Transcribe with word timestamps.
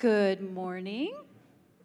Good 0.00 0.40
morning. 0.54 1.12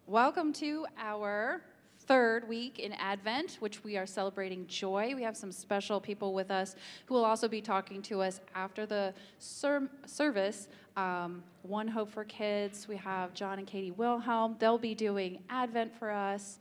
Welcome 0.06 0.54
to 0.54 0.86
our 0.96 1.60
third 2.06 2.48
week 2.48 2.78
in 2.78 2.94
Advent, 2.94 3.58
which 3.60 3.84
we 3.84 3.98
are 3.98 4.06
celebrating 4.06 4.66
joy. 4.68 5.12
We 5.14 5.22
have 5.22 5.36
some 5.36 5.52
special 5.52 6.00
people 6.00 6.32
with 6.32 6.50
us 6.50 6.76
who 7.04 7.12
will 7.12 7.26
also 7.26 7.46
be 7.46 7.60
talking 7.60 8.00
to 8.04 8.22
us 8.22 8.40
after 8.54 8.86
the 8.86 9.12
ser- 9.38 9.90
service. 10.06 10.68
Um, 10.96 11.42
One 11.60 11.86
Hope 11.86 12.10
for 12.10 12.24
Kids, 12.24 12.88
we 12.88 12.96
have 12.96 13.34
John 13.34 13.58
and 13.58 13.66
Katie 13.66 13.90
Wilhelm. 13.90 14.56
They'll 14.58 14.78
be 14.78 14.94
doing 14.94 15.42
Advent 15.50 15.94
for 15.94 16.10
us. 16.10 16.58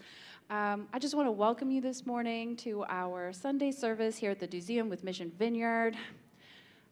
Um, 0.49 0.89
I 0.91 0.99
just 0.99 1.15
want 1.15 1.27
to 1.27 1.31
welcome 1.31 1.71
you 1.71 1.79
this 1.79 2.05
morning 2.05 2.57
to 2.57 2.83
our 2.89 3.31
Sunday 3.31 3.71
service 3.71 4.17
here 4.17 4.31
at 4.31 4.41
the 4.41 4.49
Museum 4.51 4.89
with 4.89 5.05
Mission 5.05 5.31
Vineyard. 5.39 5.95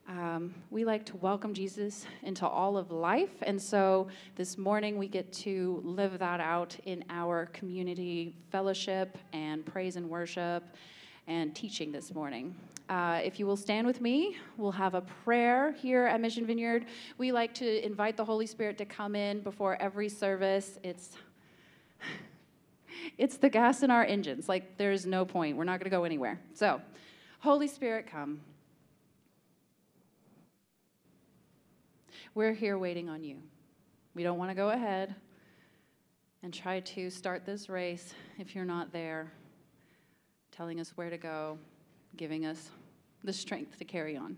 Um, 0.08 0.54
we 0.70 0.84
like 0.84 1.06
to 1.06 1.18
welcome 1.18 1.54
Jesus 1.54 2.06
into 2.24 2.46
all 2.46 2.78
of 2.78 2.92
life. 2.92 3.42
And 3.44 3.62
so 3.62 4.10
this 4.36 4.58
morning 4.58 4.98
we 4.98 5.08
get 5.08 5.32
to 5.34 5.82
live 5.86 6.20
that 6.20 6.42
out 6.42 6.76
in 6.86 7.06
our 7.10 7.46
community 7.48 8.36
fellowship 8.52 9.18
and 9.32 9.66
praise 9.66 9.96
and 9.96 10.10
worship 10.10 10.64
and 11.28 11.56
teaching 11.56 11.92
this 11.94 12.14
morning. 12.14 12.54
Uh, 12.90 13.22
if 13.24 13.40
you 13.40 13.48
will 13.48 13.56
stand 13.56 13.88
with 13.88 14.02
me, 14.02 14.36
we'll 14.58 14.74
have 14.74 14.94
a 14.94 15.02
prayer 15.24 15.72
here 15.72 16.06
at 16.06 16.20
Mission 16.20 16.46
Vineyard. 16.46 16.86
We 17.18 17.32
like 17.32 17.54
to 17.56 17.86
invite 17.86 18.18
the 18.18 18.26
Holy 18.26 18.46
Spirit 18.46 18.78
to 18.80 18.86
come 18.86 19.16
in 19.16 19.40
before 19.40 19.82
every 19.82 20.10
service. 20.10 20.80
It's 20.84 21.12
it's 23.18 23.38
the 23.38 23.50
gas 23.50 23.84
in 23.84 23.90
our 23.90 24.04
engines. 24.04 24.50
Like 24.50 24.78
there's 24.78 25.06
no 25.06 25.24
point. 25.24 25.56
We're 25.56 25.64
not 25.64 25.80
going 25.80 25.90
to 25.90 25.96
go 25.96 26.04
anywhere. 26.04 26.42
So, 26.54 26.82
Holy 27.40 27.70
Spirit, 27.70 28.06
come. 28.12 28.42
We're 32.36 32.54
here 32.54 32.80
waiting 32.80 33.10
on 33.10 33.24
you. 33.24 33.38
We 34.16 34.24
don't 34.24 34.40
want 34.40 34.50
to 34.50 34.56
go 34.56 34.70
ahead 34.70 35.14
and 36.42 36.52
try 36.52 36.80
to 36.80 37.12
start 37.12 37.46
this 37.46 37.70
race 37.70 38.16
if 38.40 38.56
you're 38.56 38.66
not 38.66 38.92
there, 38.92 39.32
telling 40.52 40.80
us 40.80 40.94
where 40.96 41.12
to 41.12 41.18
go, 41.18 41.60
giving 42.18 42.48
us 42.48 42.72
the 43.24 43.32
strength 43.32 43.78
to 43.78 43.86
carry 43.86 44.18
on. 44.18 44.36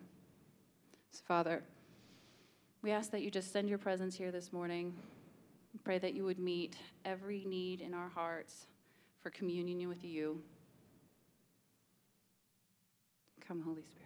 So, 1.11 1.21
Father, 1.25 1.63
we 2.81 2.91
ask 2.91 3.11
that 3.11 3.21
you 3.21 3.31
just 3.31 3.53
send 3.53 3.69
your 3.69 3.77
presence 3.77 4.13
here 4.13 4.29
this 4.29 4.51
morning. 4.51 4.93
Pray 5.85 5.97
that 5.97 6.13
you 6.13 6.25
would 6.25 6.39
meet 6.39 6.75
every 7.05 7.45
need 7.45 7.79
in 7.79 7.93
our 7.93 8.09
hearts 8.09 8.67
for 9.21 9.29
communion 9.29 9.87
with 9.87 10.03
you. 10.03 10.41
Come, 13.47 13.61
Holy 13.61 13.83
Spirit. 13.83 14.04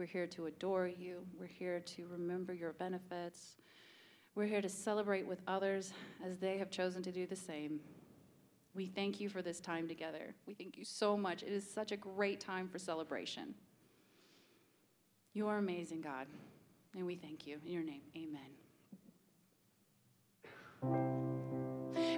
We're 0.00 0.06
here 0.06 0.26
to 0.28 0.46
adore 0.46 0.88
you. 0.88 1.26
We're 1.38 1.44
here 1.44 1.80
to 1.80 2.06
remember 2.06 2.54
your 2.54 2.72
benefits. 2.72 3.56
We're 4.34 4.46
here 4.46 4.62
to 4.62 4.68
celebrate 4.70 5.26
with 5.26 5.42
others 5.46 5.92
as 6.24 6.38
they 6.38 6.56
have 6.56 6.70
chosen 6.70 7.02
to 7.02 7.12
do 7.12 7.26
the 7.26 7.36
same. 7.36 7.80
We 8.74 8.86
thank 8.86 9.20
you 9.20 9.28
for 9.28 9.42
this 9.42 9.60
time 9.60 9.86
together. 9.86 10.34
We 10.46 10.54
thank 10.54 10.78
you 10.78 10.86
so 10.86 11.18
much. 11.18 11.42
It 11.42 11.52
is 11.52 11.70
such 11.70 11.92
a 11.92 11.98
great 11.98 12.40
time 12.40 12.66
for 12.66 12.78
celebration. 12.78 13.54
You 15.34 15.48
are 15.48 15.58
amazing, 15.58 16.00
God, 16.00 16.26
and 16.96 17.04
we 17.04 17.16
thank 17.16 17.46
you. 17.46 17.58
In 17.66 17.70
your 17.70 17.84
name, 17.84 18.00
amen. 18.16 18.40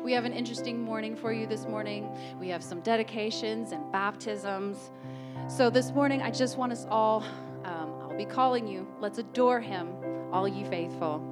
We 0.04 0.12
have 0.12 0.24
an 0.24 0.32
interesting 0.32 0.80
morning 0.80 1.16
for 1.16 1.32
you 1.32 1.48
this 1.48 1.66
morning. 1.66 2.08
We 2.38 2.48
have 2.50 2.62
some 2.62 2.80
dedications 2.82 3.72
and 3.72 3.90
baptisms. 3.90 4.92
So, 5.48 5.68
this 5.68 5.90
morning, 5.90 6.22
I 6.22 6.30
just 6.30 6.56
want 6.56 6.70
us 6.70 6.86
all 6.88 7.24
um, 7.64 7.94
I'll 8.02 8.16
be 8.16 8.24
calling 8.24 8.66
you. 8.66 8.86
Let's 9.00 9.18
adore 9.18 9.60
him, 9.60 9.94
all 10.32 10.48
ye 10.48 10.64
faithful. 10.64 11.31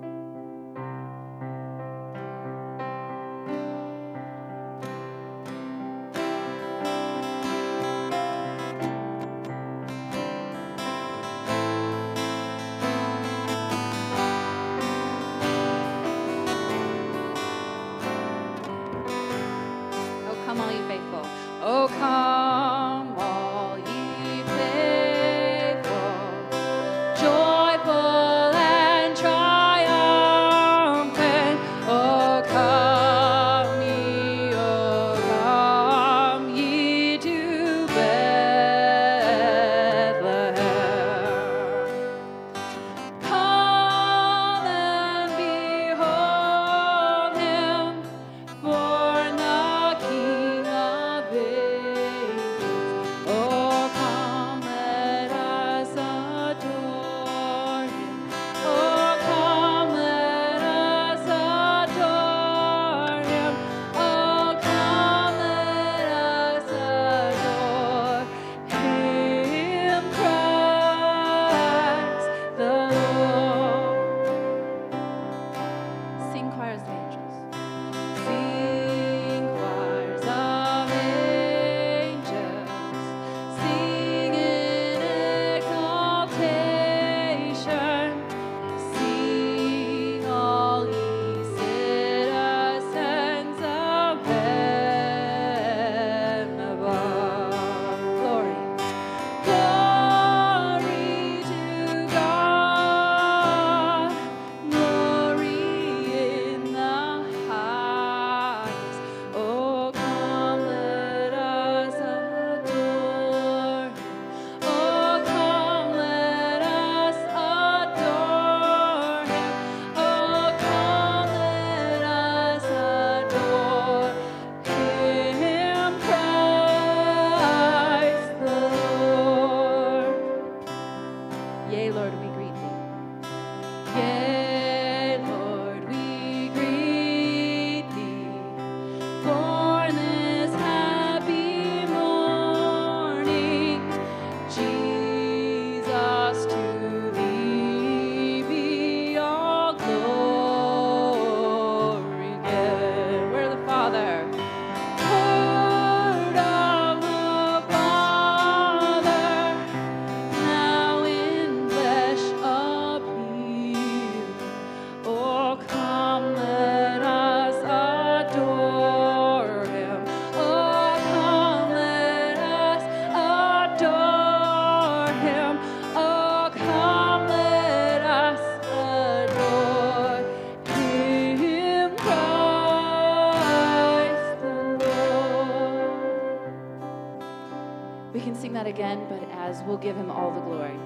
Again, 188.80 189.04
but 189.10 189.22
as 189.32 189.62
we'll 189.64 189.76
give 189.76 189.94
him 189.94 190.10
all 190.10 190.30
the 190.30 190.40
glory. 190.40 190.78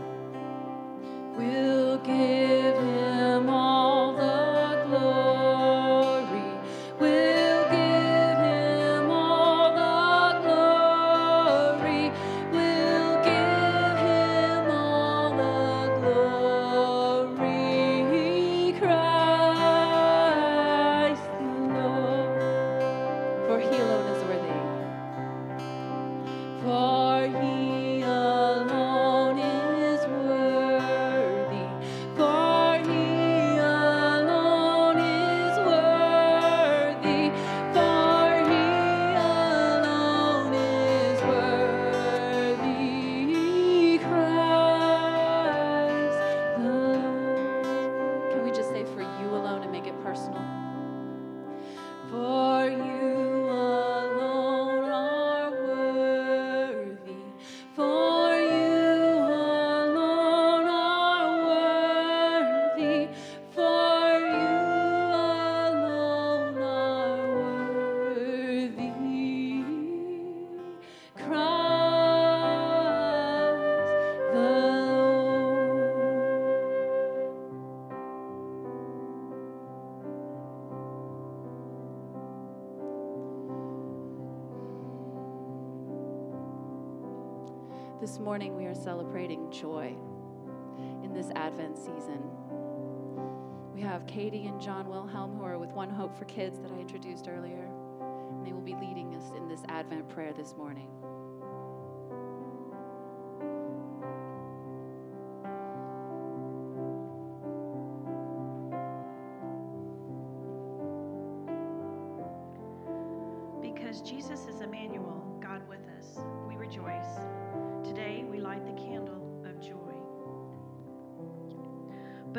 We'll 1.36 1.98
give 1.98 2.43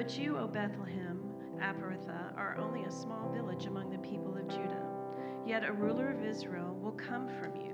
But 0.05 0.19
you, 0.19 0.37
O 0.37 0.45
Bethlehem, 0.45 1.19
Ephrathah, 1.57 2.37
are 2.37 2.55
only 2.59 2.83
a 2.83 2.91
small 2.91 3.31
village 3.33 3.65
among 3.65 3.89
the 3.89 3.97
people 4.07 4.37
of 4.37 4.47
Judah. 4.47 4.85
Yet 5.47 5.65
a 5.65 5.73
ruler 5.73 6.11
of 6.11 6.23
Israel 6.23 6.77
will 6.79 6.91
come 6.91 7.27
from 7.27 7.55
you, 7.55 7.73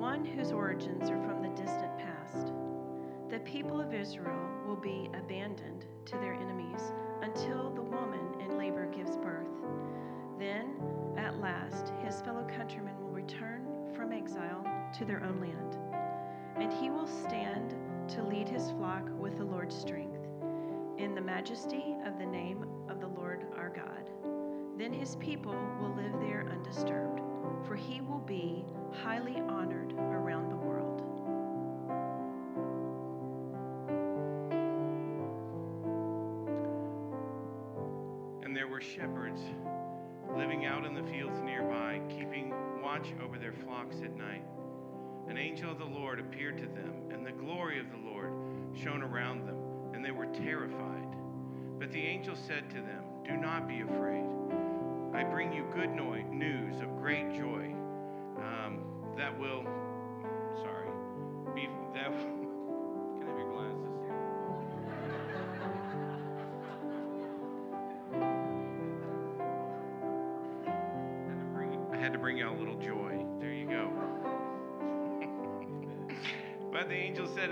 one 0.00 0.24
whose 0.24 0.50
origins 0.50 1.10
are 1.10 1.22
from 1.26 1.42
the 1.42 1.50
distant 1.50 1.94
past. 1.98 2.52
The 3.28 3.40
people 3.40 3.82
of 3.82 3.92
Israel 3.92 4.48
will 4.66 4.76
be 4.76 5.10
abandoned 5.12 5.84
to 6.06 6.12
their 6.12 6.32
enemies 6.32 6.80
until 7.20 7.68
the 7.68 7.82
woman 7.82 8.40
in 8.40 8.56
labor 8.56 8.86
gives 8.86 9.18
birth. 9.18 9.52
Then, 10.38 10.74
at 11.18 11.38
last, 11.38 11.92
his 12.02 12.22
fellow 12.22 12.46
countrymen 12.56 12.98
will 12.98 13.12
return 13.12 13.92
from 13.94 14.10
exile 14.10 14.64
to 14.96 15.04
their 15.04 15.22
own 15.22 15.38
land, 15.38 15.76
and 16.56 16.72
he 16.72 16.88
will 16.88 17.06
stand 17.06 17.74
to 18.08 18.22
lead 18.22 18.48
his 18.48 18.70
flock 18.70 19.04
with 19.18 19.36
the 19.36 19.44
Lord's 19.44 19.76
strength, 19.76 20.15
in 20.98 21.14
the 21.14 21.20
majesty 21.20 21.94
of 22.06 22.18
the 22.18 22.26
name 22.26 22.64
of 22.88 23.00
the 23.00 23.06
Lord 23.06 23.46
our 23.56 23.68
God. 23.68 24.10
Then 24.78 24.92
his 24.92 25.16
people 25.16 25.56
will 25.80 25.94
live 25.94 26.20
there 26.20 26.46
undisturbed, 26.50 27.20
for 27.66 27.76
he 27.76 28.00
will 28.00 28.20
be 28.20 28.64
highly 29.02 29.40
honored 29.48 29.92
around 29.92 30.50
the 30.50 30.56
world. 30.56 31.02
And 38.42 38.54
there 38.54 38.68
were 38.68 38.80
shepherds 38.80 39.40
living 40.36 40.66
out 40.66 40.84
in 40.84 40.94
the 40.94 41.02
fields 41.04 41.40
nearby, 41.42 42.00
keeping 42.08 42.52
watch 42.82 43.08
over 43.24 43.38
their 43.38 43.52
flocks 43.52 43.96
at 44.02 44.14
night. 44.16 44.44
An 45.28 45.36
angel 45.38 45.72
of 45.72 45.78
the 45.78 45.84
Lord 45.84 46.20
appeared 46.20 46.58
to 46.58 46.66
them, 46.66 47.10
and 47.10 47.26
the 47.26 47.32
glory 47.32 47.80
of 47.80 47.86
the 47.90 48.10
Lord 48.10 48.30
shone 48.74 49.02
around 49.02 49.46
them, 49.46 49.55
they 50.06 50.12
were 50.12 50.26
terrified. 50.26 51.16
But 51.80 51.90
the 51.90 52.00
angel 52.00 52.36
said 52.36 52.70
to 52.70 52.76
them, 52.76 53.02
Do 53.24 53.36
not 53.36 53.66
be 53.66 53.80
afraid. 53.80 54.24
I 55.12 55.24
bring 55.24 55.52
you 55.52 55.64
good 55.74 55.90
noi- 55.90 56.22
news 56.30 56.80
of 56.80 56.96
great 56.96 57.34
joy 57.34 57.74
um, 58.38 58.84
that 59.18 59.36
will, 59.36 59.64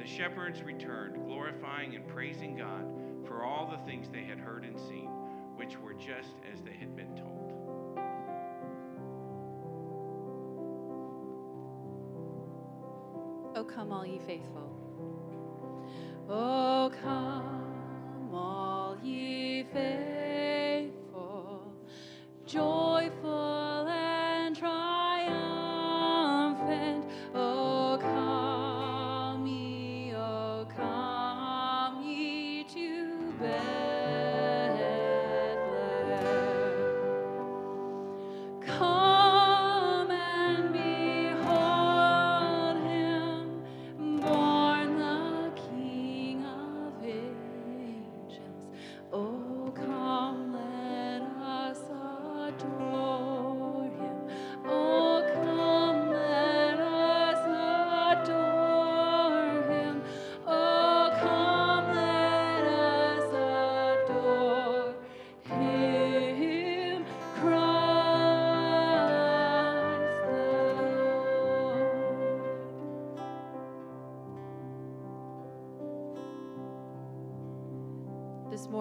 The 0.00 0.06
shepherds 0.06 0.62
returned, 0.62 1.26
glorifying 1.26 1.94
and 1.94 2.08
praising 2.08 2.56
God 2.56 2.86
for 3.26 3.44
all 3.44 3.70
the 3.70 3.76
things 3.84 4.08
they 4.08 4.24
had 4.24 4.38
heard 4.38 4.64
and 4.64 4.78
seen, 4.80 5.10
which 5.56 5.78
were 5.78 5.92
just 5.92 6.36
as 6.50 6.62
they 6.62 6.72
had 6.72 6.96
been 6.96 7.14
told. 7.14 7.52
Oh, 13.54 13.64
come, 13.64 13.92
all 13.92 14.06
ye 14.06 14.18
faithful. 14.26 14.70
Oh, 16.30 16.90
come, 17.02 17.29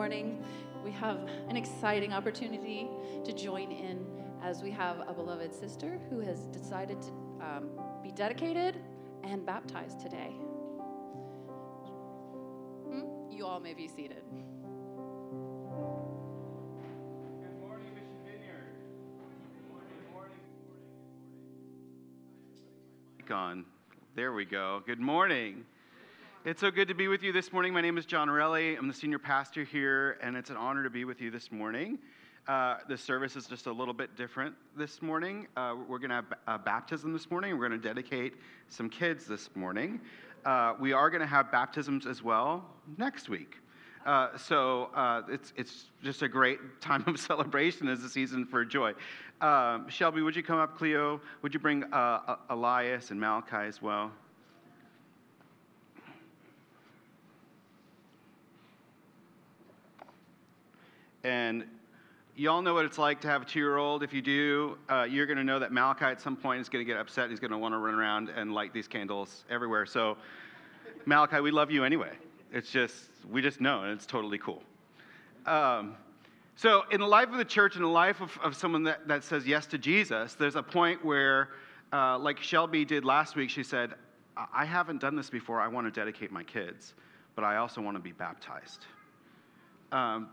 morning, 0.09 0.43
we 0.83 0.89
have 0.89 1.19
an 1.49 1.55
exciting 1.55 2.13
opportunity 2.13 2.89
to 3.23 3.31
join 3.31 3.71
in 3.71 4.03
as 4.41 4.63
we 4.63 4.71
have 4.71 5.07
a 5.07 5.13
beloved 5.13 5.53
sister 5.53 5.99
who 6.09 6.19
has 6.19 6.47
decided 6.47 6.99
to 6.99 7.09
um, 7.41 7.69
be 8.01 8.09
dedicated 8.09 8.81
and 9.23 9.45
baptized 9.45 9.99
today. 9.99 10.31
Hmm? 12.87 13.03
You 13.29 13.45
all 13.45 13.59
may 13.59 13.75
be 13.75 13.87
seated. 13.87 14.23
Good 14.31 14.49
morning, 17.61 17.93
Mission 17.93 18.17
Vineyard. 18.25 18.73
Good 19.53 19.69
morning. 19.69 20.39
Mic 23.19 23.29
on. 23.29 23.63
There 24.15 24.33
we 24.33 24.45
go. 24.45 24.81
Good 24.87 24.99
morning. 24.99 25.65
It's 26.49 26.61
so 26.61 26.71
good 26.71 26.87
to 26.87 26.95
be 26.95 27.07
with 27.07 27.21
you 27.21 27.31
this 27.31 27.53
morning. 27.53 27.73
My 27.73 27.81
name 27.81 27.99
is 27.99 28.07
John 28.07 28.27
Relly. 28.27 28.75
I'm 28.75 28.87
the 28.87 28.93
senior 28.95 29.19
pastor 29.19 29.63
here, 29.63 30.17
and 30.19 30.35
it's 30.35 30.49
an 30.49 30.57
honor 30.57 30.81
to 30.81 30.89
be 30.89 31.05
with 31.05 31.21
you 31.21 31.29
this 31.29 31.51
morning. 31.51 31.99
Uh, 32.47 32.77
the 32.87 32.97
service 32.97 33.35
is 33.35 33.45
just 33.45 33.67
a 33.67 33.71
little 33.71 33.93
bit 33.93 34.17
different 34.17 34.55
this 34.75 34.99
morning. 35.03 35.45
Uh, 35.55 35.75
we're 35.87 35.99
going 35.99 36.09
to 36.09 36.15
have 36.15 36.33
a 36.47 36.57
baptism 36.57 37.13
this 37.13 37.29
morning. 37.29 37.55
We're 37.55 37.69
going 37.69 37.79
to 37.79 37.87
dedicate 37.87 38.33
some 38.67 38.89
kids 38.89 39.27
this 39.27 39.51
morning. 39.53 40.01
Uh, 40.43 40.73
we 40.79 40.91
are 40.91 41.11
going 41.11 41.21
to 41.21 41.27
have 41.27 41.51
baptisms 41.51 42.07
as 42.07 42.23
well 42.23 42.65
next 42.97 43.29
week. 43.29 43.57
Uh, 44.03 44.35
so 44.35 44.89
uh, 44.95 45.21
it's, 45.29 45.53
it's 45.55 45.91
just 46.03 46.23
a 46.23 46.27
great 46.27 46.81
time 46.81 47.03
of 47.05 47.19
celebration 47.19 47.87
as 47.87 48.03
a 48.03 48.09
season 48.09 48.43
for 48.43 48.65
joy. 48.65 48.95
Um, 49.39 49.87
Shelby, 49.87 50.23
would 50.23 50.35
you 50.35 50.41
come 50.41 50.57
up? 50.57 50.79
Cleo, 50.79 51.21
would 51.43 51.53
you 51.53 51.59
bring 51.59 51.83
uh, 51.93 52.37
Elias 52.49 53.11
and 53.11 53.19
Malachi 53.19 53.67
as 53.67 53.83
well? 53.83 54.11
And 61.23 61.65
y'all 62.35 62.61
know 62.61 62.73
what 62.73 62.85
it's 62.85 62.97
like 62.97 63.21
to 63.21 63.27
have 63.27 63.41
a 63.41 63.45
two 63.45 63.59
year 63.59 63.77
old. 63.77 64.03
If 64.03 64.13
you 64.13 64.21
do, 64.21 64.77
uh, 64.89 65.03
you're 65.03 65.25
going 65.25 65.37
to 65.37 65.43
know 65.43 65.59
that 65.59 65.71
Malachi 65.71 66.05
at 66.05 66.21
some 66.21 66.35
point 66.35 66.61
is 66.61 66.69
going 66.69 66.85
to 66.85 66.89
get 66.89 66.99
upset. 66.99 67.25
And 67.25 67.31
He's 67.31 67.39
going 67.39 67.51
to 67.51 67.57
want 67.57 67.73
to 67.73 67.77
run 67.77 67.95
around 67.95 68.29
and 68.29 68.53
light 68.53 68.73
these 68.73 68.87
candles 68.87 69.43
everywhere. 69.49 69.85
So, 69.85 70.17
Malachi, 71.05 71.41
we 71.41 71.51
love 71.51 71.71
you 71.71 71.83
anyway. 71.83 72.11
It's 72.51 72.71
just, 72.71 72.95
we 73.29 73.41
just 73.41 73.61
know, 73.61 73.83
and 73.83 73.91
it's 73.91 74.05
totally 74.05 74.37
cool. 74.37 74.63
Um, 75.45 75.95
so, 76.55 76.83
in 76.91 76.99
the 76.99 77.07
life 77.07 77.29
of 77.29 77.37
the 77.37 77.45
church, 77.45 77.75
in 77.75 77.81
the 77.81 77.87
life 77.87 78.21
of, 78.21 78.37
of 78.43 78.55
someone 78.55 78.83
that, 78.83 79.07
that 79.07 79.23
says 79.23 79.45
yes 79.45 79.65
to 79.67 79.77
Jesus, 79.77 80.33
there's 80.33 80.55
a 80.55 80.63
point 80.63 81.03
where, 81.05 81.49
uh, 81.93 82.17
like 82.17 82.39
Shelby 82.39 82.85
did 82.85 83.05
last 83.05 83.35
week, 83.35 83.49
she 83.49 83.63
said, 83.63 83.93
I 84.53 84.65
haven't 84.65 85.01
done 85.01 85.15
this 85.15 85.29
before. 85.29 85.59
I 85.59 85.67
want 85.67 85.87
to 85.87 85.91
dedicate 85.91 86.31
my 86.31 86.43
kids, 86.43 86.93
but 87.35 87.43
I 87.43 87.57
also 87.57 87.81
want 87.81 87.97
to 87.97 88.01
be 88.01 88.11
baptized. 88.11 88.85
Um, 89.91 90.29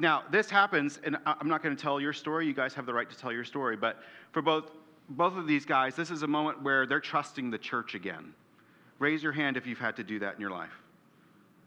now, 0.00 0.22
this 0.30 0.48
happens, 0.48 1.00
and 1.02 1.16
I'm 1.26 1.48
not 1.48 1.62
going 1.62 1.74
to 1.74 1.82
tell 1.82 2.00
your 2.00 2.12
story. 2.12 2.46
You 2.46 2.54
guys 2.54 2.72
have 2.74 2.86
the 2.86 2.94
right 2.94 3.08
to 3.10 3.16
tell 3.16 3.32
your 3.32 3.44
story. 3.44 3.76
But 3.76 3.98
for 4.30 4.42
both, 4.42 4.70
both 5.10 5.36
of 5.36 5.46
these 5.46 5.64
guys, 5.64 5.96
this 5.96 6.10
is 6.10 6.22
a 6.22 6.26
moment 6.26 6.62
where 6.62 6.86
they're 6.86 7.00
trusting 7.00 7.50
the 7.50 7.58
church 7.58 7.94
again. 7.94 8.32
Raise 9.00 9.22
your 9.22 9.32
hand 9.32 9.56
if 9.56 9.66
you've 9.66 9.78
had 9.78 9.96
to 9.96 10.04
do 10.04 10.18
that 10.20 10.34
in 10.34 10.40
your 10.40 10.50
life. 10.50 10.72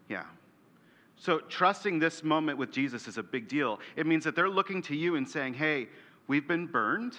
Yeah. 0.08 0.24
So, 1.18 1.40
trusting 1.40 2.00
this 2.00 2.24
moment 2.24 2.58
with 2.58 2.72
Jesus 2.72 3.08
is 3.08 3.18
a 3.18 3.24
big 3.24 3.48
deal. 3.48 3.80
It 3.96 4.08
means 4.08 4.24
that 4.24 4.36
they're 4.36 4.50
looking 4.50 4.82
to 4.84 4.96
you 4.96 5.18
and 5.18 5.28
saying, 5.28 5.54
hey, 5.54 5.88
we've 6.28 6.48
been 6.48 6.66
burned, 6.68 7.16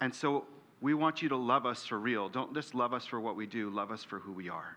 and 0.00 0.14
so 0.14 0.44
we 0.80 0.94
want 0.94 1.22
you 1.22 1.28
to 1.30 1.36
love 1.36 1.66
us 1.66 1.86
for 1.86 1.98
real. 1.98 2.28
Don't 2.28 2.52
just 2.52 2.74
love 2.74 2.92
us 2.92 3.06
for 3.06 3.20
what 3.20 3.36
we 3.36 3.46
do, 3.46 3.70
love 3.70 3.90
us 3.90 4.04
for 4.04 4.18
who 4.18 4.32
we 4.32 4.48
are. 4.48 4.76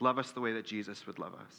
Love 0.00 0.18
us 0.18 0.30
the 0.30 0.40
way 0.40 0.52
that 0.52 0.64
Jesus 0.64 1.06
would 1.06 1.18
love 1.18 1.34
us. 1.34 1.54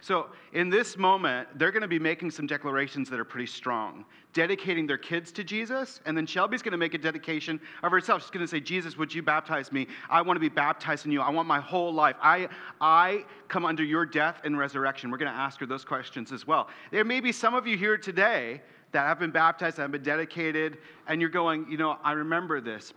So, 0.00 0.28
in 0.52 0.70
this 0.70 0.96
moment, 0.96 1.48
they're 1.58 1.72
going 1.72 1.82
to 1.82 1.88
be 1.88 1.98
making 1.98 2.30
some 2.30 2.46
declarations 2.46 3.10
that 3.10 3.18
are 3.18 3.24
pretty 3.24 3.46
strong, 3.46 4.04
dedicating 4.32 4.86
their 4.86 4.96
kids 4.96 5.32
to 5.32 5.42
Jesus. 5.42 6.00
And 6.06 6.16
then 6.16 6.24
Shelby's 6.24 6.62
going 6.62 6.72
to 6.72 6.78
make 6.78 6.94
a 6.94 6.98
dedication 6.98 7.60
of 7.82 7.90
herself. 7.90 8.22
She's 8.22 8.30
going 8.30 8.46
to 8.46 8.48
say, 8.48 8.60
Jesus, 8.60 8.96
would 8.96 9.12
you 9.12 9.22
baptize 9.22 9.72
me? 9.72 9.88
I 10.08 10.22
want 10.22 10.36
to 10.36 10.40
be 10.40 10.48
baptized 10.48 11.04
in 11.04 11.10
you. 11.10 11.20
I 11.20 11.30
want 11.30 11.48
my 11.48 11.58
whole 11.58 11.92
life. 11.92 12.14
I, 12.22 12.48
I 12.80 13.24
come 13.48 13.64
under 13.64 13.82
your 13.82 14.06
death 14.06 14.40
and 14.44 14.56
resurrection. 14.56 15.10
We're 15.10 15.18
going 15.18 15.32
to 15.32 15.38
ask 15.38 15.58
her 15.58 15.66
those 15.66 15.84
questions 15.84 16.30
as 16.30 16.46
well. 16.46 16.68
There 16.92 17.04
may 17.04 17.20
be 17.20 17.32
some 17.32 17.54
of 17.54 17.66
you 17.66 17.76
here 17.76 17.98
today 17.98 18.62
that 18.92 19.04
have 19.04 19.18
been 19.18 19.32
baptized, 19.32 19.78
that 19.78 19.82
have 19.82 19.92
been 19.92 20.02
dedicated, 20.02 20.78
and 21.08 21.20
you're 21.20 21.28
going, 21.28 21.66
you 21.68 21.76
know, 21.76 21.98
I 22.04 22.12
remember 22.12 22.60
this, 22.60 22.94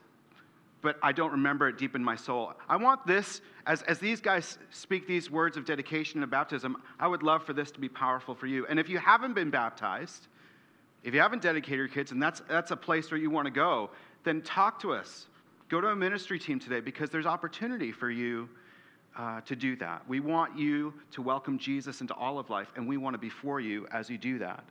but 0.82 0.98
I 1.02 1.12
don't 1.12 1.32
remember 1.32 1.68
it 1.70 1.78
deep 1.78 1.96
in 1.96 2.04
my 2.04 2.16
soul. 2.16 2.54
I 2.68 2.76
want 2.76 3.06
this, 3.06 3.42
as, 3.66 3.82
as 3.84 4.00
these 4.00 4.20
guys 4.20 4.58
speak 4.72 5.08
these 5.08 5.30
words 5.30 5.58
of 5.58 5.66
dedication 5.66 6.22
and 6.22 6.32
baptism, 6.32 6.78
I 7.00 7.08
would 7.08 7.24
love 7.24 7.44
for 7.44 7.54
this 7.54 7.72
to 7.72 7.80
be 7.80 7.90
powerful 7.90 8.36
for 8.36 8.48
you. 8.48 8.66
And 8.68 8.80
if 8.80 8.90
you 8.90 8.98
haven't 8.98 9.34
been 9.34 9.50
baptized, 9.50 10.28
if 11.04 11.14
you 11.14 11.20
haven't 11.20 11.42
dedicated 11.42 11.78
your 11.78 11.88
kids, 11.88 12.12
and 12.12 12.22
that's, 12.22 12.42
that's 12.48 12.72
a 12.72 12.78
place 12.78 13.12
where 13.12 13.20
you 13.20 13.30
want 13.30 13.46
to 13.46 13.52
go, 13.52 13.92
then 14.24 14.42
talk 14.42 14.80
to 14.82 14.94
us. 14.94 15.28
Go 15.70 15.82
to 15.82 15.88
a 15.88 15.96
ministry 15.96 16.38
team 16.38 16.60
today 16.60 16.80
because 16.80 17.10
there's 17.10 17.26
opportunity 17.26 17.92
for 17.92 18.10
you 18.10 18.50
uh, 19.18 19.42
to 19.42 19.56
do 19.56 19.76
that. 19.78 20.08
We 20.08 20.20
want 20.20 20.58
you 20.58 20.94
to 21.12 21.22
welcome 21.22 21.58
Jesus 21.58 22.02
into 22.02 22.14
all 22.14 22.40
of 22.40 22.50
life, 22.50 22.72
and 22.76 22.88
we 22.88 22.98
want 22.98 23.14
to 23.14 23.18
be 23.18 23.30
for 23.30 23.60
you 23.60 23.88
as 23.92 24.10
you 24.10 24.18
do 24.18 24.40
that. 24.40 24.64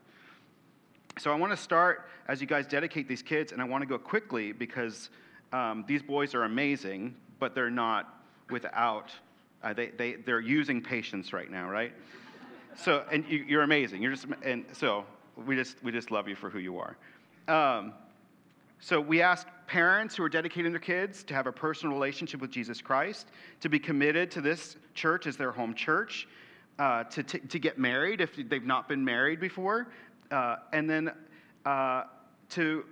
So 1.18 1.32
I 1.32 1.34
want 1.34 1.52
to 1.52 1.56
start 1.56 2.06
as 2.28 2.40
you 2.40 2.46
guys 2.46 2.66
dedicate 2.66 3.08
these 3.08 3.22
kids, 3.22 3.52
and 3.52 3.60
I 3.60 3.64
want 3.64 3.82
to 3.82 3.86
go 3.86 3.98
quickly 3.98 4.52
because 4.52 5.10
um, 5.52 5.84
these 5.86 6.02
boys 6.02 6.34
are 6.34 6.44
amazing, 6.44 7.14
but 7.38 7.54
they're 7.54 7.70
not 7.70 8.22
without, 8.50 9.10
uh, 9.62 9.72
they, 9.72 9.88
they, 9.88 10.14
they're 10.14 10.40
using 10.40 10.80
patience 10.80 11.32
right 11.32 11.50
now, 11.50 11.68
right? 11.68 11.92
So, 12.76 13.04
and 13.10 13.24
you, 13.28 13.58
are 13.58 13.62
amazing. 13.62 14.02
You're 14.02 14.12
just, 14.12 14.26
and 14.42 14.64
so 14.72 15.04
we 15.36 15.56
just, 15.56 15.82
we 15.82 15.92
just 15.92 16.10
love 16.10 16.28
you 16.28 16.36
for 16.36 16.50
who 16.50 16.58
you 16.58 16.78
are. 16.78 16.96
Um, 17.48 17.92
so 18.78 19.00
we 19.00 19.20
ask 19.20 19.46
parents 19.66 20.16
who 20.16 20.22
are 20.22 20.28
dedicating 20.28 20.72
their 20.72 20.80
kids 20.80 21.22
to 21.24 21.34
have 21.34 21.46
a 21.46 21.52
personal 21.52 21.94
relationship 21.94 22.40
with 22.40 22.50
Jesus 22.50 22.80
Christ, 22.80 23.28
to 23.60 23.68
be 23.68 23.78
committed 23.78 24.30
to 24.32 24.40
this 24.40 24.76
church 24.94 25.26
as 25.26 25.36
their 25.36 25.52
home 25.52 25.74
church, 25.74 26.26
uh, 26.78 27.04
to, 27.04 27.22
to, 27.22 27.38
to, 27.38 27.58
get 27.58 27.78
married 27.78 28.22
if 28.22 28.36
they've 28.48 28.64
not 28.64 28.88
been 28.88 29.04
married 29.04 29.38
before, 29.38 29.88
uh, 30.30 30.56
and 30.72 30.88
then 30.88 31.12
uh, 31.66 32.04
to 32.48 32.84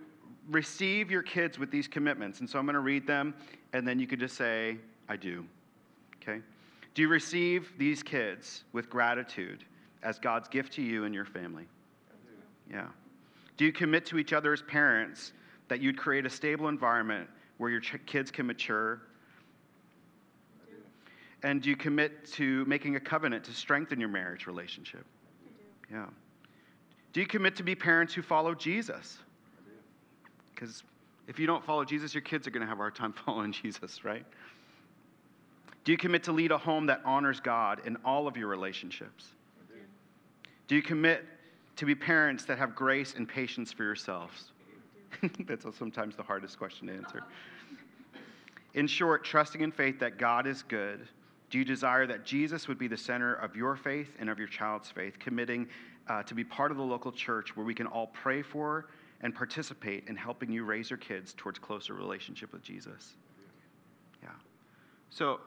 receive 0.49 1.11
your 1.11 1.23
kids 1.23 1.59
with 1.59 1.71
these 1.71 1.87
commitments. 1.87 2.41
And 2.41 2.49
so 2.49 2.59
I'm 2.59 2.65
going 2.65 2.75
to 2.75 2.81
read 2.81 3.07
them, 3.07 3.35
and 3.73 3.87
then 3.87 3.99
you 3.99 4.07
could 4.07 4.21
just 4.21 4.37
say, 4.37 4.77
I 5.09 5.17
do. 5.17 5.45
Okay? 6.23 6.41
Do 6.95 7.03
you 7.03 7.09
receive 7.09 7.73
these 7.79 8.03
kids 8.03 8.65
with 8.73 8.91
gratitude 8.91 9.65
as 10.03 10.19
God's 10.19 10.49
gift 10.49 10.73
to 10.75 10.83
you 10.83 11.05
and 11.05 11.15
your 11.15 11.25
family? 11.25 11.65
I 12.11 12.17
do. 12.27 12.77
Yeah. 12.77 12.89
Do 13.57 13.65
you 13.65 13.73
commit 13.73 14.07
to 14.07 14.19
each 14.19 14.33
other 14.33 14.53
as 14.53 14.63
parents 14.63 15.33
that 15.69 15.81
you'd 15.81 15.99
create 15.99 16.27
a 16.27 16.31
stable 16.31 16.69
environment 16.69 17.29
where 17.59 17.71
your 17.71 17.81
ch- 17.81 17.97
kids 18.07 18.31
can 18.31 18.47
mature? 18.47 19.03
And 21.43 21.63
do 21.63 21.71
you 21.71 21.77
commit 21.77 22.25
to 22.33 22.65
making 22.65 22.97
a 22.97 23.01
covenant 23.01 23.45
to 23.45 23.53
strengthen 23.53 24.01
your 24.01 24.09
marriage 24.09 24.47
relationship? 24.47 25.05
I 25.45 25.93
do. 25.93 25.95
Yeah. 25.95 26.07
Do 27.13 27.21
you 27.21 27.27
commit 27.27 27.55
to 27.57 27.63
be 27.63 27.75
parents 27.75 28.13
who 28.13 28.23
follow 28.23 28.55
Jesus? 28.55 29.19
Because 30.59 30.83
if 31.29 31.39
you 31.39 31.47
don't 31.47 31.65
follow 31.65 31.85
Jesus, 31.85 32.15
your 32.15 32.23
kids 32.23 32.47
are 32.47 32.51
going 32.51 32.63
to 32.63 32.67
have 32.67 32.79
a 32.79 32.83
hard 32.83 32.97
time 32.97 33.13
following 33.25 33.53
Jesus, 33.53 34.05
right? 34.05 34.25
Do 35.85 35.93
you 35.93 35.99
commit 35.99 36.25
to 36.25 36.33
lead 36.33 36.51
a 36.51 36.59
home 36.59 36.87
that 36.87 37.01
honors 37.05 37.39
God 37.41 37.83
in 37.87 37.97
all 38.05 38.27
of 38.27 38.37
your 38.37 38.49
relationships? 38.49 39.27
Do. 40.67 40.75
you 40.75 40.83
commit 40.83 41.25
to 41.77 41.87
be 41.87 41.95
parents 41.95 42.45
that 42.45 42.59
have 42.59 42.75
grace 42.75 43.15
and 43.17 43.27
patience 43.27 43.73
for 43.73 43.85
yourselves? 43.85 44.51
That's 45.47 45.65
sometimes 45.79 46.17
the 46.17 46.23
hardest 46.23 46.59
question 46.59 46.89
to 46.89 46.95
answer. 46.95 47.23
In 48.75 48.87
short, 48.87 49.25
trusting 49.25 49.61
in 49.61 49.73
faith 49.73 49.99
that 50.01 50.19
God 50.19 50.47
is 50.47 50.63
good, 50.63 51.09
do 51.51 51.59
you 51.59 51.65
desire 51.65 52.07
that 52.07 52.27
Jesus 52.27 52.69
would 52.69 52.79
be 52.79 52.89
the 52.89 52.99
center 52.99 53.35
of 53.35 53.57
your 53.57 53.77
faith 53.77 54.11
and 54.19 54.29
of 54.29 54.39
your 54.39 54.49
child's 54.49 54.91
faith, 54.91 55.19
committing 55.19 55.69
uh, 56.09 56.23
to 56.25 56.35
be 56.35 56.45
part 56.45 56.71
of 56.71 56.77
the 56.77 56.83
local 56.83 57.13
church 57.13 57.57
where 57.57 57.65
we 57.65 57.75
can 57.75 57.87
all 57.87 58.09
pray 58.09 58.43
for 58.43 58.87
and 59.21 59.35
participate 59.35 60.05
in 60.09 60.17
helping 60.17 60.51
you 60.51 60.65
raise 60.65 60.91
your 60.91 60.99
kids 60.99 61.35
towards 61.37 61.59
closer 61.59 61.95
relationship 61.95 62.53
with 62.53 62.63
Jesus. 62.63 63.17
Yeah. 64.23 64.31
So, 65.11 65.41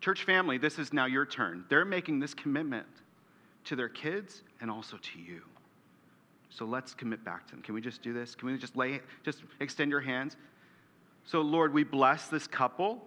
church 0.00 0.24
family, 0.24 0.58
this 0.58 0.78
is 0.78 0.92
now 0.92 1.06
your 1.06 1.24
turn. 1.24 1.64
They're 1.68 1.84
making 1.84 2.20
this 2.20 2.34
commitment 2.34 2.86
to 3.64 3.76
their 3.76 3.88
kids 3.88 4.42
and 4.60 4.70
also 4.70 4.98
to 4.98 5.18
you. 5.18 5.42
So 6.50 6.64
let's 6.64 6.94
commit 6.94 7.24
back 7.24 7.46
to 7.46 7.52
them. 7.52 7.62
Can 7.62 7.74
we 7.74 7.80
just 7.80 8.02
do 8.02 8.12
this? 8.12 8.34
Can 8.36 8.48
we 8.48 8.56
just 8.58 8.76
lay 8.76 9.00
just 9.24 9.42
extend 9.60 9.90
your 9.90 10.00
hands? 10.00 10.36
So 11.24 11.40
Lord, 11.40 11.74
we 11.74 11.82
bless 11.82 12.28
this 12.28 12.46
couple 12.46 13.02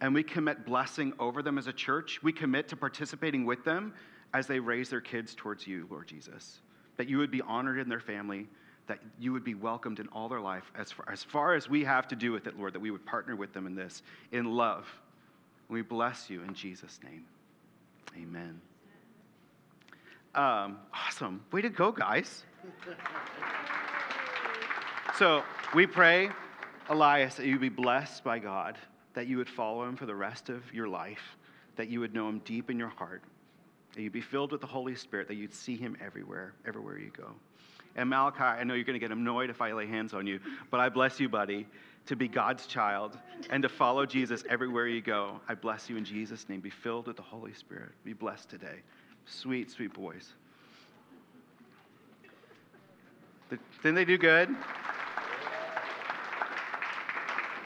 and 0.00 0.14
we 0.14 0.22
commit 0.22 0.64
blessing 0.64 1.12
over 1.18 1.42
them 1.42 1.58
as 1.58 1.68
a 1.68 1.72
church. 1.72 2.20
We 2.22 2.32
commit 2.32 2.68
to 2.68 2.76
participating 2.76 3.44
with 3.44 3.64
them 3.64 3.94
as 4.34 4.46
they 4.46 4.58
raise 4.58 4.90
their 4.90 5.00
kids 5.00 5.34
towards 5.34 5.66
you, 5.66 5.86
Lord 5.90 6.08
Jesus. 6.08 6.60
That 6.96 7.08
you 7.08 7.18
would 7.18 7.30
be 7.30 7.42
honored 7.42 7.78
in 7.78 7.88
their 7.88 8.00
family 8.00 8.48
that 8.88 8.98
you 9.20 9.32
would 9.32 9.44
be 9.44 9.54
welcomed 9.54 10.00
in 10.00 10.08
all 10.08 10.28
their 10.28 10.40
life 10.40 10.72
as 10.74 10.90
far, 10.90 11.06
as 11.12 11.22
far 11.22 11.54
as 11.54 11.68
we 11.68 11.84
have 11.84 12.08
to 12.08 12.16
do 12.16 12.32
with 12.32 12.46
it, 12.46 12.58
Lord, 12.58 12.72
that 12.72 12.80
we 12.80 12.90
would 12.90 13.04
partner 13.06 13.36
with 13.36 13.52
them 13.52 13.66
in 13.66 13.74
this 13.74 14.02
in 14.32 14.46
love. 14.46 14.86
We 15.68 15.82
bless 15.82 16.28
you 16.28 16.42
in 16.42 16.54
Jesus' 16.54 16.98
name. 17.04 17.24
Amen. 18.16 18.60
Um, 20.34 20.78
awesome. 20.92 21.44
Way 21.52 21.62
to 21.62 21.68
go, 21.68 21.92
guys. 21.92 22.44
so 25.18 25.42
we 25.74 25.86
pray, 25.86 26.30
Elias, 26.88 27.34
that 27.34 27.46
you 27.46 27.58
be 27.58 27.68
blessed 27.68 28.24
by 28.24 28.38
God, 28.38 28.78
that 29.12 29.26
you 29.26 29.36
would 29.36 29.48
follow 29.48 29.84
him 29.84 29.96
for 29.96 30.06
the 30.06 30.14
rest 30.14 30.48
of 30.48 30.62
your 30.72 30.88
life, 30.88 31.36
that 31.76 31.88
you 31.88 32.00
would 32.00 32.14
know 32.14 32.28
him 32.28 32.40
deep 32.46 32.70
in 32.70 32.78
your 32.78 32.88
heart, 32.88 33.22
that 33.94 34.00
you'd 34.00 34.12
be 34.12 34.22
filled 34.22 34.52
with 34.52 34.62
the 34.62 34.66
Holy 34.66 34.94
Spirit, 34.94 35.28
that 35.28 35.34
you'd 35.34 35.52
see 35.52 35.76
him 35.76 35.96
everywhere, 36.02 36.54
everywhere 36.66 36.98
you 36.98 37.10
go. 37.14 37.34
And 37.98 38.08
Malachi, 38.08 38.44
I 38.44 38.62
know 38.62 38.74
you're 38.74 38.84
going 38.84 38.94
to 38.94 39.00
get 39.00 39.10
annoyed 39.10 39.50
if 39.50 39.60
I 39.60 39.72
lay 39.72 39.88
hands 39.88 40.14
on 40.14 40.24
you, 40.24 40.38
but 40.70 40.78
I 40.78 40.88
bless 40.88 41.18
you, 41.18 41.28
buddy, 41.28 41.66
to 42.06 42.14
be 42.14 42.28
God's 42.28 42.64
child 42.66 43.18
and 43.50 43.60
to 43.64 43.68
follow 43.68 44.06
Jesus 44.06 44.44
everywhere 44.48 44.86
you 44.86 45.00
go. 45.00 45.40
I 45.48 45.56
bless 45.56 45.90
you 45.90 45.96
in 45.96 46.04
Jesus' 46.04 46.48
name. 46.48 46.60
Be 46.60 46.70
filled 46.70 47.08
with 47.08 47.16
the 47.16 47.22
Holy 47.22 47.52
Spirit. 47.52 47.90
Be 48.04 48.12
blessed 48.12 48.48
today. 48.48 48.82
Sweet, 49.26 49.72
sweet 49.72 49.92
boys. 49.92 50.32
Didn't 53.82 53.96
they 53.96 54.04
do 54.04 54.16
good? 54.16 54.54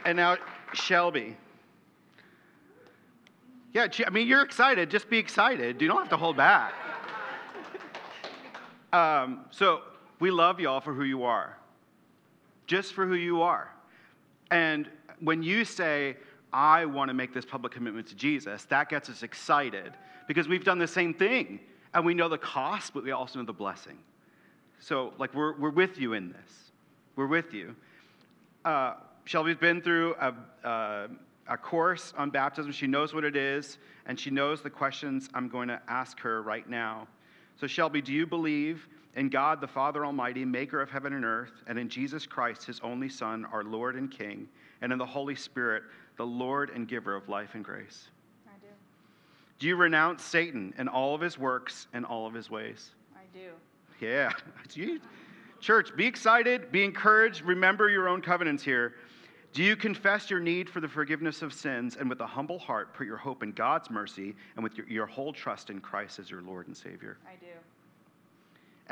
And 0.07 0.17
now, 0.17 0.39
Shelby. 0.73 1.37
Yeah, 3.75 3.87
I 4.07 4.11
mean, 4.11 4.27
you're 4.27 4.43
excited. 4.43 4.91
Just 4.91 5.11
be 5.11 5.19
excited. 5.19 5.83
You 5.83 5.89
don't 5.89 5.99
have 5.99 6.09
to 6.09 6.17
hold 6.17 6.39
back. 6.39 6.73
Um, 8.95 9.45
so, 9.51 9.83
we 10.23 10.31
love 10.31 10.61
y'all 10.61 10.81
for 10.81 10.95
who 10.95 11.03
you 11.03 11.25
are, 11.25 11.59
just 12.69 12.93
for 12.93 13.05
who 13.05 13.15
you 13.15 13.43
are. 13.43 13.69
And 14.53 14.89
when 15.19 15.43
you 15.43 15.65
say, 15.65 16.17
I 16.53 16.85
want 16.85 17.09
to 17.09 17.15
make 17.15 17.35
this 17.35 17.45
public 17.45 17.73
commitment 17.73 18.07
to 18.07 18.15
Jesus, 18.15 18.65
that 18.67 18.89
gets 18.89 19.11
us 19.11 19.25
excited 19.25 19.95
because 20.29 20.47
we've 20.47 20.63
done 20.63 20.79
the 20.79 20.87
same 20.87 21.13
thing 21.13 21.59
and 21.93 22.07
we 22.07 22.15
know 22.15 22.29
the 22.29 22.39
cost, 22.39 22.95
but 22.95 23.03
we 23.03 23.11
also 23.11 23.41
know 23.41 23.45
the 23.45 23.53
blessing. 23.53 23.99
So, 24.79 25.13
like, 25.19 25.35
we're, 25.35 25.59
we're 25.59 25.71
with 25.71 25.99
you 25.99 26.13
in 26.13 26.29
this. 26.29 26.71
We're 27.17 27.27
with 27.27 27.53
you. 27.53 27.75
Uh, 28.65 28.95
Shelby's 29.25 29.57
been 29.57 29.83
through 29.83 30.15
a, 30.21 30.35
uh, 30.65 31.09
a 31.49 31.57
course 31.57 32.15
on 32.17 32.31
baptism. 32.31 32.71
She 32.71 32.87
knows 32.87 33.13
what 33.13 33.25
it 33.25 33.35
is, 33.35 33.79
and 34.07 34.21
she 34.21 34.31
knows 34.31 34.63
the 34.63 34.71
questions 34.71 35.29
I'm 35.35 35.49
going 35.49 35.67
to 35.67 35.83
ask 35.89 36.21
her 36.21 36.43
right 36.43 36.69
now. 36.71 37.09
So, 37.61 37.67
Shelby, 37.67 38.01
do 38.01 38.13
you 38.13 38.25
believe 38.25 38.87
in 39.15 39.29
God 39.29 39.61
the 39.61 39.67
Father 39.67 40.07
Almighty, 40.07 40.45
maker 40.45 40.81
of 40.81 40.91
heaven 40.91 41.13
and 41.13 41.25
earth, 41.25 41.53
and 41.67 41.79
in 41.79 41.89
Jesus 41.89 42.27
Christ, 42.27 42.65
his 42.65 42.81
only 42.81 43.09
Son, 43.09 43.47
our 43.53 43.63
Lord 43.63 43.97
and 43.97 44.11
King, 44.11 44.49
and 44.81 44.93
in 44.93 44.99
the 44.99 45.07
Holy 45.07 45.35
Spirit, 45.35 45.83
the 46.17 46.27
Lord 46.27 46.71
and 46.71 46.89
giver 46.89 47.15
of 47.15 47.29
life 47.29 47.51
and 47.55 47.65
grace? 47.65 48.09
I 48.47 48.57
do. 48.61 48.69
Do 49.59 49.67
you 49.67 49.77
renounce 49.77 50.23
Satan 50.23 50.73
and 50.79 50.89
all 50.89 51.15
of 51.15 51.21
his 51.21 51.39
works 51.39 51.89
and 51.93 52.05
all 52.07 52.27
of 52.27 52.35
his 52.35 52.51
ways? 52.51 52.91
I 53.15 53.21
do. 53.37 53.51
Yeah. 54.01 54.33
Church, 55.61 55.95
be 55.95 56.07
excited, 56.07 56.73
be 56.73 56.83
encouraged, 56.83 57.43
remember 57.43 57.89
your 57.89 58.09
own 58.09 58.21
covenants 58.21 58.65
here. 58.65 58.95
Do 59.53 59.63
you 59.63 59.77
confess 59.77 60.31
your 60.31 60.41
need 60.41 60.69
for 60.69 60.81
the 60.81 60.89
forgiveness 60.89 61.43
of 61.43 61.53
sins 61.53 61.97
and 61.97 62.09
with 62.09 62.21
a 62.21 62.27
humble 62.27 62.59
heart 62.59 62.95
put 62.95 63.07
your 63.07 63.19
hope 63.19 63.43
in 63.43 63.53
God's 63.53 63.91
mercy 63.91 64.35
and 64.57 64.65
with 64.65 64.77
your, 64.79 64.89
your 64.89 65.07
whole 65.07 65.33
trust 65.33 65.69
in 65.69 65.79
Christ 65.79 66.19
as 66.19 66.31
your 66.31 66.41
Lord 66.41 66.67
and 66.69 66.77
Savior? 66.77 67.19
I 67.27 67.37
do. 67.37 67.53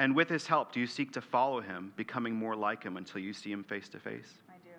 And 0.00 0.16
with 0.16 0.30
his 0.30 0.46
help, 0.46 0.72
do 0.72 0.80
you 0.80 0.86
seek 0.86 1.12
to 1.12 1.20
follow 1.20 1.60
him, 1.60 1.92
becoming 1.94 2.34
more 2.34 2.56
like 2.56 2.82
him 2.82 2.96
until 2.96 3.20
you 3.20 3.34
see 3.34 3.52
him 3.52 3.62
face 3.62 3.86
to 3.90 3.98
face? 3.98 4.32
I 4.48 4.54
do. 4.64 4.70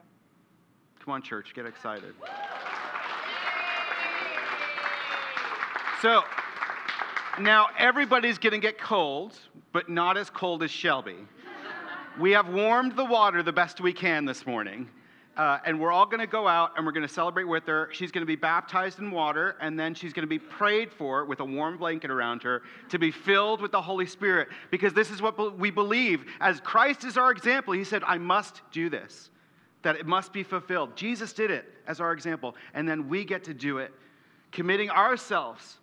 Come 1.00 1.14
on, 1.14 1.22
church, 1.22 1.54
get 1.54 1.68
excited. 1.68 2.16
So, 6.02 6.24
now 7.40 7.68
everybody's 7.78 8.40
going 8.40 8.54
to 8.54 8.58
get 8.58 8.80
cold, 8.80 9.38
but 9.72 9.90
not 9.90 10.18
as 10.18 10.32
cold 10.32 10.64
as 10.64 10.72
Shelby. 10.72 11.18
We 12.20 12.32
have 12.32 12.50
warmed 12.50 12.96
the 12.96 13.06
water 13.06 13.44
the 13.44 13.54
best 13.54 13.80
we 13.80 13.94
can 13.94 14.26
this 14.26 14.48
morning. 14.48 14.90
Uh, 15.38 15.60
and 15.66 15.80
we're 15.80 15.92
all 15.92 16.06
going 16.06 16.20
to 16.20 16.28
go 16.28 16.46
out 16.46 16.72
and 16.76 16.86
we're 16.86 16.92
going 16.92 17.08
to 17.08 17.14
celebrate 17.14 17.46
with 17.46 17.66
her. 17.66 17.90
She's 17.94 18.12
going 18.12 18.22
to 18.22 18.28
be 18.28 18.36
baptized 18.36 19.00
in 19.00 19.12
water, 19.12 19.56
and 19.62 19.80
then 19.80 19.94
she's 19.94 20.12
going 20.12 20.24
to 20.24 20.30
be 20.30 20.40
prayed 20.40 20.92
for 20.92 21.24
with 21.24 21.40
a 21.40 21.46
warm 21.46 21.78
blanket 21.78 22.12
around 22.12 22.44
her 22.44 22.64
to 22.90 23.00
be 23.00 23.12
filled 23.12 23.62
with 23.62 23.72
the 23.72 23.82
Holy 23.82 24.06
Spirit. 24.06 24.50
Because 24.72 24.94
this 24.94 25.10
is 25.10 25.22
what 25.22 25.58
we 25.58 25.72
believe. 25.72 26.26
As 26.42 26.60
Christ 26.60 27.06
is 27.06 27.18
our 27.18 27.32
example, 27.32 27.74
He 27.74 27.86
said, 27.86 28.04
I 28.06 28.18
must 28.18 28.62
do 28.72 28.90
this, 28.90 29.30
that 29.84 29.96
it 29.96 30.06
must 30.06 30.34
be 30.34 30.44
fulfilled. 30.44 30.98
Jesus 30.98 31.32
did 31.32 31.50
it 31.50 31.66
as 31.88 32.02
our 32.02 32.12
example, 32.12 32.56
and 32.74 32.88
then 32.88 33.08
we 33.08 33.24
get 33.24 33.46
to 33.46 33.54
do 33.54 33.78
it, 33.78 33.94
committing 34.52 34.90
ourselves 34.90 35.78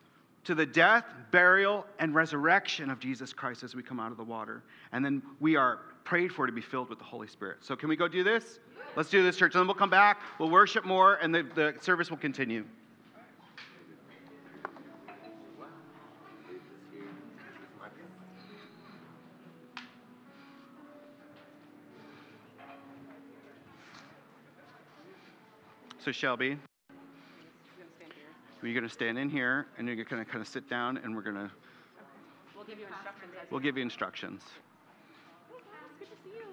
to 0.45 0.55
the 0.55 0.67
death, 0.67 1.05
burial, 1.31 1.87
and 1.99 2.15
resurrection 2.15 2.91
of 2.91 3.01
Jesus 3.01 3.33
Christ 3.33 3.63
as 3.63 3.75
we 3.75 3.83
come 3.83 3.99
out 3.99 4.11
of 4.11 4.19
the 4.19 4.25
water. 4.25 4.63
And 4.93 5.05
then 5.05 5.23
we 5.41 5.57
are 5.57 5.81
prayed 6.05 6.33
for 6.33 6.47
to 6.47 6.53
be 6.53 6.63
filled 6.63 6.89
with 6.89 6.99
the 6.99 7.05
Holy 7.05 7.29
Spirit. 7.29 7.59
So, 7.61 7.77
can 7.77 7.89
we 7.91 7.97
go 7.97 8.09
do 8.09 8.25
this? 8.25 8.59
Let's 8.99 9.11
do 9.11 9.23
this, 9.23 9.37
church. 9.37 9.55
And 9.55 9.61
then 9.61 9.69
we'll 9.69 9.77
come 9.77 9.91
back, 9.91 10.21
we'll 10.41 10.51
worship 10.51 10.85
more, 10.85 11.15
and 11.23 11.33
the, 11.33 11.45
the 11.55 11.73
service 11.81 12.11
will 12.11 12.17
continue. 12.17 12.65
So, 26.01 26.11
Shelby, 26.11 26.59
you're 28.65 28.75
going 28.75 28.83
to 28.83 28.89
stand 28.89 29.17
in 29.17 29.31
here, 29.31 29.69
and 29.79 29.87
you're 29.87 29.95
going 29.95 30.25
to 30.25 30.29
kind 30.29 30.43
of 30.43 30.49
sit 30.49 30.69
down, 30.69 30.97
and 30.97 31.15
we're 31.15 31.23
going 31.23 31.37
to. 31.37 31.49
We'll 32.57 32.65
give 32.65 32.81
you 32.81 32.87
instructions. 32.87 33.33
We'll 33.49 33.61
give 33.61 33.77
you 33.77 33.83
instructions. 33.85 34.43
Good 36.01 36.09
to 36.09 36.15
see 36.25 36.31
you. 36.31 36.47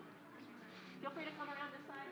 Feel 1.01 1.09
free 1.09 1.25
to 1.25 1.31
come 1.39 1.49
around 1.49 1.71
this 1.71 1.81
side. 1.87 2.05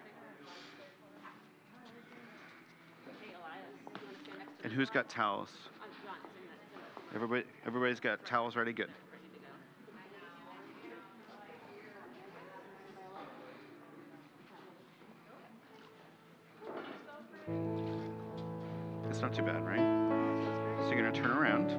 Hey, 3.22 3.34
Elias, 3.34 3.74
you 3.82 4.06
want 4.06 4.16
to 4.16 4.24
stand 4.24 4.38
next 4.38 4.52
to 4.52 4.53
And 4.64 4.72
who's 4.72 4.90
got 4.90 5.10
towels? 5.10 5.50
Everybody, 7.14 7.44
everybody's 7.68 8.00
got 8.00 8.26
towels 8.26 8.56
ready? 8.56 8.72
Good. 8.72 8.90
It's 19.10 19.22
not 19.22 19.34
too 19.34 19.44
bad, 19.44 19.64
right? 19.66 19.78
So 20.84 20.92
you're 20.92 21.02
going 21.02 21.14
to 21.14 21.22
turn 21.22 21.32
around, 21.32 21.72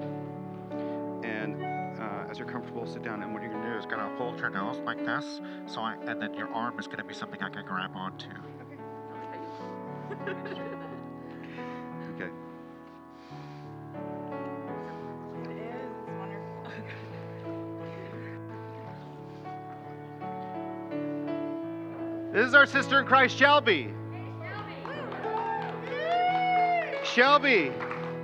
and 1.25 1.65
uh, 2.01 2.31
as 2.31 2.39
you're 2.39 2.47
comfortable, 2.47 2.87
sit 2.87 3.03
down. 3.03 3.23
And 3.23 3.33
what 3.33 3.43
you're 3.43 3.51
going 3.51 3.65
to 3.65 3.71
do 3.73 3.79
is 3.79 3.87
gonna 3.87 4.15
hold 4.17 4.39
your 4.39 4.51
nose 4.51 4.79
like 4.85 5.05
this, 5.05 5.41
so 5.67 5.81
I, 5.81 5.95
and 6.07 6.21
then 6.21 6.35
your 6.35 6.49
arm 6.49 6.79
is 6.79 6.87
gonna 6.87 7.03
be 7.03 7.15
something 7.15 7.43
I 7.43 7.49
can 7.49 7.65
grab 7.65 7.97
onto. 7.97 8.29
okay. 10.29 10.84
Our 22.55 22.67
sister 22.67 23.01
in 23.01 23.07
Christ, 23.07 23.37
Shelby. 23.37 23.93
Shelby, 27.05 27.73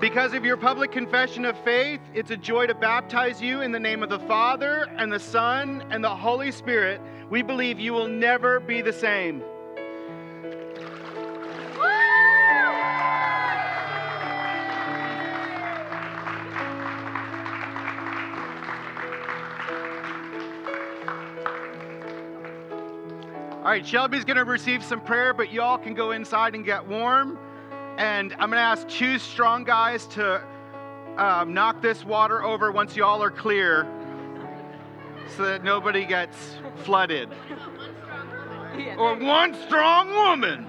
because 0.01 0.33
of 0.33 0.45
your 0.45 0.57
public 0.57 0.93
confession 0.93 1.45
of 1.45 1.59
faith, 1.65 2.01
it's 2.15 2.31
a 2.31 2.37
joy 2.37 2.67
to 2.67 2.75
baptize 2.75 3.41
you 3.43 3.61
in 3.61 3.73
the 3.73 3.81
name 3.81 4.03
of 4.03 4.09
the 4.09 4.19
Father 4.21 4.89
and 4.97 5.13
the 5.13 5.21
Son 5.21 5.85
and 5.91 6.03
the 6.03 6.15
Holy 6.15 6.51
Spirit. 6.51 7.01
We 7.29 7.43
believe 7.43 7.79
you 7.79 7.93
will 7.93 8.09
never 8.09 8.61
be 8.61 8.83
the 8.83 8.93
same. 8.93 9.43
All 23.71 23.77
right, 23.77 23.87
Shelby's 23.87 24.25
going 24.25 24.37
to 24.37 24.45
receive 24.45 24.83
some 24.83 25.01
prayer, 25.01 25.33
but 25.33 25.53
y'all 25.53 25.79
can 25.79 25.95
go 25.95 26.11
inside 26.11 26.57
and 26.57 26.65
get 26.65 26.89
warm. 26.89 27.39
And 27.99 28.33
I'm 28.33 28.51
going 28.51 28.59
to 28.59 28.59
ask 28.59 28.89
two 28.89 29.17
strong 29.21 29.63
guys 29.63 30.09
to 30.09 30.43
um, 31.17 31.55
knock 31.55 31.81
this 31.81 32.05
water 32.05 32.43
over 32.43 32.73
once 32.73 32.97
y'all 32.97 33.23
are 33.23 33.31
clear 33.31 33.87
so 35.37 35.45
that 35.45 35.63
nobody 35.63 36.05
gets 36.05 36.57
flooded. 36.83 37.29
Or 38.99 39.15
one 39.15 39.55
strong 39.67 40.11
woman. 40.11 40.67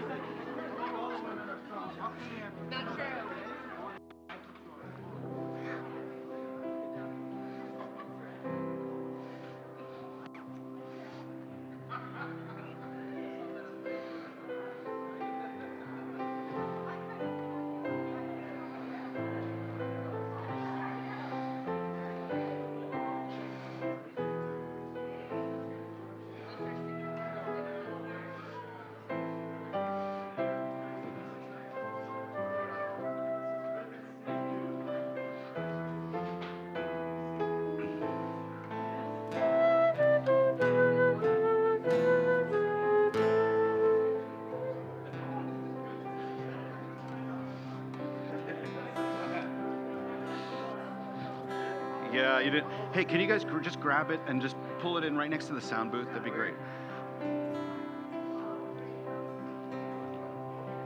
Hey, 53.01 53.05
can 53.05 53.19
you 53.19 53.25
guys 53.25 53.43
just 53.63 53.79
grab 53.79 54.11
it 54.11 54.19
and 54.27 54.39
just 54.39 54.55
pull 54.77 54.99
it 54.99 55.03
in 55.03 55.17
right 55.17 55.27
next 55.27 55.47
to 55.47 55.53
the 55.53 55.59
sound 55.59 55.91
booth? 55.91 56.05
That'd 56.09 56.23
be 56.23 56.29
great. 56.29 56.53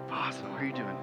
Awesome. 0.10 0.50
How 0.52 0.60
are 0.60 0.66
you 0.66 0.72
doing? 0.72 0.96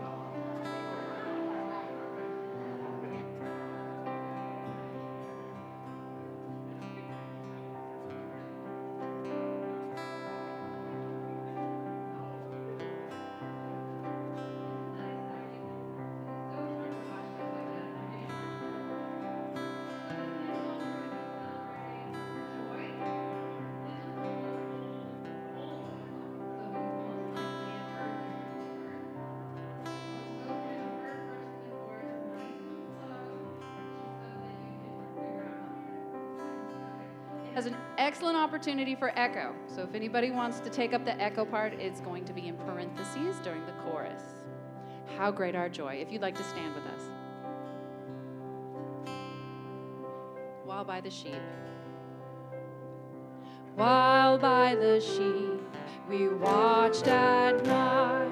Opportunity 38.62 38.94
for 38.94 39.10
echo. 39.18 39.52
So 39.66 39.82
if 39.82 39.92
anybody 39.92 40.30
wants 40.30 40.60
to 40.60 40.70
take 40.70 40.94
up 40.94 41.04
the 41.04 41.20
echo 41.20 41.44
part, 41.44 41.72
it's 41.80 42.00
going 42.00 42.24
to 42.26 42.32
be 42.32 42.46
in 42.46 42.56
parentheses 42.58 43.34
during 43.42 43.66
the 43.66 43.72
chorus. 43.82 44.22
How 45.18 45.32
great 45.32 45.56
our 45.56 45.68
joy. 45.68 45.94
If 45.94 46.12
you'd 46.12 46.22
like 46.22 46.36
to 46.36 46.44
stand 46.44 46.72
with 46.76 46.84
us. 46.84 47.02
While 50.64 50.84
by 50.84 51.00
the 51.00 51.10
sheep. 51.10 51.34
While 53.74 54.38
by 54.38 54.76
the 54.76 55.00
sheep 55.00 55.60
we 56.08 56.28
watched 56.28 57.08
at 57.08 57.64
night, 57.66 58.30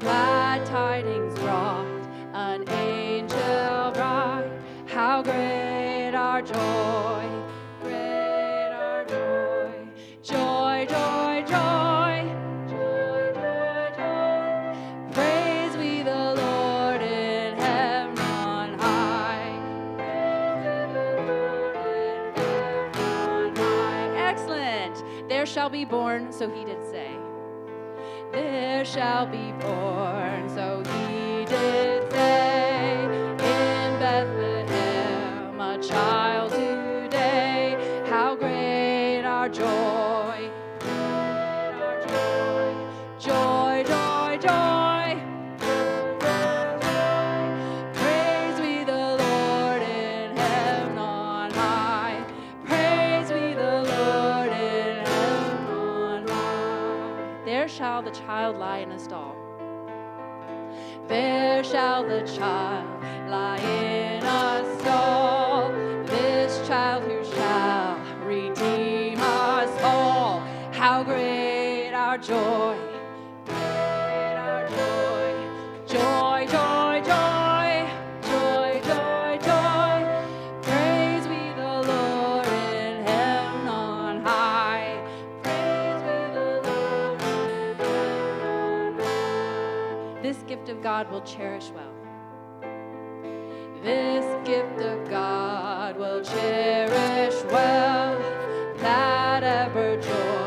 glad 0.00 0.66
tidings 0.66 1.38
brought 1.38 1.86
an 2.34 2.68
angel 2.68 3.92
bright. 3.92 4.50
How 4.88 5.22
great 5.22 6.16
our 6.16 6.42
joy, 6.42 7.19
be 25.70 25.84
born, 25.84 26.32
so 26.32 26.50
he 26.50 26.64
did 26.64 26.82
say. 26.90 27.16
There 28.32 28.84
shall 28.84 29.26
be 29.26 29.52
born, 29.60 30.48
so 30.48 30.82
he 30.84 31.44
did 31.44 32.10
say, 32.10 33.04
in 33.04 33.98
Bethlehem 34.00 35.60
a 35.60 35.78
child 35.82 36.52
today. 36.52 37.76
How 38.08 38.34
great 38.34 39.22
our 39.22 39.48
joy, 39.48 40.09
child 58.50 58.58
lie 58.58 58.78
in 58.78 58.92
a 58.92 58.98
stall. 58.98 59.36
There 61.06 61.62
shall 61.62 62.02
the 62.02 62.22
child 62.22 63.02
lie 63.28 63.58
in 63.58 64.24
a 64.24 64.78
stall. 64.80 65.19
God 90.90 91.08
will 91.12 91.20
cherish 91.20 91.70
well. 91.70 91.94
This 93.84 94.26
gift 94.44 94.80
of 94.80 95.08
God 95.08 95.96
will 95.96 96.20
cherish 96.20 97.44
well, 97.44 98.18
that 98.78 99.44
ever 99.44 100.00
joy 100.02 100.39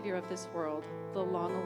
Savior 0.00 0.16
of 0.16 0.26
this 0.30 0.48
world, 0.54 0.82
the 1.12 1.20
long 1.20 1.59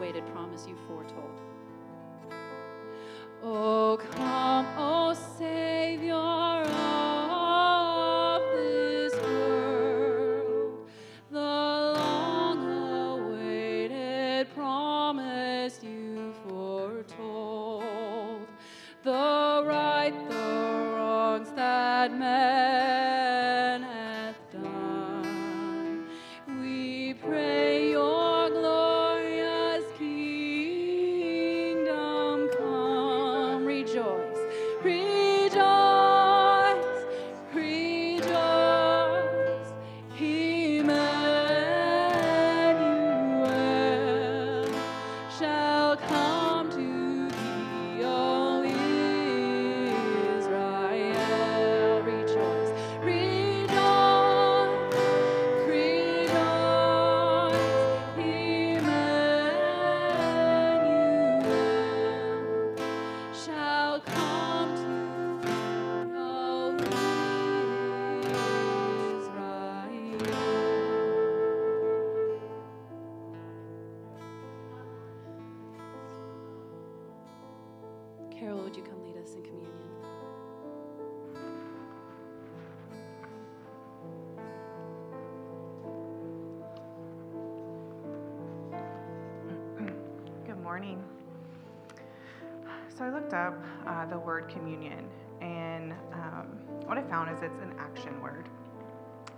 So 92.97 93.05
I 93.05 93.11
looked 93.11 93.35
up 93.35 93.61
uh, 93.89 94.07
the 94.07 94.19
word 94.19 94.49
communion, 94.49 95.09
and 95.41 95.93
um, 96.13 96.47
what 96.87 96.97
I 96.97 97.03
found 97.03 97.29
is 97.37 97.43
it's 97.43 97.61
an 97.61 97.75
action 97.77 98.23
word, 98.23 98.49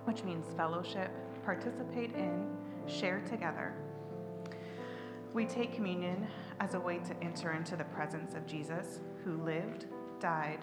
which 0.04 0.24
means 0.24 0.44
fellowship, 0.58 1.10
participate 1.42 2.14
in, 2.14 2.46
share 2.86 3.20
together. 3.20 3.72
We 5.32 5.46
take 5.46 5.74
communion 5.74 6.26
as 6.60 6.74
a 6.74 6.80
way 6.80 6.98
to 6.98 7.24
enter 7.24 7.52
into 7.52 7.76
the 7.76 7.84
presence 7.84 8.34
of 8.34 8.46
Jesus, 8.46 9.00
who 9.24 9.42
lived, 9.42 9.86
died, 10.20 10.60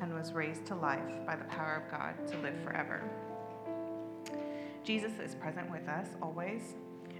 and 0.00 0.12
was 0.12 0.34
raised 0.34 0.66
to 0.66 0.74
life 0.74 1.26
by 1.26 1.36
the 1.36 1.44
power 1.44 1.82
of 1.82 1.90
God 1.90 2.14
to 2.28 2.38
live 2.40 2.56
forever. 2.62 3.02
Jesus 4.82 5.12
is 5.18 5.34
present 5.34 5.70
with 5.70 5.88
us 5.88 6.08
always 6.20 6.74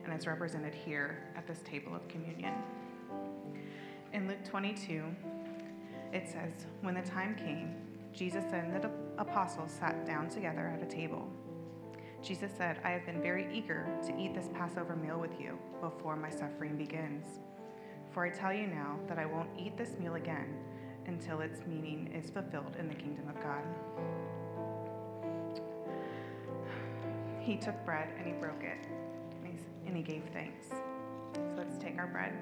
and 0.04 0.12
is 0.12 0.26
represented 0.26 0.74
here 0.74 1.30
at 1.34 1.46
this 1.46 1.60
table 1.64 1.94
of 1.94 2.06
communion. 2.08 2.52
Luke 4.34 4.44
22, 4.46 5.04
it 6.12 6.28
says, 6.28 6.66
When 6.80 6.94
the 6.94 7.02
time 7.02 7.36
came, 7.36 7.72
Jesus 8.12 8.42
and 8.52 8.82
the 8.82 8.90
apostles 9.16 9.70
sat 9.70 10.04
down 10.04 10.28
together 10.28 10.76
at 10.76 10.82
a 10.82 10.90
table. 10.90 11.28
Jesus 12.20 12.50
said, 12.58 12.80
I 12.82 12.90
have 12.90 13.06
been 13.06 13.22
very 13.22 13.46
eager 13.56 13.86
to 14.04 14.18
eat 14.18 14.34
this 14.34 14.48
Passover 14.52 14.96
meal 14.96 15.20
with 15.20 15.40
you 15.40 15.56
before 15.80 16.16
my 16.16 16.30
suffering 16.30 16.76
begins. 16.76 17.38
For 18.10 18.26
I 18.26 18.30
tell 18.30 18.52
you 18.52 18.66
now 18.66 18.98
that 19.06 19.20
I 19.20 19.24
won't 19.24 19.50
eat 19.56 19.76
this 19.76 19.96
meal 20.00 20.16
again 20.16 20.52
until 21.06 21.40
its 21.40 21.60
meaning 21.64 22.12
is 22.12 22.28
fulfilled 22.28 22.74
in 22.76 22.88
the 22.88 22.94
kingdom 22.96 23.28
of 23.28 23.40
God. 23.40 23.62
He 27.38 27.56
took 27.56 27.84
bread 27.84 28.08
and 28.18 28.26
he 28.26 28.32
broke 28.32 28.64
it, 28.64 28.88
and 29.86 29.96
he 29.96 30.02
gave 30.02 30.24
thanks. 30.32 30.66
So 30.70 31.54
let's 31.56 31.78
take 31.78 31.98
our 31.98 32.08
bread. 32.08 32.32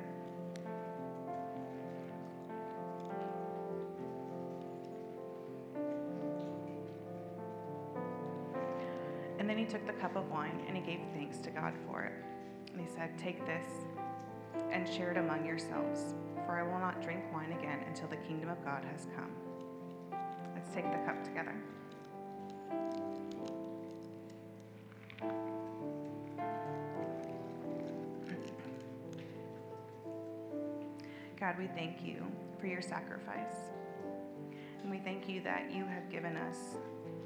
He 9.63 9.69
took 9.69 9.87
the 9.87 9.93
cup 9.93 10.17
of 10.17 10.29
wine 10.29 10.61
and 10.67 10.77
he 10.77 10.83
gave 10.83 10.99
thanks 11.15 11.39
to 11.39 11.49
God 11.51 11.73
for 11.87 12.03
it. 12.03 12.13
And 12.73 12.81
he 12.81 12.93
said, 12.93 13.17
Take 13.17 13.47
this 13.47 13.65
and 14.73 14.89
share 14.89 15.13
it 15.13 15.19
among 15.19 15.47
yourselves, 15.47 16.15
for 16.45 16.59
I 16.59 16.65
will 16.65 16.81
not 16.81 17.01
drink 17.01 17.23
wine 17.33 17.53
again 17.53 17.79
until 17.87 18.09
the 18.09 18.17
kingdom 18.17 18.49
of 18.49 18.65
God 18.65 18.85
has 18.91 19.07
come. 19.15 19.31
Let's 20.55 20.75
take 20.75 20.91
the 20.91 20.99
cup 21.07 21.23
together. 21.23 21.55
God, 31.39 31.57
we 31.57 31.69
thank 31.69 32.05
you 32.05 32.27
for 32.61 32.67
your 32.67 32.83
sacrifice. 32.83 33.55
And 34.83 34.91
we 34.91 34.99
thank 34.99 35.29
you 35.29 35.41
that 35.43 35.71
you 35.73 35.85
have 35.85 36.11
given 36.11 36.37
us 36.37 36.57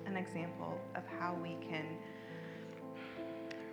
an 0.05 0.17
example 0.17 0.79
of 0.95 1.03
how 1.19 1.35
we 1.43 1.57
can 1.69 1.87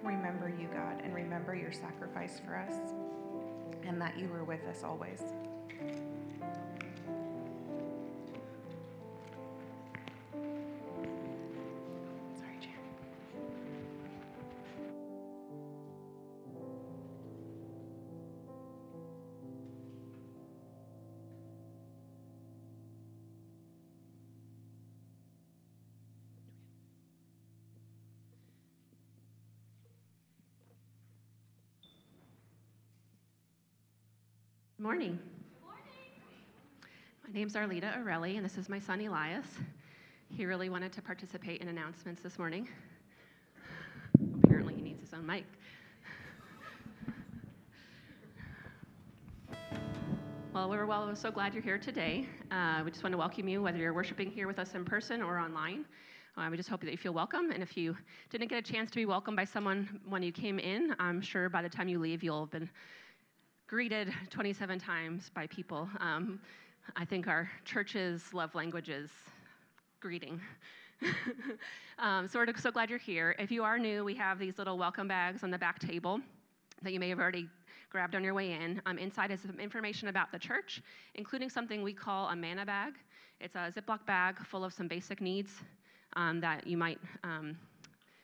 remember 0.03 0.49
you, 0.49 0.67
God, 0.67 1.01
and 1.03 1.13
remember 1.13 1.55
your 1.55 1.71
sacrifice 1.71 2.41
for 2.45 2.55
us, 2.55 2.73
and 3.87 3.99
that 4.01 4.17
you 4.17 4.27
were 4.27 4.43
with 4.43 4.65
us 4.67 4.83
always. 4.83 5.21
Name's 37.43 37.55
Arlita 37.55 38.01
Arelli, 38.01 38.37
and 38.37 38.45
this 38.45 38.57
is 38.57 38.69
my 38.69 38.79
son 38.79 39.01
Elias. 39.01 39.45
He 40.29 40.45
really 40.45 40.69
wanted 40.69 40.93
to 40.93 41.01
participate 41.01 41.59
in 41.59 41.67
announcements 41.67 42.21
this 42.21 42.39
morning. 42.39 42.69
Apparently, 44.45 44.73
he 44.73 44.81
needs 44.81 45.01
his 45.01 45.13
own 45.13 45.25
mic. 45.25 45.43
Well, 50.53 50.69
we're 50.69 50.85
well, 50.85 51.13
so 51.17 51.31
glad 51.31 51.53
you're 51.53 51.61
here 51.61 51.77
today. 51.77 52.29
Uh, 52.49 52.81
we 52.85 52.91
just 52.91 53.03
want 53.03 53.11
to 53.11 53.17
welcome 53.17 53.49
you, 53.49 53.61
whether 53.61 53.77
you're 53.77 53.93
worshiping 53.93 54.31
here 54.31 54.47
with 54.47 54.57
us 54.57 54.73
in 54.73 54.85
person 54.85 55.21
or 55.21 55.37
online. 55.37 55.83
Uh, 56.37 56.47
we 56.49 56.55
just 56.55 56.69
hope 56.69 56.79
that 56.79 56.91
you 56.91 56.97
feel 56.97 57.13
welcome. 57.13 57.51
And 57.51 57.61
if 57.61 57.75
you 57.75 57.97
didn't 58.29 58.47
get 58.47 58.57
a 58.57 58.71
chance 58.71 58.89
to 58.91 58.95
be 58.95 59.05
welcomed 59.05 59.35
by 59.35 59.43
someone 59.43 59.99
when 60.07 60.23
you 60.23 60.31
came 60.31 60.59
in, 60.59 60.95
I'm 60.97 61.19
sure 61.19 61.49
by 61.49 61.61
the 61.61 61.67
time 61.67 61.89
you 61.89 61.99
leave, 61.99 62.23
you'll 62.23 62.45
have 62.45 62.51
been 62.51 62.69
greeted 63.67 64.13
27 64.29 64.79
times 64.79 65.29
by 65.35 65.45
people. 65.47 65.89
Um, 65.99 66.39
I 66.95 67.05
think 67.05 67.27
our 67.27 67.49
church's 67.65 68.33
love 68.33 68.53
language 68.55 68.89
is 68.89 69.09
greeting. 69.99 70.39
um, 71.99 72.27
so 72.27 72.39
we're 72.39 72.55
so 72.57 72.71
glad 72.71 72.89
you're 72.89 72.99
here. 72.99 73.35
If 73.39 73.51
you 73.51 73.63
are 73.63 73.77
new, 73.79 74.03
we 74.03 74.15
have 74.15 74.39
these 74.39 74.57
little 74.57 74.77
welcome 74.77 75.07
bags 75.07 75.43
on 75.43 75.51
the 75.51 75.57
back 75.57 75.79
table 75.79 76.19
that 76.81 76.93
you 76.93 76.99
may 76.99 77.09
have 77.09 77.19
already 77.19 77.47
grabbed 77.89 78.15
on 78.15 78.23
your 78.23 78.33
way 78.33 78.51
in. 78.51 78.81
Um, 78.85 78.97
inside 78.97 79.31
is 79.31 79.41
some 79.41 79.59
information 79.59 80.07
about 80.07 80.31
the 80.31 80.39
church, 80.39 80.81
including 81.15 81.49
something 81.49 81.83
we 81.83 81.93
call 81.93 82.29
a 82.29 82.35
manna 82.35 82.65
bag. 82.65 82.93
It's 83.39 83.55
a 83.55 83.71
Ziploc 83.75 84.05
bag 84.05 84.37
full 84.45 84.63
of 84.63 84.73
some 84.73 84.87
basic 84.87 85.21
needs 85.21 85.51
um, 86.15 86.39
that 86.41 86.67
you 86.67 86.77
might 86.77 86.99
um, 87.23 87.57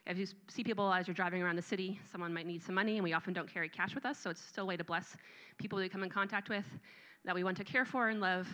if 0.09 0.17
you 0.17 0.25
see 0.47 0.63
people 0.63 0.91
as 0.91 1.07
you're 1.07 1.13
driving 1.13 1.43
around 1.43 1.55
the 1.55 1.61
city, 1.61 1.99
someone 2.11 2.33
might 2.33 2.47
need 2.47 2.63
some 2.63 2.73
money, 2.73 2.95
and 2.95 3.03
we 3.03 3.13
often 3.13 3.31
don't 3.31 3.51
carry 3.51 3.69
cash 3.69 3.93
with 3.93 4.07
us, 4.07 4.17
so 4.17 4.31
it's 4.31 4.41
still 4.41 4.63
a 4.63 4.67
way 4.67 4.75
to 4.75 4.83
bless 4.83 5.15
people 5.59 5.77
we 5.77 5.87
come 5.87 6.01
in 6.01 6.09
contact 6.09 6.49
with 6.49 6.65
that 7.25 7.35
we 7.35 7.43
want 7.43 7.57
to 7.57 7.63
care 7.63 7.85
for 7.85 8.09
and 8.09 8.21
love, 8.21 8.47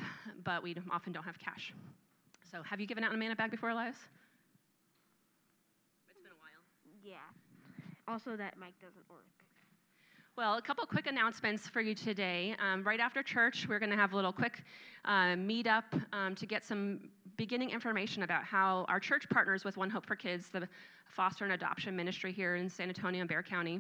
but 0.44 0.64
we 0.64 0.76
often 0.92 1.14
don't 1.14 1.24
have 1.24 1.40
cash. 1.40 1.74
So, 2.52 2.64
have 2.64 2.80
you 2.80 2.88
given 2.88 3.04
out 3.04 3.14
a 3.14 3.18
manna 3.18 3.36
bag 3.36 3.52
before, 3.52 3.70
Elias? 3.70 3.96
It's 6.08 6.18
been 6.22 6.32
a 6.32 6.40
while. 6.40 6.64
Yeah. 7.04 7.18
Also, 8.08 8.36
that 8.38 8.58
mic 8.58 8.80
doesn't 8.80 9.10
work. 9.10 9.26
Well, 10.38 10.58
a 10.58 10.62
couple 10.62 10.86
quick 10.86 11.08
announcements 11.08 11.68
for 11.70 11.80
you 11.80 11.96
today. 11.96 12.56
Um, 12.60 12.84
right 12.84 13.00
after 13.00 13.24
church, 13.24 13.68
we're 13.70 13.80
going 13.80 13.92
to 13.92 13.96
have 13.96 14.12
a 14.12 14.16
little 14.18 14.34
quick 14.34 14.64
uh, 15.06 15.36
meetup 15.36 15.86
um, 16.12 16.36
to 16.36 16.46
get 16.46 16.66
some 16.66 17.10
beginning 17.38 17.70
information 17.70 18.24
about 18.24 18.44
how 18.44 18.86
our 18.90 19.00
church 19.00 19.30
partners 19.30 19.64
with 19.64 19.78
One 19.78 19.90
Hope 19.90 20.06
for 20.06 20.16
Kids, 20.16 20.50
the 20.50 20.68
foster 21.08 21.46
and 21.46 21.54
adoption 21.54 21.96
ministry 21.96 22.34
here 22.34 22.58
in 22.58 22.70
San 22.70 22.90
Antonio 22.90 23.22
and 23.22 23.30
Bexar 23.30 23.44
County. 23.44 23.80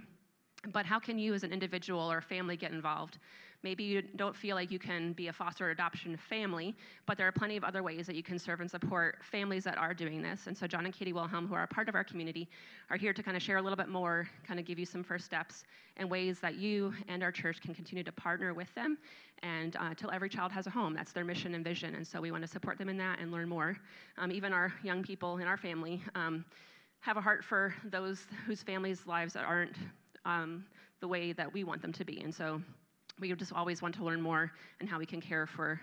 But 0.71 0.85
how 0.85 0.97
can 0.97 1.19
you, 1.19 1.33
as 1.33 1.43
an 1.43 1.51
individual 1.51 2.09
or 2.09 2.21
family, 2.21 2.55
get 2.55 2.71
involved? 2.71 3.19
Maybe 3.65 3.83
you 3.83 4.03
don't 4.03 4.35
feel 4.35 4.55
like 4.55 4.69
you 4.69 4.77
can 4.77 5.13
be 5.13 5.29
a 5.29 5.33
foster 5.33 5.71
adoption 5.71 6.15
family, 6.17 6.75
but 7.07 7.17
there 7.17 7.27
are 7.27 7.31
plenty 7.31 7.57
of 7.57 7.63
other 7.63 7.81
ways 7.81 8.05
that 8.05 8.15
you 8.15 8.21
can 8.21 8.37
serve 8.37 8.61
and 8.61 8.69
support 8.69 9.17
families 9.23 9.63
that 9.63 9.75
are 9.79 9.91
doing 9.91 10.21
this. 10.21 10.45
And 10.45 10.55
so, 10.55 10.67
John 10.67 10.85
and 10.85 10.93
Katie 10.93 11.13
Wilhelm, 11.13 11.47
who 11.47 11.55
are 11.55 11.63
a 11.63 11.67
part 11.67 11.89
of 11.89 11.95
our 11.95 12.03
community, 12.03 12.47
are 12.91 12.95
here 12.95 13.11
to 13.11 13.23
kind 13.23 13.35
of 13.35 13.41
share 13.41 13.57
a 13.57 13.61
little 13.63 13.75
bit 13.75 13.89
more, 13.89 14.29
kind 14.47 14.59
of 14.59 14.67
give 14.67 14.77
you 14.77 14.85
some 14.85 15.03
first 15.03 15.25
steps 15.25 15.63
and 15.97 16.07
ways 16.07 16.39
that 16.41 16.57
you 16.57 16.93
and 17.07 17.23
our 17.23 17.31
church 17.31 17.59
can 17.59 17.73
continue 17.73 18.03
to 18.03 18.11
partner 18.11 18.53
with 18.53 18.71
them 18.75 18.99
and 19.41 19.75
uh, 19.77 19.95
till 19.95 20.11
every 20.11 20.29
child 20.29 20.51
has 20.51 20.67
a 20.67 20.69
home. 20.69 20.93
That's 20.93 21.11
their 21.11 21.25
mission 21.25 21.55
and 21.55 21.63
vision. 21.63 21.95
And 21.95 22.05
so, 22.05 22.21
we 22.21 22.29
want 22.29 22.43
to 22.43 22.47
support 22.47 22.77
them 22.77 22.87
in 22.87 22.97
that 22.97 23.17
and 23.17 23.31
learn 23.31 23.49
more. 23.49 23.75
Um, 24.19 24.31
even 24.31 24.53
our 24.53 24.71
young 24.83 25.01
people 25.01 25.39
in 25.39 25.47
our 25.47 25.57
family 25.57 26.03
um, 26.13 26.45
have 26.99 27.17
a 27.17 27.21
heart 27.21 27.43
for 27.43 27.73
those 27.83 28.27
whose 28.45 28.61
families' 28.61 29.07
lives 29.07 29.35
aren't 29.35 29.75
um, 30.23 30.65
the 30.99 31.07
way 31.07 31.31
that 31.31 31.51
we 31.51 31.63
want 31.63 31.81
them 31.81 31.93
to 31.93 32.05
be. 32.05 32.21
And 32.21 32.31
so, 32.31 32.61
we 33.19 33.33
just 33.33 33.53
always 33.53 33.81
want 33.81 33.95
to 33.95 34.03
learn 34.03 34.21
more 34.21 34.51
and 34.79 34.89
how 34.89 34.99
we 34.99 35.05
can 35.05 35.21
care 35.21 35.47
for 35.47 35.79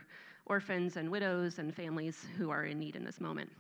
orphans 0.47 0.97
and 0.97 1.11
widows 1.11 1.59
and 1.59 1.75
families 1.75 2.27
who 2.37 2.51
are 2.51 2.65
in 2.65 2.79
need 2.79 2.97
in 2.97 3.05
this 3.05 3.21
moment. 3.21 3.51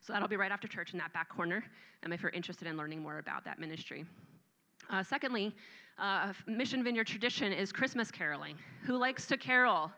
So 0.00 0.12
that'll 0.12 0.28
be 0.28 0.36
right 0.36 0.50
after 0.50 0.66
church 0.66 0.92
in 0.92 0.98
that 0.98 1.12
back 1.12 1.28
corner, 1.28 1.64
um, 2.04 2.12
if 2.12 2.22
you're 2.22 2.32
interested 2.32 2.66
in 2.66 2.76
learning 2.76 3.00
more 3.02 3.18
about 3.18 3.44
that 3.44 3.58
ministry. 3.58 4.04
Uh, 4.90 5.02
secondly, 5.02 5.54
uh, 5.98 6.32
Mission 6.46 6.82
Vineyard 6.82 7.06
tradition 7.06 7.52
is 7.52 7.70
Christmas 7.70 8.10
caroling. 8.10 8.56
Who 8.84 8.96
likes 8.96 9.26
to 9.28 9.36
carol? 9.36 9.92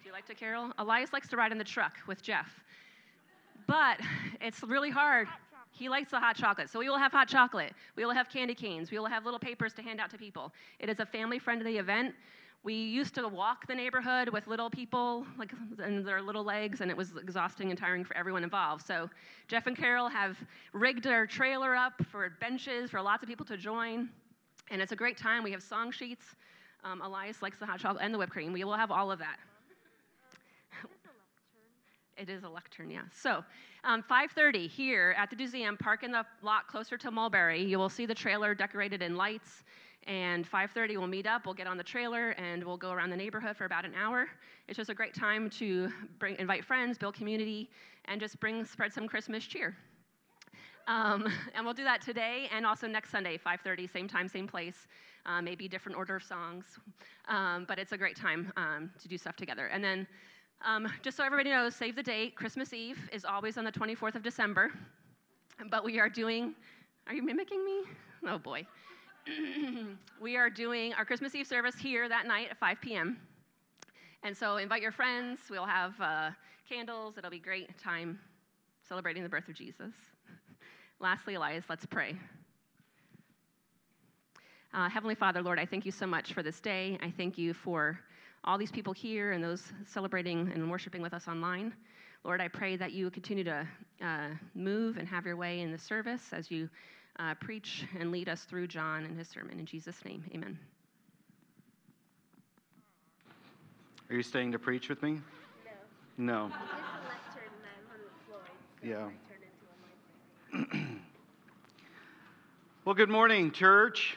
Do 0.00 0.06
you 0.06 0.12
like 0.12 0.26
to 0.26 0.34
carol? 0.34 0.70
Elias 0.78 1.12
likes 1.12 1.28
to 1.28 1.36
ride 1.36 1.50
in 1.52 1.58
the 1.58 1.64
truck 1.64 1.96
with 2.06 2.22
Jeff. 2.22 2.48
But 3.66 3.98
it's 4.40 4.62
really 4.62 4.90
hard. 4.90 5.26
He 5.80 5.88
likes 5.88 6.10
the 6.10 6.20
hot 6.20 6.36
chocolate. 6.36 6.68
So 6.68 6.78
we 6.78 6.90
will 6.90 6.98
have 6.98 7.10
hot 7.10 7.26
chocolate. 7.26 7.72
We 7.96 8.04
will 8.04 8.12
have 8.12 8.28
candy 8.28 8.54
canes. 8.54 8.90
We 8.90 8.98
will 8.98 9.06
have 9.06 9.24
little 9.24 9.40
papers 9.40 9.72
to 9.74 9.82
hand 9.82 9.98
out 9.98 10.10
to 10.10 10.18
people. 10.18 10.52
It 10.78 10.90
is 10.90 11.00
a 11.00 11.06
family 11.06 11.38
friendly 11.38 11.78
event. 11.78 12.14
We 12.62 12.74
used 12.74 13.14
to 13.14 13.26
walk 13.26 13.66
the 13.66 13.74
neighborhood 13.74 14.28
with 14.28 14.46
little 14.46 14.68
people, 14.68 15.26
like 15.38 15.52
and 15.82 16.04
their 16.04 16.20
little 16.20 16.44
legs, 16.44 16.82
and 16.82 16.90
it 16.90 16.96
was 16.98 17.16
exhausting 17.16 17.70
and 17.70 17.78
tiring 17.78 18.04
for 18.04 18.14
everyone 18.14 18.44
involved. 18.44 18.86
So 18.86 19.08
Jeff 19.48 19.66
and 19.66 19.74
Carol 19.74 20.10
have 20.10 20.36
rigged 20.74 21.02
their 21.02 21.26
trailer 21.26 21.74
up 21.74 21.94
for 22.12 22.28
benches 22.40 22.90
for 22.90 23.00
lots 23.00 23.22
of 23.22 23.30
people 23.30 23.46
to 23.46 23.56
join, 23.56 24.10
and 24.70 24.82
it's 24.82 24.92
a 24.92 24.96
great 24.96 25.16
time. 25.16 25.42
We 25.42 25.52
have 25.52 25.62
song 25.62 25.90
sheets. 25.90 26.26
Um, 26.84 27.00
Elias 27.00 27.40
likes 27.40 27.58
the 27.58 27.64
hot 27.64 27.80
chocolate 27.80 28.04
and 28.04 28.12
the 28.12 28.18
whipped 28.18 28.32
cream. 28.32 28.52
We 28.52 28.64
will 28.64 28.76
have 28.76 28.90
all 28.90 29.10
of 29.10 29.18
that. 29.20 29.38
It 32.20 32.28
is 32.28 32.44
a 32.44 32.48
lectern, 32.50 32.90
yeah. 32.90 33.04
So, 33.14 33.42
um, 33.82 34.02
5:30 34.02 34.66
here 34.66 35.14
at 35.16 35.30
the 35.30 35.36
museum. 35.36 35.78
Park 35.78 36.02
in 36.02 36.12
the 36.12 36.26
lot 36.42 36.66
closer 36.68 36.98
to 36.98 37.10
Mulberry. 37.10 37.62
You 37.62 37.78
will 37.78 37.88
see 37.88 38.04
the 38.04 38.14
trailer 38.14 38.54
decorated 38.54 39.00
in 39.00 39.16
lights. 39.16 39.64
And 40.06 40.46
5:30 40.46 40.98
we'll 40.98 41.06
meet 41.06 41.26
up. 41.26 41.46
We'll 41.46 41.54
get 41.54 41.66
on 41.66 41.78
the 41.78 41.84
trailer 41.84 42.30
and 42.32 42.62
we'll 42.62 42.76
go 42.76 42.90
around 42.90 43.08
the 43.08 43.16
neighborhood 43.16 43.56
for 43.56 43.64
about 43.64 43.86
an 43.86 43.94
hour. 43.94 44.28
It's 44.68 44.76
just 44.76 44.90
a 44.90 44.94
great 44.94 45.14
time 45.14 45.48
to 45.50 45.90
bring, 46.18 46.36
invite 46.38 46.62
friends, 46.62 46.98
build 46.98 47.14
community, 47.14 47.70
and 48.04 48.20
just 48.20 48.38
bring 48.38 48.66
spread 48.66 48.92
some 48.92 49.08
Christmas 49.08 49.46
cheer. 49.46 49.74
Um, 50.88 51.26
and 51.54 51.64
we'll 51.64 51.72
do 51.72 51.84
that 51.84 52.02
today 52.02 52.50
and 52.52 52.66
also 52.66 52.86
next 52.86 53.08
Sunday, 53.08 53.38
5:30, 53.38 53.86
same 53.90 54.08
time, 54.08 54.28
same 54.28 54.46
place. 54.46 54.88
Uh, 55.24 55.40
maybe 55.40 55.68
different 55.68 55.96
order 55.96 56.16
of 56.16 56.22
songs, 56.22 56.64
um, 57.28 57.64
but 57.66 57.78
it's 57.78 57.92
a 57.92 57.98
great 57.98 58.16
time 58.16 58.52
um, 58.56 58.90
to 58.98 59.08
do 59.08 59.16
stuff 59.16 59.36
together. 59.36 59.66
And 59.66 59.84
then 59.84 60.06
um, 60.64 60.92
just 61.02 61.16
so 61.16 61.24
everybody 61.24 61.50
knows, 61.50 61.74
save 61.74 61.96
the 61.96 62.02
date. 62.02 62.34
Christmas 62.34 62.72
Eve 62.72 62.98
is 63.12 63.24
always 63.24 63.56
on 63.56 63.64
the 63.64 63.72
24th 63.72 64.14
of 64.14 64.22
December. 64.22 64.70
But 65.70 65.84
we 65.84 65.98
are 65.98 66.08
doing, 66.08 66.54
are 67.06 67.14
you 67.14 67.22
mimicking 67.22 67.64
me? 67.64 67.82
Oh 68.26 68.38
boy. 68.38 68.66
we 70.20 70.36
are 70.36 70.50
doing 70.50 70.92
our 70.94 71.04
Christmas 71.04 71.34
Eve 71.34 71.46
service 71.46 71.76
here 71.76 72.08
that 72.08 72.26
night 72.26 72.48
at 72.50 72.58
5 72.58 72.80
p.m. 72.80 73.18
And 74.22 74.36
so 74.36 74.58
invite 74.58 74.82
your 74.82 74.92
friends. 74.92 75.40
We'll 75.50 75.66
have 75.66 75.98
uh, 76.00 76.30
candles. 76.68 77.16
It'll 77.16 77.30
be 77.30 77.38
a 77.38 77.40
great 77.40 77.78
time 77.78 78.18
celebrating 78.86 79.22
the 79.22 79.28
birth 79.28 79.48
of 79.48 79.54
Jesus. 79.54 79.92
Lastly, 81.00 81.34
Elias, 81.34 81.64
let's 81.68 81.86
pray. 81.86 82.16
Uh, 84.74 84.88
Heavenly 84.88 85.14
Father, 85.14 85.42
Lord, 85.42 85.58
I 85.58 85.66
thank 85.66 85.86
you 85.86 85.92
so 85.92 86.06
much 86.06 86.32
for 86.32 86.42
this 86.42 86.60
day. 86.60 86.98
I 87.02 87.12
thank 87.16 87.38
you 87.38 87.54
for 87.54 87.98
all 88.44 88.56
these 88.58 88.70
people 88.70 88.92
here 88.92 89.32
and 89.32 89.42
those 89.42 89.72
celebrating 89.86 90.50
and 90.54 90.70
worshiping 90.70 91.02
with 91.02 91.12
us 91.12 91.28
online. 91.28 91.74
Lord, 92.24 92.40
I 92.40 92.48
pray 92.48 92.76
that 92.76 92.92
you 92.92 93.10
continue 93.10 93.44
to 93.44 93.66
uh, 94.02 94.28
move 94.54 94.96
and 94.96 95.06
have 95.08 95.26
your 95.26 95.36
way 95.36 95.60
in 95.60 95.72
the 95.72 95.78
service 95.78 96.32
as 96.32 96.50
you 96.50 96.68
uh, 97.18 97.34
preach 97.34 97.84
and 97.98 98.10
lead 98.10 98.28
us 98.28 98.44
through 98.44 98.66
John 98.66 99.04
and 99.04 99.16
his 99.16 99.28
sermon. 99.28 99.58
In 99.58 99.66
Jesus' 99.66 100.04
name, 100.04 100.24
amen. 100.34 100.58
Are 104.08 104.16
you 104.16 104.22
staying 104.22 104.52
to 104.52 104.58
preach 104.58 104.88
with 104.88 105.02
me? 105.02 105.20
No. 106.18 106.50
No. 106.50 106.52
Yeah. 108.82 109.10
well, 112.84 112.94
good 112.94 113.10
morning, 113.10 113.52
church. 113.52 114.16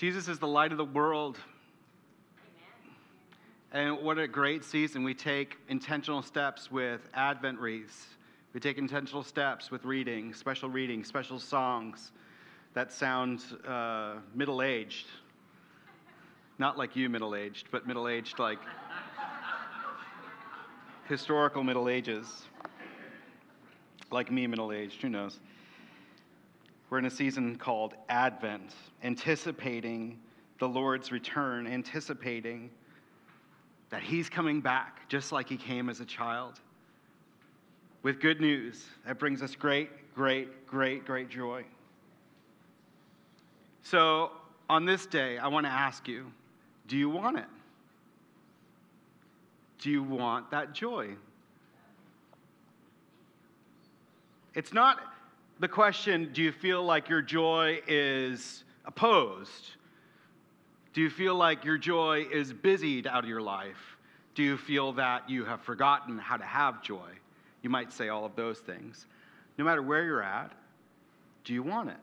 Jesus 0.00 0.28
is 0.28 0.38
the 0.38 0.48
light 0.48 0.72
of 0.72 0.78
the 0.78 0.84
world. 0.86 1.36
And 3.70 3.98
what 3.98 4.18
a 4.18 4.26
great 4.26 4.64
season. 4.64 5.04
We 5.04 5.12
take 5.12 5.58
intentional 5.68 6.22
steps 6.22 6.70
with 6.70 7.02
Advent 7.12 7.58
wreaths, 7.58 8.06
We 8.54 8.60
take 8.60 8.78
intentional 8.78 9.22
steps 9.22 9.70
with 9.70 9.84
reading, 9.84 10.32
special 10.32 10.70
reading, 10.70 11.04
special 11.04 11.38
songs 11.38 12.12
that 12.72 12.94
sound 12.94 13.42
uh, 13.68 14.14
middle 14.34 14.62
aged. 14.62 15.06
Not 16.58 16.78
like 16.78 16.96
you, 16.96 17.10
middle 17.10 17.34
aged, 17.34 17.66
but 17.70 17.86
middle 17.86 18.08
aged 18.08 18.38
like 18.38 18.58
historical 21.10 21.62
Middle 21.62 21.90
Ages. 21.90 22.44
Like 24.10 24.32
me, 24.32 24.46
middle 24.46 24.72
aged, 24.72 25.02
who 25.02 25.10
knows? 25.10 25.40
We're 26.90 26.98
in 26.98 27.04
a 27.04 27.10
season 27.10 27.54
called 27.54 27.94
Advent, 28.08 28.74
anticipating 29.04 30.18
the 30.58 30.68
Lord's 30.68 31.12
return, 31.12 31.68
anticipating 31.68 32.68
that 33.90 34.02
He's 34.02 34.28
coming 34.28 34.60
back 34.60 35.08
just 35.08 35.30
like 35.30 35.48
He 35.48 35.56
came 35.56 35.88
as 35.88 36.00
a 36.00 36.04
child. 36.04 36.58
With 38.02 38.18
good 38.18 38.40
news 38.40 38.84
that 39.06 39.20
brings 39.20 39.40
us 39.40 39.54
great, 39.54 39.88
great, 40.16 40.66
great, 40.66 41.04
great 41.04 41.28
joy. 41.28 41.64
So, 43.84 44.32
on 44.68 44.84
this 44.84 45.06
day, 45.06 45.38
I 45.38 45.46
want 45.46 45.66
to 45.66 45.72
ask 45.72 46.08
you 46.08 46.32
do 46.88 46.96
you 46.96 47.08
want 47.08 47.38
it? 47.38 47.46
Do 49.78 49.90
you 49.90 50.02
want 50.02 50.50
that 50.50 50.72
joy? 50.72 51.10
It's 54.54 54.72
not 54.72 55.00
the 55.60 55.68
question 55.68 56.30
do 56.32 56.42
you 56.42 56.52
feel 56.52 56.82
like 56.82 57.08
your 57.08 57.22
joy 57.22 57.80
is 57.86 58.64
opposed? 58.86 59.70
Do 60.92 61.02
you 61.02 61.10
feel 61.10 61.36
like 61.36 61.64
your 61.64 61.78
joy 61.78 62.26
is 62.32 62.52
busied 62.52 63.06
out 63.06 63.22
of 63.22 63.28
your 63.28 63.42
life? 63.42 63.96
Do 64.34 64.42
you 64.42 64.56
feel 64.56 64.92
that 64.94 65.28
you 65.28 65.44
have 65.44 65.60
forgotten 65.60 66.18
how 66.18 66.36
to 66.36 66.44
have 66.44 66.82
joy? 66.82 67.08
You 67.62 67.70
might 67.70 67.92
say 67.92 68.08
all 68.08 68.24
of 68.24 68.34
those 68.34 68.58
things. 68.58 69.06
No 69.58 69.64
matter 69.64 69.82
where 69.82 70.02
you're 70.02 70.22
at, 70.22 70.50
do 71.44 71.52
you 71.52 71.62
want 71.62 71.90
it? 71.90 71.96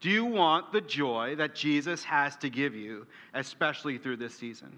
Do 0.00 0.08
you 0.08 0.24
want 0.24 0.72
the 0.72 0.80
joy 0.80 1.34
that 1.36 1.54
Jesus 1.54 2.04
has 2.04 2.36
to 2.36 2.48
give 2.48 2.74
you, 2.74 3.06
especially 3.34 3.98
through 3.98 4.16
this 4.16 4.34
season? 4.34 4.72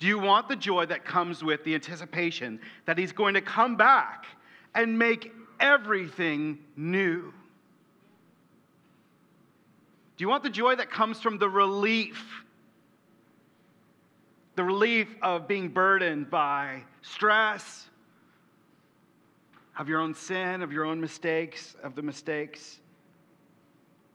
Do 0.00 0.06
you 0.06 0.18
want 0.18 0.48
the 0.48 0.56
joy 0.56 0.86
that 0.86 1.04
comes 1.04 1.44
with 1.44 1.62
the 1.64 1.74
anticipation 1.74 2.58
that 2.86 2.96
He's 2.96 3.12
going 3.12 3.34
to 3.34 3.40
come 3.40 3.76
back 3.76 4.26
and 4.74 4.98
make 4.98 5.32
everything 5.60 6.58
new? 6.76 7.32
Do 10.16 10.24
you 10.24 10.28
want 10.28 10.42
the 10.42 10.50
joy 10.50 10.74
that 10.74 10.90
comes 10.90 11.20
from 11.20 11.38
the 11.38 11.48
relief? 11.48 12.44
The 14.56 14.64
relief 14.64 15.08
of 15.22 15.46
being 15.46 15.68
burdened 15.68 16.28
by 16.30 16.82
stress, 17.02 17.88
of 19.78 19.88
your 19.88 20.00
own 20.00 20.14
sin, 20.14 20.62
of 20.62 20.72
your 20.72 20.84
own 20.84 21.00
mistakes, 21.00 21.76
of 21.84 21.94
the 21.94 22.02
mistakes 22.02 22.80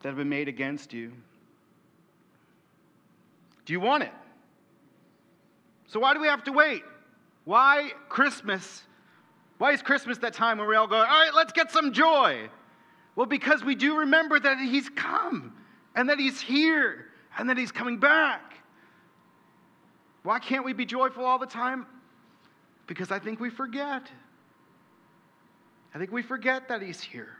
that 0.01 0.09
have 0.09 0.17
been 0.17 0.27
made 0.29 0.49
against 0.49 0.91
you. 0.91 1.13
Do 3.65 3.71
you 3.71 3.79
want 3.79 4.03
it? 4.03 4.11
So, 5.87 6.01
why 6.01 6.13
do 6.13 6.19
we 6.19 6.27
have 6.27 6.43
to 6.43 6.51
wait? 6.51 6.83
Why 7.45 7.91
Christmas? 8.09 8.83
Why 9.63 9.71
is 9.71 9.81
Christmas 9.81 10.17
that 10.17 10.33
time 10.33 10.57
when 10.57 10.67
we 10.67 10.75
all 10.75 10.87
go, 10.87 10.97
all 10.97 11.05
right, 11.05 11.33
let's 11.33 11.53
get 11.53 11.71
some 11.71 11.93
joy? 11.93 12.49
Well, 13.15 13.27
because 13.27 13.63
we 13.63 13.75
do 13.75 13.99
remember 13.99 14.37
that 14.37 14.59
He's 14.59 14.89
come 14.89 15.53
and 15.95 16.09
that 16.09 16.19
He's 16.19 16.41
here 16.41 17.05
and 17.37 17.49
that 17.49 17.57
He's 17.57 17.71
coming 17.71 17.97
back. 17.97 18.55
Why 20.23 20.39
can't 20.39 20.65
we 20.65 20.73
be 20.73 20.85
joyful 20.85 21.23
all 21.23 21.39
the 21.39 21.45
time? 21.45 21.85
Because 22.87 23.09
I 23.09 23.19
think 23.19 23.39
we 23.39 23.49
forget. 23.49 24.03
I 25.95 25.97
think 25.97 26.11
we 26.11 26.23
forget 26.23 26.67
that 26.67 26.81
He's 26.81 26.99
here. 26.99 27.37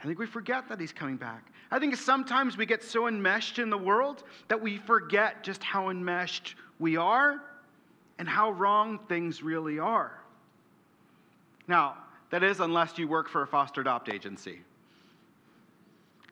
I 0.00 0.06
think 0.06 0.20
we 0.20 0.26
forget 0.26 0.68
that 0.68 0.78
He's 0.78 0.92
coming 0.92 1.16
back. 1.16 1.50
I 1.72 1.80
think 1.80 1.96
sometimes 1.96 2.56
we 2.56 2.64
get 2.64 2.80
so 2.80 3.08
enmeshed 3.08 3.58
in 3.58 3.70
the 3.70 3.76
world 3.76 4.22
that 4.46 4.62
we 4.62 4.78
forget 4.78 5.42
just 5.42 5.64
how 5.64 5.88
enmeshed 5.88 6.54
we 6.78 6.96
are 6.96 7.42
and 8.20 8.28
how 8.28 8.52
wrong 8.52 9.00
things 9.08 9.42
really 9.42 9.80
are. 9.80 10.21
Now, 11.72 11.96
that 12.28 12.42
is 12.42 12.60
unless 12.60 12.98
you 12.98 13.08
work 13.08 13.30
for 13.30 13.44
a 13.44 13.46
foster 13.46 13.80
adopt 13.80 14.12
agency. 14.12 14.60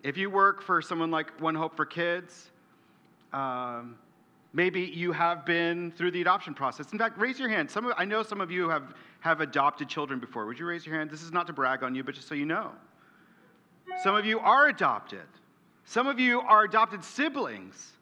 If 0.03 0.19
you 0.19 0.29
work 0.29 0.61
for 0.61 0.83
someone 0.83 1.11
like 1.11 1.41
One 1.41 1.55
Hope 1.55 1.75
for 1.75 1.87
Kids, 1.87 2.51
um, 3.33 3.97
maybe 4.53 4.83
you 4.83 5.13
have 5.13 5.47
been 5.47 5.93
through 5.93 6.11
the 6.11 6.21
adoption 6.21 6.53
process. 6.53 6.93
In 6.93 6.99
fact, 6.99 7.19
raise 7.19 7.39
your 7.39 7.49
hand. 7.49 7.71
Some 7.71 7.87
of, 7.87 7.95
I 7.97 8.05
know 8.05 8.23
some 8.23 8.43
of 8.43 8.51
you 8.51 8.69
have, 8.69 8.93
have 9.21 9.41
adopted 9.41 9.89
children 9.89 10.21
before. 10.21 10.45
Would 10.45 10.59
you 10.59 10.67
raise 10.67 10.85
your 10.85 10.95
hand? 10.95 11.11
This 11.11 11.23
is 11.23 11.33
not 11.33 11.47
to 11.47 11.55
brag 11.55 11.83
on 11.83 11.95
you, 11.95 12.05
but 12.05 12.15
just 12.15 12.29
so 12.29 12.35
you 12.35 12.45
know. 12.45 12.73
Some 14.03 14.17
of 14.17 14.27
you 14.27 14.41
are 14.41 14.69
adopted. 14.69 15.27
Some 15.87 16.07
of 16.07 16.21
you 16.21 16.43
are 16.43 16.65
adopted 16.65 17.03
siblings. 17.03 17.93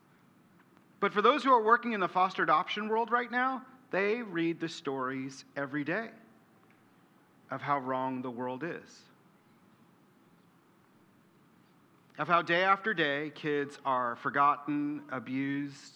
But 0.99 1.12
for 1.12 1.22
those 1.22 1.45
who 1.45 1.53
are 1.53 1.62
working 1.62 1.93
in 1.93 2.01
the 2.01 2.09
foster 2.09 2.43
adoption 2.43 2.89
world 2.89 3.12
right 3.12 3.30
now, 3.30 3.62
they 3.93 4.22
read 4.22 4.59
the 4.59 4.68
stories 4.68 5.45
every 5.57 5.84
day 5.84 6.09
of 7.51 7.61
how 7.61 7.78
wrong 7.78 8.22
the 8.22 8.30
world 8.30 8.62
is. 8.62 9.03
Of 12.18 12.28
how 12.28 12.42
day 12.42 12.64
after 12.64 12.94
day 12.94 13.30
kids 13.34 13.78
are 13.84 14.16
forgotten, 14.16 15.03
abused, 15.11 15.94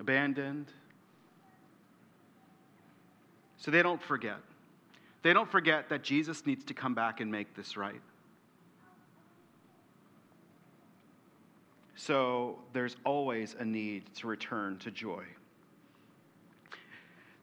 abandoned. 0.00 0.72
So 3.58 3.70
they 3.70 3.82
don't 3.82 4.02
forget. 4.02 4.38
They 5.22 5.32
don't 5.32 5.50
forget 5.50 5.88
that 5.88 6.02
Jesus 6.02 6.44
needs 6.46 6.64
to 6.64 6.74
come 6.74 6.94
back 6.94 7.20
and 7.20 7.30
make 7.30 7.54
this 7.54 7.76
right. 7.76 8.00
So 11.96 12.58
there's 12.72 12.96
always 13.04 13.56
a 13.58 13.64
need 13.64 14.02
to 14.16 14.26
return 14.26 14.78
to 14.80 14.90
joy. 14.90 15.24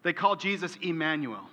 They 0.04 0.14
call 0.14 0.36
Jesus 0.36 0.78
Emmanuel, 0.82 1.50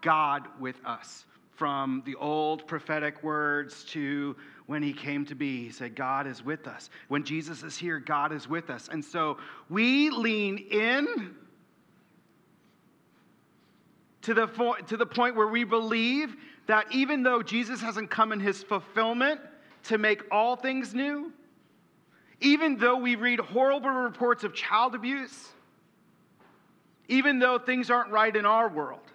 God 0.00 0.46
with 0.60 0.76
us. 0.84 1.24
From 1.54 2.02
the 2.04 2.14
old 2.16 2.66
prophetic 2.66 3.22
words 3.22 3.84
to 3.84 4.36
when 4.66 4.82
he 4.82 4.92
came 4.92 5.24
to 5.26 5.34
be, 5.34 5.64
he 5.64 5.70
said, 5.70 5.94
God 5.94 6.26
is 6.26 6.44
with 6.44 6.66
us. 6.66 6.90
When 7.08 7.24
Jesus 7.24 7.62
is 7.62 7.78
here, 7.78 7.98
God 7.98 8.32
is 8.32 8.48
with 8.48 8.68
us. 8.68 8.88
And 8.92 9.02
so 9.02 9.38
we 9.70 10.10
lean 10.10 10.58
in 10.58 11.34
to 14.22 14.34
the, 14.34 14.46
to 14.88 14.96
the 14.96 15.06
point 15.06 15.36
where 15.36 15.46
we 15.46 15.64
believe 15.64 16.36
that 16.66 16.86
even 16.90 17.22
though 17.22 17.42
Jesus 17.42 17.80
hasn't 17.80 18.10
come 18.10 18.32
in 18.32 18.40
his 18.40 18.62
fulfillment 18.62 19.40
to 19.84 19.98
make 19.98 20.22
all 20.32 20.56
things 20.56 20.94
new, 20.94 21.32
even 22.40 22.76
though 22.76 22.96
we 22.96 23.14
read 23.14 23.40
horrible 23.40 23.88
reports 23.88 24.44
of 24.44 24.52
child 24.52 24.94
abuse, 24.94 25.48
even 27.08 27.38
though 27.38 27.58
things 27.58 27.88
aren't 27.88 28.10
right 28.10 28.34
in 28.34 28.44
our 28.44 28.68
world, 28.68 29.05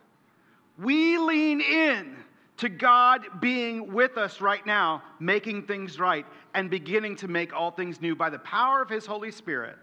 we 0.78 1.18
lean 1.18 1.62
in 1.62 2.16
to 2.58 2.70
God 2.70 3.26
being 3.40 3.92
with 3.92 4.18
us 4.18 4.40
right 4.40 4.64
now, 4.66 5.02
making 5.20 5.64
things 5.64 6.00
right, 6.00 6.26
and 6.54 6.70
beginning 6.70 7.16
to 7.18 7.28
make 7.28 7.54
all 7.54 7.72
things 7.72 8.00
new 8.02 8.16
by 8.16 8.30
the 8.30 8.40
power 8.40 8.82
of 8.82 8.90
His 8.90 9.06
Holy 9.06 9.32
Spirit. 9.32 9.78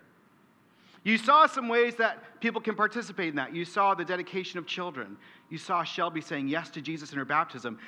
You 1.02 1.18
saw 1.18 1.46
some 1.46 1.68
ways 1.68 1.96
that 1.96 2.40
people 2.40 2.60
can 2.60 2.74
participate 2.74 3.30
in 3.30 3.36
that. 3.36 3.54
You 3.54 3.64
saw 3.64 3.94
the 3.94 4.04
dedication 4.04 4.58
of 4.58 4.66
children. 4.66 5.16
You 5.48 5.58
saw 5.58 5.82
Shelby 5.82 6.20
saying 6.20 6.48
yes 6.48 6.70
to 6.70 6.80
Jesus 6.80 7.12
in 7.12 7.18
her 7.18 7.24
baptism. 7.24 7.78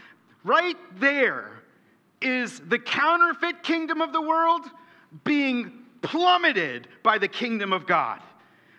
Right 0.43 0.77
there 0.99 1.63
is 2.21 2.61
the 2.61 2.79
counterfeit 2.79 3.63
kingdom 3.63 4.01
of 4.01 4.13
the 4.13 4.21
world 4.21 4.63
being 5.25 5.85
plummeted 6.03 6.89
by 7.03 7.19
the 7.19 7.29
kingdom 7.29 7.73
of 7.73 7.87
God. 7.87 8.21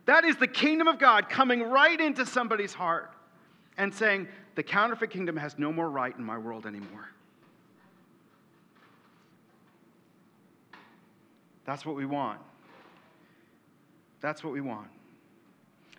That 0.06 0.26
is 0.26 0.38
the 0.38 0.48
kingdom 0.48 0.88
of 0.88 1.00
God 1.00 1.30
coming 1.30 1.62
right 1.62 2.00
into 2.00 2.26
somebody's 2.26 2.74
heart 2.74 3.12
and 3.78 3.94
saying, 3.94 4.28
The 4.56 4.64
counterfeit 4.64 5.10
kingdom 5.10 5.38
has 5.38 5.58
no 5.58 5.72
more 5.72 5.90
right 5.90 6.16
in 6.18 6.24
my 6.24 6.38
world 6.38 6.66
anymore. 6.66 7.10
That's 11.66 11.86
what 11.86 11.96
we 11.96 12.06
want. 12.06 12.40
That's 14.20 14.44
what 14.44 14.54
we 14.54 14.62
want. 14.62 14.88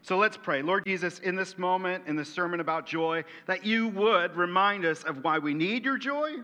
So 0.02 0.18
let's 0.18 0.36
pray. 0.36 0.62
Lord 0.62 0.84
Jesus, 0.84 1.20
in 1.20 1.36
this 1.36 1.56
moment, 1.56 2.04
in 2.06 2.16
this 2.16 2.28
sermon 2.28 2.58
about 2.60 2.86
joy, 2.86 3.24
that 3.46 3.64
you 3.64 3.88
would 3.88 4.36
remind 4.36 4.84
us 4.84 5.04
of 5.04 5.22
why 5.22 5.38
we 5.38 5.54
need 5.54 5.84
your 5.84 5.96
joy 5.96 6.36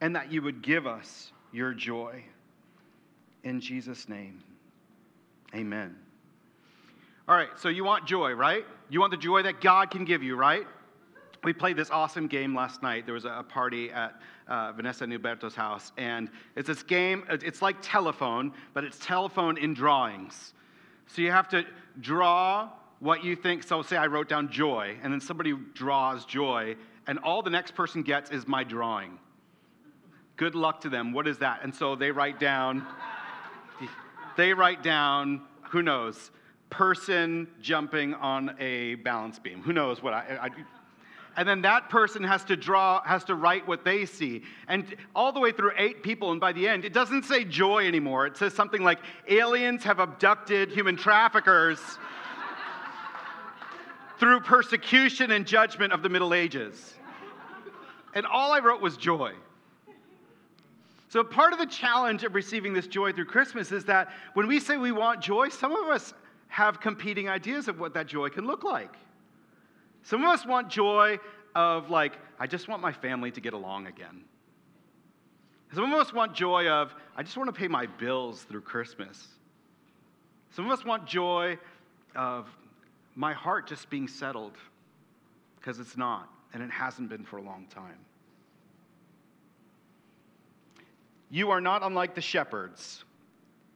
and 0.00 0.16
that 0.16 0.32
you 0.32 0.40
would 0.42 0.62
give 0.62 0.86
us 0.86 1.32
your 1.52 1.74
joy. 1.74 2.24
In 3.44 3.60
Jesus' 3.60 4.08
name, 4.08 4.42
amen. 5.54 5.96
All 7.28 7.36
right, 7.36 7.50
so 7.56 7.68
you 7.68 7.84
want 7.84 8.06
joy, 8.06 8.32
right? 8.32 8.64
You 8.92 9.00
want 9.00 9.10
the 9.10 9.16
joy 9.16 9.42
that 9.44 9.62
God 9.62 9.90
can 9.90 10.04
give 10.04 10.22
you, 10.22 10.36
right? 10.36 10.66
We 11.44 11.54
played 11.54 11.78
this 11.78 11.90
awesome 11.90 12.26
game 12.26 12.54
last 12.54 12.82
night. 12.82 13.06
There 13.06 13.14
was 13.14 13.24
a 13.24 13.42
party 13.48 13.90
at 13.90 14.20
uh, 14.46 14.72
Vanessa 14.72 15.04
and 15.04 15.12
Huberto's 15.14 15.54
house, 15.54 15.92
and 15.96 16.28
it's 16.56 16.66
this 16.66 16.82
game, 16.82 17.24
it's 17.30 17.62
like 17.62 17.76
telephone, 17.80 18.52
but 18.74 18.84
it's 18.84 18.98
telephone 18.98 19.56
in 19.56 19.72
drawings. 19.72 20.52
So 21.06 21.22
you 21.22 21.30
have 21.30 21.48
to 21.48 21.64
draw 22.02 22.68
what 23.00 23.24
you 23.24 23.34
think. 23.34 23.62
So, 23.62 23.80
say 23.80 23.96
I 23.96 24.08
wrote 24.08 24.28
down 24.28 24.50
joy, 24.52 24.98
and 25.02 25.10
then 25.10 25.22
somebody 25.22 25.54
draws 25.72 26.26
joy, 26.26 26.76
and 27.06 27.18
all 27.20 27.40
the 27.40 27.48
next 27.48 27.74
person 27.74 28.02
gets 28.02 28.30
is 28.30 28.46
my 28.46 28.62
drawing. 28.62 29.18
Good 30.36 30.54
luck 30.54 30.82
to 30.82 30.90
them. 30.90 31.14
What 31.14 31.26
is 31.26 31.38
that? 31.38 31.60
And 31.62 31.74
so 31.74 31.96
they 31.96 32.10
write 32.10 32.38
down, 32.38 32.86
they 34.36 34.52
write 34.52 34.82
down, 34.82 35.40
who 35.70 35.80
knows, 35.80 36.30
person 36.72 37.46
jumping 37.60 38.14
on 38.14 38.56
a 38.58 38.94
balance 38.96 39.38
beam. 39.38 39.62
Who 39.62 39.74
knows 39.74 40.02
what 40.02 40.14
I, 40.14 40.38
I 40.40 40.48
and 41.36 41.48
then 41.48 41.62
that 41.62 41.88
person 41.88 42.22
has 42.24 42.44
to 42.44 42.56
draw 42.56 43.02
has 43.04 43.24
to 43.24 43.34
write 43.34 43.68
what 43.68 43.84
they 43.84 44.06
see. 44.06 44.42
And 44.68 44.84
all 45.14 45.32
the 45.32 45.40
way 45.40 45.52
through 45.52 45.72
eight 45.76 46.02
people 46.02 46.32
and 46.32 46.40
by 46.40 46.52
the 46.52 46.66
end 46.66 46.84
it 46.84 46.92
doesn't 46.92 47.24
say 47.24 47.44
joy 47.44 47.86
anymore. 47.86 48.26
It 48.26 48.36
says 48.36 48.54
something 48.54 48.82
like 48.82 48.98
aliens 49.28 49.84
have 49.84 49.98
abducted 49.98 50.70
human 50.70 50.96
traffickers 50.96 51.78
through 54.18 54.40
persecution 54.40 55.30
and 55.30 55.46
judgment 55.46 55.92
of 55.92 56.02
the 56.02 56.08
middle 56.08 56.34
ages. 56.34 56.94
And 58.14 58.26
all 58.26 58.52
i 58.52 58.58
wrote 58.58 58.80
was 58.80 58.96
joy. 58.96 59.32
So 61.10 61.22
part 61.22 61.52
of 61.52 61.58
the 61.58 61.66
challenge 61.66 62.24
of 62.24 62.34
receiving 62.34 62.72
this 62.72 62.86
joy 62.86 63.12
through 63.12 63.26
christmas 63.26 63.72
is 63.72 63.84
that 63.84 64.10
when 64.34 64.46
we 64.46 64.58
say 64.58 64.78
we 64.78 64.92
want 64.92 65.20
joy 65.20 65.50
some 65.50 65.72
of 65.72 65.88
us 65.88 66.14
have 66.52 66.80
competing 66.80 67.28
ideas 67.28 67.66
of 67.66 67.80
what 67.80 67.94
that 67.94 68.06
joy 68.06 68.28
can 68.28 68.46
look 68.46 68.62
like 68.62 68.94
some 70.02 70.22
of 70.24 70.28
us 70.28 70.44
want 70.44 70.68
joy 70.68 71.18
of, 71.54 71.90
like, 71.90 72.18
I 72.38 72.46
just 72.46 72.68
want 72.68 72.82
my 72.82 72.92
family 72.92 73.30
to 73.32 73.40
get 73.40 73.52
along 73.52 73.86
again. 73.86 74.24
Some 75.74 75.92
of 75.92 75.98
us 75.98 76.12
want 76.12 76.34
joy 76.34 76.68
of, 76.68 76.94
I 77.16 77.22
just 77.22 77.36
want 77.36 77.48
to 77.48 77.58
pay 77.58 77.68
my 77.68 77.86
bills 77.86 78.42
through 78.42 78.62
Christmas. 78.62 79.28
Some 80.50 80.66
of 80.66 80.72
us 80.72 80.84
want 80.84 81.06
joy 81.06 81.58
of 82.14 82.46
my 83.14 83.32
heart 83.32 83.66
just 83.66 83.88
being 83.88 84.08
settled 84.08 84.56
because 85.58 85.78
it's 85.78 85.96
not, 85.96 86.28
and 86.52 86.62
it 86.62 86.70
hasn't 86.70 87.08
been 87.08 87.24
for 87.24 87.38
a 87.38 87.42
long 87.42 87.66
time. 87.72 87.98
You 91.30 91.50
are 91.50 91.60
not 91.60 91.82
unlike 91.82 92.14
the 92.14 92.20
shepherds 92.20 93.04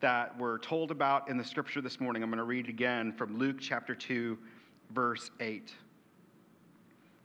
that 0.06 0.38
were 0.38 0.60
told 0.60 0.92
about 0.92 1.28
in 1.28 1.36
the 1.36 1.42
scripture 1.42 1.80
this 1.80 1.98
morning. 1.98 2.22
I'm 2.22 2.30
going 2.30 2.38
to 2.38 2.44
read 2.44 2.68
again 2.68 3.10
from 3.10 3.36
Luke 3.40 3.56
chapter 3.58 3.92
2, 3.92 4.38
verse 4.90 5.32
8. 5.40 5.74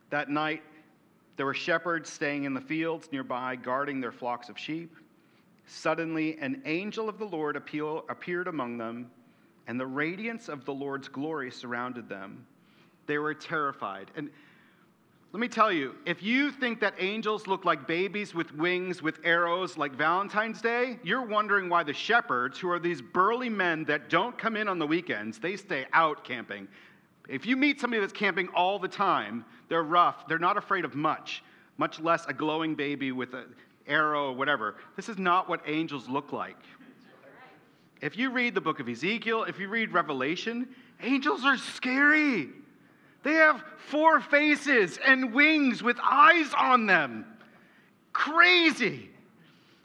That 0.09 0.31
night, 0.31 0.63
there 1.37 1.45
were 1.45 1.53
shepherds 1.53 2.09
staying 2.09 2.45
in 2.45 2.55
the 2.55 2.61
fields 2.61 3.09
nearby, 3.11 3.55
guarding 3.55 4.01
their 4.01 4.11
flocks 4.11 4.49
of 4.49 4.57
sheep. 4.57 4.95
Suddenly, 5.67 6.39
an 6.39 6.63
angel 6.65 7.07
of 7.07 7.19
the 7.19 7.25
Lord 7.25 7.55
appeared 7.55 8.47
among 8.47 8.79
them, 8.79 9.11
and 9.67 9.79
the 9.79 9.85
radiance 9.85 10.49
of 10.49 10.65
the 10.65 10.73
Lord's 10.73 11.07
glory 11.07 11.51
surrounded 11.51 12.09
them. 12.09 12.47
They 13.05 13.19
were 13.19 13.35
terrified. 13.35 14.09
And 14.15 14.31
let 15.33 15.39
me 15.39 15.47
tell 15.47 15.71
you, 15.71 15.95
if 16.05 16.21
you 16.21 16.51
think 16.51 16.81
that 16.81 16.93
angels 16.99 17.47
look 17.47 17.63
like 17.63 17.87
babies 17.87 18.35
with 18.35 18.53
wings 18.53 19.01
with 19.01 19.19
arrows 19.23 19.77
like 19.77 19.93
Valentine's 19.93 20.61
Day, 20.61 20.99
you're 21.03 21.25
wondering 21.25 21.69
why 21.69 21.83
the 21.83 21.93
shepherds, 21.93 22.59
who 22.59 22.69
are 22.69 22.79
these 22.79 23.01
burly 23.01 23.47
men 23.47 23.85
that 23.85 24.09
don't 24.09 24.37
come 24.37 24.57
in 24.57 24.67
on 24.67 24.77
the 24.77 24.85
weekends, 24.85 25.39
they 25.39 25.55
stay 25.55 25.85
out 25.93 26.25
camping. 26.25 26.67
If 27.29 27.45
you 27.45 27.55
meet 27.55 27.79
somebody 27.79 28.01
that's 28.01 28.11
camping 28.11 28.49
all 28.49 28.77
the 28.77 28.89
time, 28.89 29.45
they're 29.69 29.83
rough, 29.83 30.27
they're 30.27 30.37
not 30.37 30.57
afraid 30.57 30.83
of 30.83 30.95
much, 30.95 31.43
much 31.77 32.01
less 32.01 32.25
a 32.25 32.33
glowing 32.33 32.75
baby 32.75 33.13
with 33.13 33.33
an 33.33 33.55
arrow 33.87 34.31
or 34.31 34.35
whatever. 34.35 34.75
This 34.97 35.07
is 35.07 35.17
not 35.17 35.47
what 35.47 35.61
angels 35.65 36.09
look 36.09 36.33
like. 36.33 36.57
If 38.01 38.17
you 38.17 38.31
read 38.31 38.53
the 38.53 38.61
book 38.61 38.81
of 38.81 38.89
Ezekiel, 38.89 39.43
if 39.43 39.59
you 39.59 39.69
read 39.69 39.93
Revelation, 39.93 40.67
angels 41.01 41.45
are 41.45 41.55
scary. 41.55 42.49
They 43.23 43.33
have 43.33 43.63
four 43.89 44.19
faces 44.19 44.97
and 45.05 45.33
wings 45.33 45.83
with 45.83 45.97
eyes 46.01 46.51
on 46.57 46.85
them. 46.85 47.25
Crazy. 48.13 49.09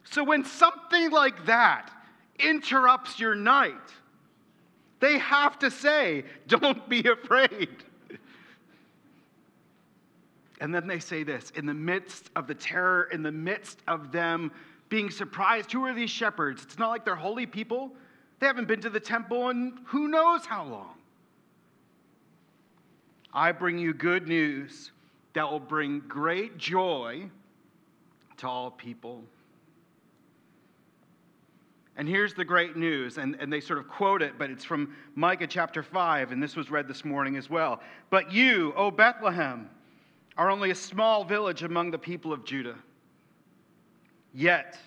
So 0.05 0.25
when 0.25 0.45
something 0.45 1.11
like 1.11 1.47
that 1.47 1.91
interrupts 2.39 3.19
your 3.19 3.35
night, 3.35 3.75
they 5.01 5.19
have 5.19 5.59
to 5.59 5.71
say, 5.71 6.25
Don't 6.47 6.89
be 6.89 7.03
afraid. 7.09 7.69
And 10.61 10.75
then 10.75 10.87
they 10.87 10.99
say 10.99 11.23
this 11.23 11.51
in 11.51 11.67
the 11.67 11.75
midst 11.75 12.31
of 12.35 12.47
the 12.47 12.55
terror, 12.55 13.09
in 13.13 13.23
the 13.23 13.33
midst 13.33 13.81
of 13.87 14.11
them 14.11 14.51
being 14.89 15.11
surprised, 15.11 15.73
who 15.73 15.85
are 15.85 15.93
these 15.93 16.11
shepherds? 16.11 16.63
It's 16.63 16.79
not 16.79 16.89
like 16.89 17.05
they're 17.05 17.17
holy 17.17 17.47
people. 17.47 17.93
They 18.39 18.47
haven't 18.47 18.69
been 18.69 18.81
to 18.83 18.91
the 18.91 19.01
temple 19.01 19.51
in 19.51 19.79
who 19.85 20.09
knows 20.09 20.47
how 20.47 20.65
long. 20.65 20.95
I 23.37 23.53
bring 23.53 23.79
you 23.79 23.93
good 23.93 24.27
news 24.27 24.93
that 25.35 25.51
will 25.51 25.61
bring 25.61 26.01
great 26.09 26.57
joy 26.57 27.29
to 28.39 28.49
all 28.49 28.71
people. 28.71 29.23
And 31.99 32.09
here's 32.09 32.33
the 32.33 32.47
great 32.47 32.77
news, 32.77 33.19
and, 33.19 33.37
and 33.39 33.53
they 33.53 33.61
sort 33.61 33.79
of 33.79 33.89
quote 33.89 34.23
it, 34.23 34.39
but 34.39 34.51
it's 34.51 34.65
from 34.65 34.97
Micah 35.15 35.47
chapter 35.47 35.83
5, 35.83 36.33
and 36.33 36.43
this 36.43 36.57
was 36.57 36.71
read 36.71 36.89
this 36.89 37.05
morning 37.05 37.37
as 37.37 37.51
well. 37.51 37.83
But 38.09 38.33
you, 38.33 38.73
O 38.75 38.91
Bethlehem, 38.91 39.69
are 40.39 40.51
only 40.51 40.71
a 40.71 40.75
small 40.75 41.23
village 41.23 41.63
among 41.63 41.91
the 41.91 41.99
people 41.99 42.33
of 42.33 42.43
Judah. 42.43 42.77
Yet, 44.33 44.79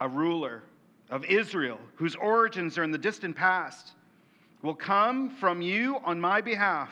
a 0.00 0.08
ruler 0.08 0.64
of 1.10 1.24
Israel, 1.26 1.78
whose 1.94 2.16
origins 2.16 2.76
are 2.76 2.82
in 2.82 2.90
the 2.90 2.98
distant 2.98 3.36
past, 3.36 3.92
will 4.62 4.74
come 4.74 5.30
from 5.30 5.62
you 5.62 5.98
on 6.04 6.20
my 6.20 6.40
behalf. 6.40 6.90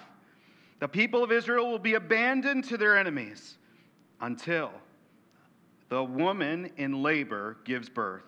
The 0.83 0.89
people 0.89 1.23
of 1.23 1.31
Israel 1.31 1.71
will 1.71 1.79
be 1.79 1.95
abandoned 1.95 2.65
to 2.65 2.77
their 2.77 2.99
enemies 2.99 3.57
until 4.21 4.73
the 5.91 6.03
woman 6.03 6.73
in 6.77 7.05
labor 7.05 7.59
gives 7.65 7.89
birth 7.89 8.25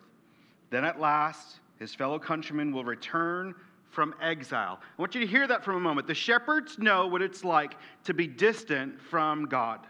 then 0.70 0.84
at 0.84 0.98
last, 0.98 1.60
his 1.78 1.94
fellow 1.94 2.18
countrymen 2.18 2.72
will 2.72 2.84
return 2.84 3.54
from 3.90 4.12
exile. 4.20 4.80
I 4.80 5.00
want 5.00 5.14
you 5.14 5.20
to 5.20 5.26
hear 5.26 5.46
that 5.46 5.64
for 5.64 5.72
a 5.72 5.80
moment. 5.80 6.08
The 6.08 6.14
shepherds 6.14 6.78
know 6.80 7.06
what 7.06 7.22
it's 7.22 7.44
like 7.44 7.76
to 8.04 8.12
be 8.12 8.26
distant 8.26 9.00
from 9.00 9.46
God. 9.46 9.80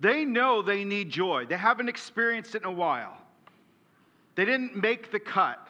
They 0.00 0.24
know 0.24 0.62
they 0.62 0.84
need 0.84 1.10
joy. 1.10 1.46
They 1.46 1.56
haven't 1.56 1.88
experienced 1.88 2.54
it 2.54 2.62
in 2.62 2.68
a 2.68 2.72
while. 2.72 3.16
They 4.36 4.44
didn't 4.44 4.76
make 4.76 5.10
the 5.10 5.18
cut. 5.18 5.66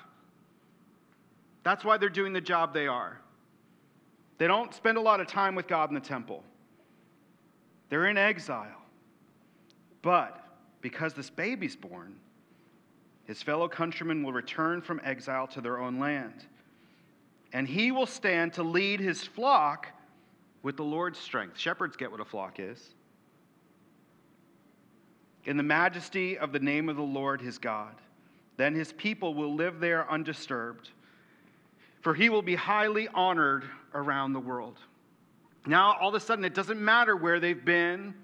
That's 1.62 1.84
why 1.84 1.96
they're 1.96 2.10
doing 2.10 2.34
the 2.34 2.40
job 2.40 2.74
they 2.74 2.86
are. 2.86 3.20
They 4.38 4.46
don't 4.46 4.72
spend 4.72 4.96
a 4.96 5.00
lot 5.00 5.20
of 5.20 5.26
time 5.26 5.54
with 5.54 5.66
God 5.66 5.90
in 5.90 5.94
the 5.94 6.00
temple. 6.00 6.42
They're 7.88 8.06
in 8.06 8.16
exile. 8.16 8.82
But 10.02 10.44
because 10.80 11.14
this 11.14 11.28
baby's 11.28 11.76
born, 11.76 12.14
his 13.24 13.42
fellow 13.42 13.68
countrymen 13.68 14.22
will 14.22 14.32
return 14.32 14.80
from 14.80 15.00
exile 15.04 15.46
to 15.48 15.60
their 15.60 15.78
own 15.78 15.98
land. 15.98 16.46
And 17.52 17.66
he 17.66 17.90
will 17.90 18.06
stand 18.06 18.54
to 18.54 18.62
lead 18.62 19.00
his 19.00 19.22
flock 19.22 19.88
with 20.62 20.76
the 20.76 20.84
Lord's 20.84 21.18
strength. 21.18 21.58
Shepherds 21.58 21.96
get 21.96 22.10
what 22.10 22.20
a 22.20 22.24
flock 22.24 22.60
is. 22.60 22.94
In 25.44 25.56
the 25.56 25.62
majesty 25.62 26.38
of 26.38 26.52
the 26.52 26.58
name 26.58 26.88
of 26.88 26.96
the 26.96 27.02
Lord 27.02 27.40
his 27.40 27.58
God. 27.58 27.94
Then 28.56 28.74
his 28.74 28.92
people 28.92 29.34
will 29.34 29.54
live 29.54 29.80
there 29.80 30.10
undisturbed, 30.10 30.90
for 32.00 32.14
he 32.14 32.28
will 32.28 32.42
be 32.42 32.54
highly 32.54 33.08
honored 33.08 33.64
around 33.94 34.32
the 34.32 34.40
world. 34.40 34.78
Now, 35.66 35.96
all 36.00 36.08
of 36.08 36.14
a 36.14 36.20
sudden, 36.20 36.44
it 36.44 36.54
doesn't 36.54 36.80
matter 36.80 37.16
where 37.16 37.40
they've 37.40 37.64
been, 37.64 38.14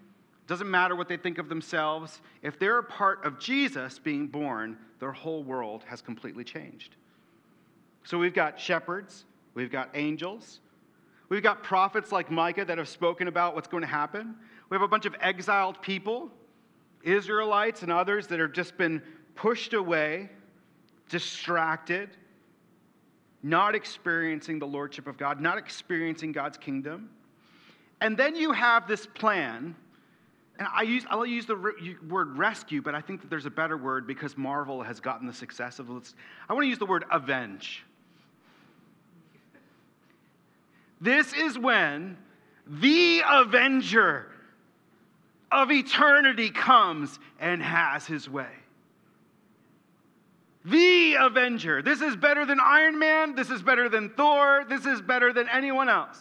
doesn't 0.47 0.71
matter 0.71 0.95
what 0.95 1.09
they 1.09 1.17
think 1.17 1.39
of 1.39 1.49
themselves. 1.49 2.21
If 2.43 2.59
they're 2.59 2.79
a 2.79 2.85
part 2.85 3.25
of 3.25 3.39
Jesus 3.39 3.99
being 3.99 4.27
born, 4.27 4.79
their 5.01 5.13
whole 5.13 5.43
world 5.43 5.85
has 5.87 6.01
completely 6.01 6.45
changed. 6.45 6.97
So 8.05 8.19
we've 8.19 8.35
got 8.35 8.61
shepherds, 8.61 9.25
we've 9.55 9.71
got 9.71 9.91
angels, 9.95 10.61
we've 11.29 11.43
got 11.43 11.63
prophets 11.63 12.13
like 12.13 12.31
Micah 12.31 12.65
that 12.65 12.79
have 12.79 12.89
spoken 12.89 13.29
about 13.29 13.55
what's 13.55 13.69
going 13.69 13.83
to 13.83 13.87
happen. 13.87 14.35
We 14.69 14.75
have 14.75 14.83
a 14.83 14.89
bunch 14.89 15.07
of 15.07 15.15
exiled 15.21 15.81
people, 15.83 16.31
Israelites 17.03 17.83
and 17.83 17.91
others 17.91 18.27
that 18.29 18.41
have 18.41 18.53
just 18.53 18.77
been 18.77 19.03
pushed 19.35 19.73
away, 19.73 20.31
distracted, 21.09 22.11
not 23.45 23.75
experiencing 23.75 24.59
the 24.59 24.67
lordship 24.67 25.07
of 25.07 25.17
God, 25.17 25.41
not 25.41 25.59
experiencing 25.59 26.33
God's 26.33 26.59
kingdom. 26.59 27.11
And 28.01 28.17
then 28.17 28.35
you 28.35 28.53
have 28.53 28.89
this 28.89 29.07
plan 29.07 29.77
and 30.59 30.69
I 30.73 30.83
use, 30.83 31.05
I'll 31.11 31.27
use 31.27 31.47
the 31.47 31.57
word 32.09 32.39
rescue, 32.39 32.81
but 32.81 32.95
I 32.95 33.01
think 33.01 33.23
that 33.23 33.31
there's 33.31 33.47
a 33.47 33.51
better 33.51 33.77
word 33.77 34.07
because 34.07 34.37
Marvel 34.37 34.83
has 34.83 35.01
gotten 35.01 35.27
the 35.27 35.33
success 35.33 35.81
of 35.81 35.91
it. 35.91 36.15
I 36.49 36.53
want 36.53 36.65
to 36.65 36.69
use 36.69 36.79
the 36.79 36.87
word 36.87 37.05
avenge. 37.11 37.85
This 41.01 41.33
is 41.33 41.59
when 41.59 42.17
the 42.67 43.23
avenger 43.27 44.31
of 45.51 45.73
eternity 45.73 46.51
comes 46.51 47.19
and 47.41 47.61
has 47.61 48.07
his 48.07 48.29
way. 48.31 48.47
The 50.65 51.17
Avenger. 51.21 51.83
This 51.83 52.01
is 52.01 52.17
better 52.17 52.47
than 52.47 52.59
Iron 52.59 52.99
Man. 52.99 53.35
This 53.35 53.51
is 53.51 53.63
better 53.63 53.89
than 53.89 54.09
Thor. 54.11 54.65
This 54.69 54.87
is 54.87 55.03
better 55.03 55.33
than 55.33 55.49
anyone 55.49 55.89
else. 55.89 56.19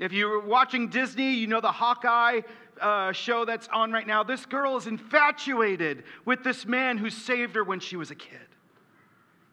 If 0.00 0.12
you're 0.12 0.40
watching 0.40 0.88
Disney, 0.88 1.34
you 1.34 1.46
know 1.46 1.60
the 1.60 1.70
Hawkeye 1.70 2.40
uh, 2.80 3.12
show 3.12 3.44
that's 3.44 3.68
on 3.68 3.92
right 3.92 4.06
now. 4.06 4.24
This 4.24 4.44
girl 4.46 4.76
is 4.76 4.86
infatuated 4.86 6.04
with 6.24 6.42
this 6.42 6.66
man 6.66 6.98
who 6.98 7.10
saved 7.10 7.54
her 7.54 7.62
when 7.62 7.78
she 7.78 7.96
was 7.96 8.10
a 8.10 8.14
kid. 8.14 8.38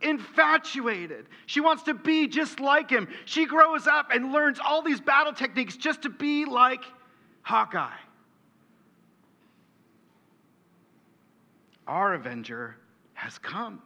Infatuated. 0.02 1.28
She 1.46 1.60
wants 1.60 1.84
to 1.84 1.94
be 1.94 2.28
just 2.28 2.60
like 2.60 2.90
him. 2.90 3.08
She 3.26 3.46
grows 3.46 3.86
up 3.86 4.10
and 4.12 4.32
learns 4.32 4.60
all 4.60 4.82
these 4.82 5.02
battle 5.02 5.34
techniques 5.34 5.76
just 5.76 6.04
to 6.04 6.10
be 6.10 6.46
like 6.46 6.84
Hawkeye. 7.42 7.92
Our 11.86 12.16
Avenger 12.16 12.78
has 13.14 13.38
come. 13.38 13.82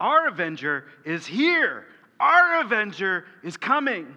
Our 0.00 0.28
Avenger 0.28 0.86
is 1.04 1.26
here. 1.26 1.86
Our 2.20 2.60
Avenger 2.60 3.24
is 3.42 3.56
coming. 3.56 4.14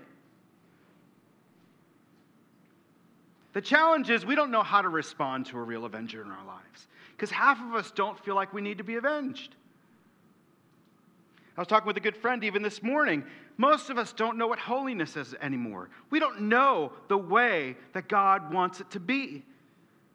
The 3.54 3.62
challenge 3.62 4.10
is 4.10 4.26
we 4.26 4.36
don't 4.36 4.52
know 4.52 4.64
how 4.64 4.82
to 4.82 4.90
respond 4.90 5.48
to 5.48 5.58
a 5.58 5.64
real 5.64 5.86
Avenger 5.86 6.22
in 6.22 6.30
our 6.30 6.46
lives 6.46 6.88
because 7.16 7.32
half 7.32 7.60
of 7.60 7.74
us 7.74 7.92
don't 7.92 8.20
feel 8.24 8.36
like 8.36 8.54
we 8.54 8.62
need 8.62 8.78
to 8.78 8.84
be 8.84 8.96
avenged. 8.96 9.56
I 11.58 11.62
was 11.62 11.68
talking 11.68 11.88
with 11.88 11.98
a 11.98 12.02
good 12.02 12.16
friend 12.16 12.44
even 12.44 12.62
this 12.62 12.84
morning. 12.84 13.24
Most 13.58 13.90
of 13.90 13.98
us 13.98 14.14
don't 14.14 14.38
know 14.38 14.46
what 14.46 14.60
holiness 14.60 15.18
is 15.18 15.34
anymore. 15.42 15.90
We 16.12 16.20
don't 16.20 16.42
know 16.42 16.94
the 17.08 17.18
way 17.18 17.76
that 17.94 18.08
God 18.08 18.54
wants 18.54 18.80
it 18.80 18.92
to 18.92 19.00
be. 19.00 19.44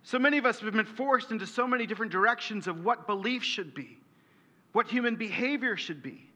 So 0.05 0.21
many 0.21 0.39
of 0.39 0.47
us 0.47 0.61
have 0.61 0.73
been 0.73 0.85
forced 0.85 1.33
into 1.33 1.47
so 1.47 1.67
many 1.67 1.85
different 1.85 2.13
directions 2.13 2.69
of 2.69 2.85
what 2.85 3.09
belief 3.09 3.43
should 3.43 3.75
be, 3.75 3.99
what 4.73 4.87
human 4.87 5.17
behavior 5.17 5.77
should 5.77 6.03
be. 6.03 6.29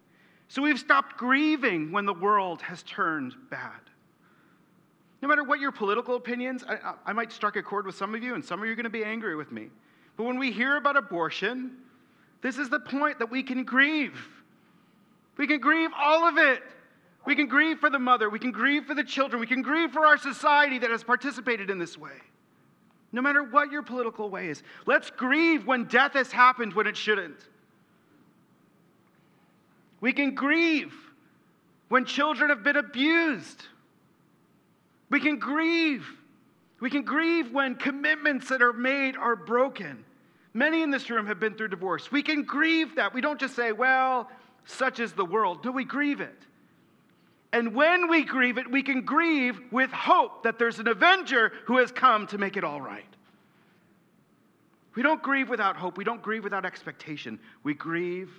So 0.48 0.62
we've 0.62 0.78
stopped 0.78 1.16
grieving 1.16 1.90
when 1.90 2.06
the 2.06 2.14
world 2.14 2.62
has 2.62 2.82
turned 2.82 3.34
bad. 3.50 3.80
No 5.22 5.28
matter 5.28 5.42
what 5.42 5.58
your 5.58 5.72
political 5.72 6.14
opinions, 6.14 6.64
I, 6.68 6.94
I 7.06 7.12
might 7.12 7.32
strike 7.32 7.56
a 7.56 7.62
chord 7.62 7.86
with 7.86 7.96
some 7.96 8.14
of 8.14 8.22
you, 8.22 8.34
and 8.34 8.44
some 8.44 8.60
of 8.60 8.66
you 8.66 8.72
are 8.72 8.76
going 8.76 8.84
to 8.84 8.90
be 8.90 9.04
angry 9.04 9.34
with 9.34 9.50
me. 9.50 9.70
But 10.16 10.24
when 10.24 10.38
we 10.38 10.52
hear 10.52 10.76
about 10.76 10.96
abortion, 10.96 11.78
this 12.42 12.58
is 12.58 12.68
the 12.68 12.80
point 12.80 13.18
that 13.18 13.30
we 13.30 13.42
can 13.42 13.64
grieve. 13.64 14.18
We 15.36 15.46
can 15.46 15.58
grieve 15.58 15.90
all 15.98 16.28
of 16.28 16.38
it. 16.38 16.62
We 17.24 17.34
can 17.34 17.48
grieve 17.48 17.80
for 17.80 17.90
the 17.90 17.98
mother. 17.98 18.30
We 18.30 18.38
can 18.38 18.52
grieve 18.52 18.84
for 18.84 18.94
the 18.94 19.02
children. 19.02 19.40
We 19.40 19.46
can 19.46 19.62
grieve 19.62 19.90
for 19.90 20.06
our 20.06 20.16
society 20.16 20.78
that 20.78 20.90
has 20.90 21.02
participated 21.02 21.70
in 21.70 21.78
this 21.78 21.98
way 21.98 22.20
no 23.16 23.22
matter 23.22 23.42
what 23.42 23.72
your 23.72 23.82
political 23.82 24.28
way 24.28 24.48
is. 24.48 24.62
Let's 24.84 25.10
grieve 25.10 25.66
when 25.66 25.84
death 25.84 26.12
has 26.12 26.30
happened 26.30 26.74
when 26.74 26.86
it 26.86 26.96
shouldn't. 26.96 27.38
We 30.00 30.12
can 30.12 30.34
grieve 30.34 30.94
when 31.88 32.04
children 32.04 32.50
have 32.50 32.62
been 32.62 32.76
abused. 32.76 33.64
We 35.08 35.20
can 35.20 35.38
grieve. 35.38 36.06
We 36.80 36.90
can 36.90 37.02
grieve 37.02 37.52
when 37.52 37.76
commitments 37.76 38.48
that 38.48 38.60
are 38.60 38.72
made 38.72 39.16
are 39.16 39.36
broken. 39.36 40.04
Many 40.52 40.82
in 40.82 40.90
this 40.90 41.08
room 41.10 41.26
have 41.26 41.40
been 41.40 41.54
through 41.54 41.68
divorce. 41.68 42.10
We 42.10 42.22
can 42.22 42.42
grieve 42.42 42.96
that. 42.96 43.14
We 43.14 43.20
don't 43.20 43.38
just 43.38 43.54
say, 43.54 43.72
well, 43.72 44.30
such 44.64 45.00
is 45.00 45.12
the 45.12 45.24
world. 45.24 45.64
No, 45.64 45.70
we 45.70 45.84
grieve 45.84 46.20
it. 46.20 46.42
And 47.52 47.74
when 47.74 48.08
we 48.08 48.24
grieve 48.24 48.58
it, 48.58 48.70
we 48.70 48.82
can 48.82 49.02
grieve 49.02 49.58
with 49.70 49.90
hope 49.90 50.42
that 50.42 50.58
there's 50.58 50.78
an 50.78 50.88
avenger 50.88 51.52
who 51.66 51.78
has 51.78 51.92
come 51.92 52.26
to 52.28 52.38
make 52.38 52.56
it 52.56 52.64
all 52.64 52.80
right. 52.80 53.04
We 54.94 55.02
don't 55.02 55.22
grieve 55.22 55.48
without 55.48 55.76
hope. 55.76 55.96
We 55.96 56.04
don't 56.04 56.22
grieve 56.22 56.42
without 56.42 56.64
expectation. 56.64 57.38
We 57.62 57.74
grieve 57.74 58.30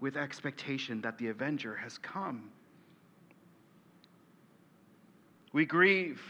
with 0.00 0.16
expectation 0.16 1.00
that 1.00 1.18
the 1.18 1.28
avenger 1.28 1.74
has 1.76 1.98
come. 1.98 2.50
We 5.52 5.64
grieve 5.64 6.20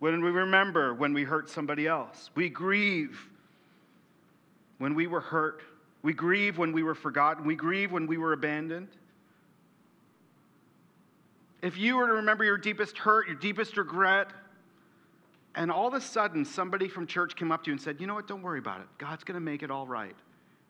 when 0.00 0.22
we 0.22 0.30
remember 0.30 0.94
when 0.94 1.12
we 1.12 1.22
hurt 1.22 1.48
somebody 1.48 1.86
else. 1.86 2.30
We 2.34 2.48
grieve 2.48 3.28
when 4.78 4.94
we 4.94 5.06
were 5.06 5.20
hurt. 5.20 5.62
We 6.02 6.12
grieve 6.12 6.58
when 6.58 6.72
we 6.72 6.82
were 6.82 6.94
forgotten. 6.94 7.46
We 7.46 7.54
grieve 7.54 7.92
when 7.92 8.06
we 8.06 8.16
were 8.16 8.32
abandoned. 8.32 8.88
If 11.62 11.76
you 11.76 11.96
were 11.96 12.06
to 12.06 12.14
remember 12.14 12.42
your 12.42 12.56
deepest 12.56 12.96
hurt, 12.96 13.26
your 13.26 13.36
deepest 13.36 13.76
regret, 13.76 14.28
and 15.54 15.70
all 15.70 15.88
of 15.88 15.94
a 15.94 16.00
sudden 16.00 16.44
somebody 16.44 16.88
from 16.88 17.06
church 17.06 17.36
came 17.36 17.52
up 17.52 17.64
to 17.64 17.68
you 17.68 17.72
and 17.72 17.80
said, 17.80 18.00
You 18.00 18.06
know 18.06 18.14
what? 18.14 18.26
Don't 18.26 18.42
worry 18.42 18.58
about 18.58 18.80
it. 18.80 18.86
God's 18.98 19.24
going 19.24 19.34
to 19.34 19.40
make 19.40 19.62
it 19.62 19.70
all 19.70 19.86
right. 19.86 20.16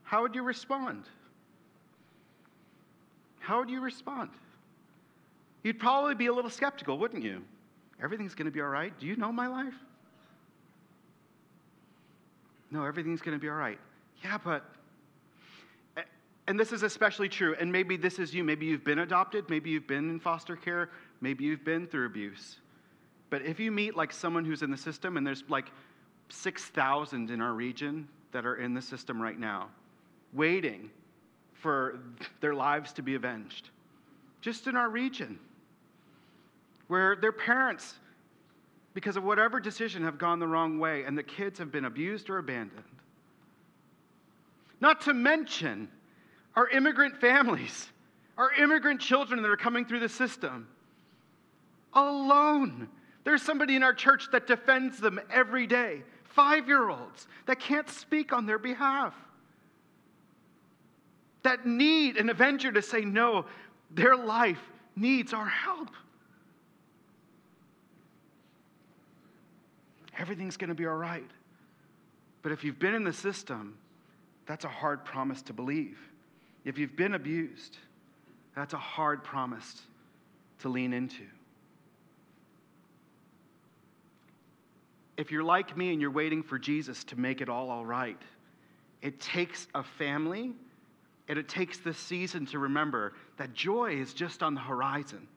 How 0.02 0.22
would 0.22 0.34
you 0.34 0.42
respond? 0.42 1.04
How 3.40 3.58
would 3.58 3.68
you 3.68 3.80
respond? 3.80 4.30
You'd 5.62 5.78
probably 5.78 6.14
be 6.14 6.26
a 6.26 6.32
little 6.32 6.50
skeptical, 6.50 6.98
wouldn't 6.98 7.22
you? 7.22 7.42
Everything's 8.02 8.34
going 8.34 8.46
to 8.46 8.52
be 8.52 8.60
all 8.60 8.68
right. 8.68 8.98
Do 8.98 9.06
you 9.06 9.16
know 9.16 9.32
my 9.32 9.46
life? 9.46 9.74
No, 12.70 12.84
everything's 12.84 13.20
going 13.20 13.36
to 13.36 13.40
be 13.40 13.48
all 13.48 13.56
right. 13.56 13.78
Yeah, 14.22 14.38
but 14.42 14.64
and 16.50 16.58
this 16.58 16.72
is 16.72 16.82
especially 16.82 17.28
true, 17.28 17.54
and 17.60 17.70
maybe 17.70 17.96
this 17.96 18.18
is 18.18 18.34
you. 18.34 18.42
Maybe 18.42 18.66
you've 18.66 18.82
been 18.82 18.98
adopted, 18.98 19.48
maybe 19.48 19.70
you've 19.70 19.86
been 19.86 20.10
in 20.10 20.18
foster 20.18 20.56
care, 20.56 20.90
maybe 21.20 21.44
you've 21.44 21.64
been 21.64 21.86
through 21.86 22.06
abuse. 22.06 22.56
But 23.30 23.42
if 23.42 23.60
you 23.60 23.70
meet 23.70 23.96
like 23.96 24.12
someone 24.12 24.44
who's 24.44 24.62
in 24.62 24.70
the 24.70 24.76
system, 24.76 25.16
and 25.16 25.24
there's 25.24 25.44
like 25.48 25.70
6,000 26.28 27.30
in 27.30 27.40
our 27.40 27.52
region 27.52 28.08
that 28.32 28.44
are 28.44 28.56
in 28.56 28.74
the 28.74 28.82
system 28.82 29.22
right 29.22 29.38
now, 29.38 29.68
waiting 30.32 30.90
for 31.60 32.00
their 32.40 32.54
lives 32.54 32.92
to 32.94 33.02
be 33.02 33.14
avenged, 33.14 33.70
just 34.40 34.66
in 34.66 34.76
our 34.76 34.88
region, 34.88 35.38
where 36.88 37.16
their 37.16 37.32
parents, 37.32 37.94
because 38.94 39.16
of 39.16 39.24
whatever 39.24 39.60
decision, 39.60 40.02
have 40.02 40.18
gone 40.18 40.38
the 40.38 40.46
wrong 40.46 40.78
way, 40.78 41.04
and 41.04 41.16
the 41.16 41.22
kids 41.22 41.58
have 41.58 41.70
been 41.70 41.84
abused 41.84 42.30
or 42.30 42.38
abandoned. 42.38 42.82
Not 44.80 45.02
to 45.02 45.14
mention, 45.14 45.88
our 46.56 46.68
immigrant 46.68 47.20
families, 47.20 47.88
our 48.36 48.52
immigrant 48.54 49.00
children 49.00 49.42
that 49.42 49.50
are 49.50 49.56
coming 49.56 49.84
through 49.84 50.00
the 50.00 50.08
system 50.08 50.66
alone. 51.92 52.88
There's 53.24 53.42
somebody 53.42 53.76
in 53.76 53.82
our 53.82 53.92
church 53.92 54.28
that 54.32 54.46
defends 54.46 54.98
them 54.98 55.20
every 55.30 55.66
day, 55.66 56.02
five 56.24 56.66
year 56.66 56.88
olds 56.88 57.26
that 57.46 57.60
can't 57.60 57.88
speak 57.88 58.32
on 58.32 58.46
their 58.46 58.58
behalf, 58.58 59.14
that 61.42 61.66
need 61.66 62.16
an 62.16 62.28
avenger 62.28 62.70
to 62.72 62.82
say, 62.82 63.00
no, 63.00 63.46
their 63.90 64.16
life 64.16 64.60
needs 64.96 65.32
our 65.32 65.46
help. 65.46 65.90
Everything's 70.18 70.56
going 70.56 70.68
to 70.68 70.74
be 70.74 70.86
all 70.86 70.96
right. 70.96 71.30
But 72.42 72.52
if 72.52 72.62
you've 72.62 72.78
been 72.78 72.94
in 72.94 73.04
the 73.04 73.12
system, 73.12 73.76
that's 74.46 74.64
a 74.64 74.68
hard 74.68 75.04
promise 75.04 75.42
to 75.42 75.52
believe. 75.52 75.98
If 76.64 76.78
you've 76.78 76.96
been 76.96 77.14
abused, 77.14 77.78
that's 78.54 78.74
a 78.74 78.78
hard 78.78 79.24
promise 79.24 79.82
to 80.60 80.68
lean 80.68 80.92
into. 80.92 81.24
If 85.16 85.30
you're 85.30 85.44
like 85.44 85.76
me 85.76 85.92
and 85.92 86.00
you're 86.00 86.10
waiting 86.10 86.42
for 86.42 86.58
Jesus 86.58 87.04
to 87.04 87.18
make 87.18 87.40
it 87.40 87.48
all 87.48 87.70
all 87.70 87.84
right, 87.84 88.20
it 89.02 89.20
takes 89.20 89.68
a 89.74 89.82
family 89.82 90.52
and 91.30 91.38
it 91.38 91.48
takes 91.48 91.78
this 91.78 91.96
season 91.96 92.44
to 92.44 92.58
remember 92.58 93.12
that 93.36 93.54
joy 93.54 93.92
is 93.92 94.12
just 94.12 94.42
on 94.42 94.52
the 94.52 94.60
horizon. 94.60 95.28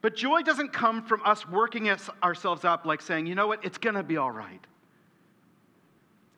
But 0.00 0.14
joy 0.14 0.42
doesn't 0.42 0.72
come 0.72 1.02
from 1.02 1.20
us 1.24 1.48
working 1.48 1.90
ourselves 2.22 2.64
up 2.64 2.86
like 2.86 3.02
saying, 3.02 3.26
you 3.26 3.34
know 3.34 3.48
what, 3.48 3.64
it's 3.64 3.78
going 3.78 3.96
to 3.96 4.04
be 4.04 4.16
all 4.16 4.30
right. 4.30 4.64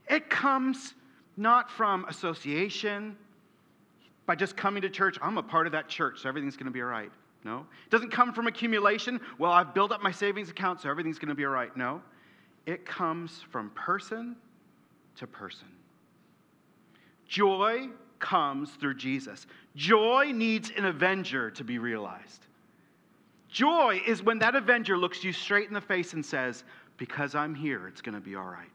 It 0.09 0.31
comes 0.31 0.95
not 1.37 1.71
from 1.71 2.07
association, 2.07 3.19
by 4.25 4.35
just 4.35 4.57
coming 4.57 4.81
to 4.81 4.89
church, 4.89 5.19
I'm 5.21 5.37
a 5.37 5.43
part 5.43 5.67
of 5.67 5.73
that 5.73 5.87
church, 5.87 6.21
so 6.23 6.29
everything's 6.31 6.57
going 6.57 6.67
to 6.67 6.73
be 6.73 6.81
all 6.81 6.89
right. 6.89 7.13
No. 7.45 7.67
It 7.85 7.91
doesn't 7.91 8.13
come 8.13 8.33
from 8.33 8.47
accumulation. 8.47 9.21
Well, 9.39 9.53
I've 9.53 9.75
built 9.75 9.93
up 9.93 10.03
my 10.03 10.11
savings 10.11 10.49
account, 10.49 10.81
so 10.81 10.89
everything's 10.89 11.19
going 11.19 11.29
to 11.29 11.35
be 11.35 11.45
all 11.45 11.53
right. 11.53 11.77
No. 11.77 12.01
It 12.65 12.87
comes 12.87 13.45
from 13.51 13.69
person 13.71 14.37
to 15.17 15.27
person. 15.27 15.69
Joy 17.29 17.89
comes 18.19 18.71
through 18.73 18.95
Jesus. 18.95 19.47
Joy 19.75 20.33
needs 20.33 20.71
an 20.77 20.85
avenger 20.85 21.51
to 21.53 21.65
be 21.65 21.79
realized. 21.79 22.47
Joy 23.49 24.01
is 24.07 24.23
when 24.23 24.39
that 24.41 24.55
avenger 24.55 24.99
looks 24.99 25.25
you 25.25 25.33
straight 25.33 25.69
in 25.69 25.75
the 25.75 25.81
face 25.81 26.13
and 26.13 26.25
says, 26.25 26.65
Because 26.97 27.35
I'm 27.35 27.55
here, 27.55 27.89
it's 27.89 28.03
going 28.03 28.15
to 28.15 28.21
be 28.21 28.35
all 28.35 28.45
right. 28.45 28.69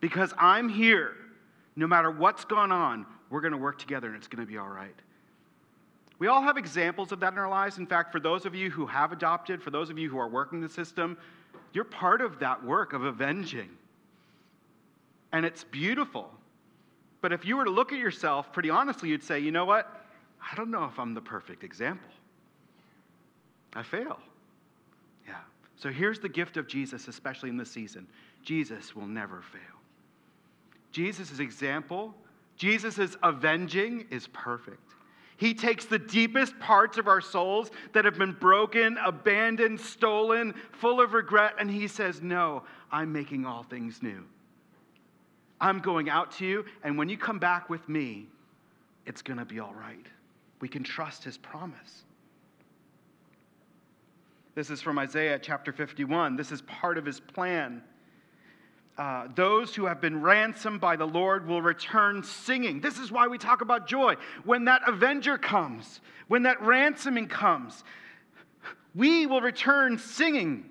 Because 0.00 0.32
I'm 0.38 0.68
here, 0.68 1.12
no 1.74 1.86
matter 1.86 2.10
what's 2.10 2.44
gone 2.44 2.72
on, 2.72 3.06
we're 3.30 3.40
going 3.40 3.52
to 3.52 3.58
work 3.58 3.78
together 3.78 4.08
and 4.08 4.16
it's 4.16 4.28
going 4.28 4.44
to 4.44 4.50
be 4.50 4.58
all 4.58 4.68
right. 4.68 4.94
We 6.18 6.28
all 6.28 6.40
have 6.42 6.56
examples 6.56 7.12
of 7.12 7.20
that 7.20 7.32
in 7.32 7.38
our 7.38 7.48
lives. 7.48 7.78
In 7.78 7.86
fact, 7.86 8.10
for 8.10 8.20
those 8.20 8.46
of 8.46 8.54
you 8.54 8.70
who 8.70 8.86
have 8.86 9.12
adopted, 9.12 9.62
for 9.62 9.70
those 9.70 9.90
of 9.90 9.98
you 9.98 10.08
who 10.08 10.18
are 10.18 10.28
working 10.28 10.60
the 10.60 10.68
system, 10.68 11.18
you're 11.72 11.84
part 11.84 12.22
of 12.22 12.38
that 12.38 12.64
work 12.64 12.94
of 12.94 13.04
avenging. 13.04 13.68
And 15.32 15.44
it's 15.44 15.64
beautiful. 15.64 16.30
But 17.26 17.32
if 17.32 17.44
you 17.44 17.56
were 17.56 17.64
to 17.64 17.72
look 17.72 17.92
at 17.92 17.98
yourself 17.98 18.52
pretty 18.52 18.70
honestly, 18.70 19.08
you'd 19.08 19.24
say, 19.24 19.40
you 19.40 19.50
know 19.50 19.64
what? 19.64 20.06
I 20.40 20.54
don't 20.54 20.70
know 20.70 20.84
if 20.84 20.96
I'm 20.96 21.12
the 21.12 21.20
perfect 21.20 21.64
example. 21.64 22.08
I 23.74 23.82
fail. 23.82 24.20
Yeah. 25.26 25.34
So 25.74 25.88
here's 25.88 26.20
the 26.20 26.28
gift 26.28 26.56
of 26.56 26.68
Jesus, 26.68 27.08
especially 27.08 27.48
in 27.48 27.56
this 27.56 27.68
season 27.68 28.06
Jesus 28.44 28.94
will 28.94 29.08
never 29.08 29.42
fail. 29.42 29.60
Jesus' 30.92 31.40
example, 31.40 32.14
Jesus' 32.56 33.16
avenging 33.24 34.06
is 34.08 34.28
perfect. 34.28 34.94
He 35.36 35.52
takes 35.52 35.84
the 35.84 35.98
deepest 35.98 36.56
parts 36.60 36.96
of 36.96 37.08
our 37.08 37.20
souls 37.20 37.72
that 37.92 38.04
have 38.04 38.16
been 38.16 38.34
broken, 38.34 38.98
abandoned, 39.04 39.80
stolen, 39.80 40.54
full 40.70 41.00
of 41.00 41.12
regret, 41.12 41.54
and 41.58 41.68
he 41.68 41.88
says, 41.88 42.22
No, 42.22 42.62
I'm 42.92 43.12
making 43.12 43.46
all 43.46 43.64
things 43.64 44.00
new. 44.00 44.22
I'm 45.60 45.80
going 45.80 46.08
out 46.08 46.32
to 46.32 46.46
you, 46.46 46.64
and 46.82 46.98
when 46.98 47.08
you 47.08 47.16
come 47.16 47.38
back 47.38 47.70
with 47.70 47.88
me, 47.88 48.26
it's 49.06 49.22
going 49.22 49.38
to 49.38 49.44
be 49.44 49.60
all 49.60 49.74
right. 49.74 50.06
We 50.60 50.68
can 50.68 50.82
trust 50.82 51.24
his 51.24 51.38
promise. 51.38 52.04
This 54.54 54.70
is 54.70 54.80
from 54.80 54.98
Isaiah 54.98 55.38
chapter 55.38 55.72
51. 55.72 56.36
This 56.36 56.50
is 56.50 56.62
part 56.62 56.98
of 56.98 57.04
his 57.04 57.20
plan. 57.20 57.82
Uh, 58.96 59.28
those 59.34 59.74
who 59.74 59.84
have 59.84 60.00
been 60.00 60.22
ransomed 60.22 60.80
by 60.80 60.96
the 60.96 61.06
Lord 61.06 61.46
will 61.46 61.60
return 61.60 62.22
singing. 62.22 62.80
This 62.80 62.98
is 62.98 63.12
why 63.12 63.26
we 63.26 63.36
talk 63.36 63.60
about 63.60 63.86
joy. 63.86 64.14
When 64.44 64.64
that 64.64 64.80
avenger 64.86 65.36
comes, 65.36 66.00
when 66.28 66.44
that 66.44 66.62
ransoming 66.62 67.28
comes, 67.28 67.84
we 68.94 69.26
will 69.26 69.42
return 69.42 69.98
singing, 69.98 70.64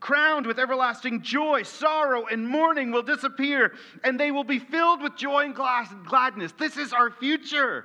crowned 0.00 0.46
with 0.46 0.58
everlasting 0.58 1.22
joy. 1.22 1.62
Sorrow 1.62 2.26
and 2.26 2.48
mourning 2.48 2.90
will 2.90 3.02
disappear, 3.02 3.74
and 4.02 4.18
they 4.18 4.30
will 4.30 4.44
be 4.44 4.58
filled 4.58 5.02
with 5.02 5.16
joy 5.16 5.44
and 5.44 5.54
gladness. 5.54 6.52
This 6.58 6.76
is 6.76 6.92
our 6.92 7.10
future. 7.10 7.84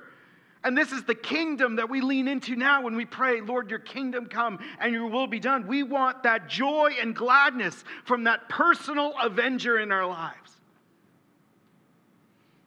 And 0.64 0.76
this 0.76 0.90
is 0.90 1.04
the 1.04 1.14
kingdom 1.14 1.76
that 1.76 1.88
we 1.88 2.00
lean 2.00 2.26
into 2.26 2.56
now 2.56 2.82
when 2.82 2.96
we 2.96 3.04
pray, 3.04 3.40
Lord, 3.40 3.70
your 3.70 3.78
kingdom 3.78 4.26
come 4.26 4.58
and 4.80 4.92
your 4.92 5.06
will 5.06 5.28
be 5.28 5.38
done. 5.38 5.68
We 5.68 5.84
want 5.84 6.24
that 6.24 6.48
joy 6.48 6.94
and 7.00 7.14
gladness 7.14 7.84
from 8.04 8.24
that 8.24 8.48
personal 8.48 9.14
avenger 9.22 9.78
in 9.78 9.92
our 9.92 10.06
lives. 10.06 10.56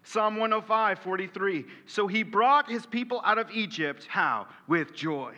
Psalm 0.04 0.38
105, 0.38 1.00
43. 1.00 1.66
So 1.88 2.08
he 2.08 2.24
brought 2.24 2.70
his 2.70 2.86
people 2.86 3.22
out 3.26 3.38
of 3.38 3.52
Egypt. 3.52 4.08
How? 4.10 4.48
With 4.66 4.96
joy. 4.96 5.36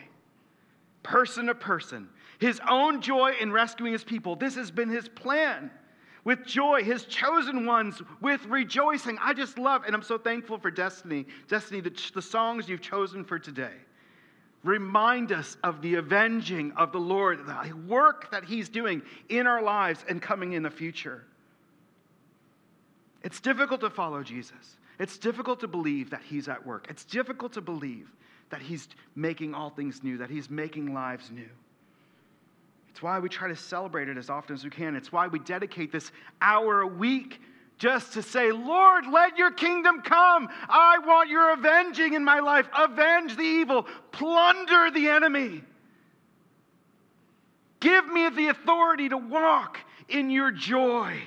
Person 1.02 1.46
to 1.46 1.56
person. 1.56 2.08
His 2.42 2.60
own 2.68 3.00
joy 3.00 3.34
in 3.40 3.52
rescuing 3.52 3.92
his 3.92 4.02
people. 4.02 4.34
This 4.34 4.56
has 4.56 4.72
been 4.72 4.88
his 4.88 5.08
plan 5.08 5.70
with 6.24 6.44
joy, 6.44 6.82
his 6.82 7.04
chosen 7.04 7.66
ones 7.66 8.02
with 8.20 8.44
rejoicing. 8.46 9.16
I 9.20 9.32
just 9.32 9.60
love, 9.60 9.84
and 9.86 9.94
I'm 9.94 10.02
so 10.02 10.18
thankful 10.18 10.58
for 10.58 10.68
Destiny. 10.68 11.24
Destiny, 11.46 11.80
the, 11.80 11.92
the 12.12 12.20
songs 12.20 12.68
you've 12.68 12.80
chosen 12.80 13.22
for 13.22 13.38
today 13.38 13.76
remind 14.64 15.30
us 15.30 15.56
of 15.62 15.80
the 15.82 15.94
avenging 15.94 16.72
of 16.72 16.90
the 16.90 16.98
Lord, 16.98 17.46
the 17.46 17.76
work 17.86 18.32
that 18.32 18.42
he's 18.42 18.68
doing 18.68 19.02
in 19.28 19.46
our 19.46 19.62
lives 19.62 20.04
and 20.08 20.20
coming 20.20 20.54
in 20.54 20.64
the 20.64 20.70
future. 20.70 21.22
It's 23.22 23.40
difficult 23.40 23.82
to 23.82 23.90
follow 23.90 24.24
Jesus. 24.24 24.78
It's 24.98 25.16
difficult 25.16 25.60
to 25.60 25.68
believe 25.68 26.10
that 26.10 26.22
he's 26.28 26.48
at 26.48 26.66
work. 26.66 26.88
It's 26.90 27.04
difficult 27.04 27.52
to 27.52 27.60
believe 27.60 28.10
that 28.50 28.60
he's 28.60 28.88
making 29.14 29.54
all 29.54 29.70
things 29.70 30.02
new, 30.02 30.18
that 30.18 30.28
he's 30.28 30.50
making 30.50 30.92
lives 30.92 31.30
new. 31.30 31.48
It's 32.92 33.02
why 33.02 33.18
we 33.18 33.30
try 33.30 33.48
to 33.48 33.56
celebrate 33.56 34.10
it 34.10 34.18
as 34.18 34.28
often 34.28 34.54
as 34.54 34.64
we 34.64 34.70
can. 34.70 34.96
It's 34.96 35.10
why 35.10 35.26
we 35.26 35.38
dedicate 35.38 35.90
this 35.90 36.12
hour 36.42 36.82
a 36.82 36.86
week 36.86 37.40
just 37.78 38.12
to 38.12 38.22
say, 38.22 38.52
Lord, 38.52 39.06
let 39.10 39.38
your 39.38 39.50
kingdom 39.50 40.02
come. 40.02 40.48
I 40.68 40.98
want 40.98 41.30
your 41.30 41.54
avenging 41.54 42.12
in 42.12 42.22
my 42.22 42.40
life. 42.40 42.68
Avenge 42.78 43.34
the 43.34 43.42
evil, 43.42 43.86
plunder 44.12 44.90
the 44.90 45.08
enemy. 45.08 45.64
Give 47.80 48.06
me 48.06 48.28
the 48.28 48.48
authority 48.48 49.08
to 49.08 49.16
walk 49.16 49.78
in 50.10 50.28
your 50.28 50.50
joy 50.50 51.18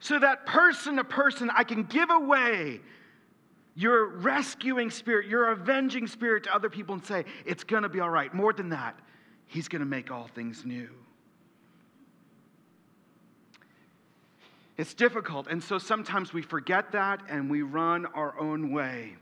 so 0.00 0.18
that 0.18 0.44
person 0.44 0.96
to 0.96 1.04
person 1.04 1.50
I 1.54 1.62
can 1.62 1.84
give 1.84 2.10
away 2.10 2.80
your 3.76 4.06
rescuing 4.06 4.90
spirit, 4.90 5.28
your 5.28 5.52
avenging 5.52 6.08
spirit 6.08 6.44
to 6.44 6.54
other 6.54 6.68
people 6.68 6.96
and 6.96 7.06
say, 7.06 7.24
it's 7.46 7.62
going 7.62 7.84
to 7.84 7.88
be 7.88 8.00
all 8.00 8.10
right. 8.10 8.34
More 8.34 8.52
than 8.52 8.70
that, 8.70 8.98
He's 9.52 9.68
going 9.68 9.80
to 9.80 9.86
make 9.86 10.10
all 10.10 10.28
things 10.34 10.64
new. 10.64 10.88
It's 14.78 14.94
difficult, 14.94 15.46
and 15.46 15.62
so 15.62 15.76
sometimes 15.76 16.32
we 16.32 16.40
forget 16.40 16.92
that 16.92 17.20
and 17.28 17.50
we 17.50 17.60
run 17.60 18.06
our 18.06 18.40
own 18.40 18.72
way. 18.72 19.14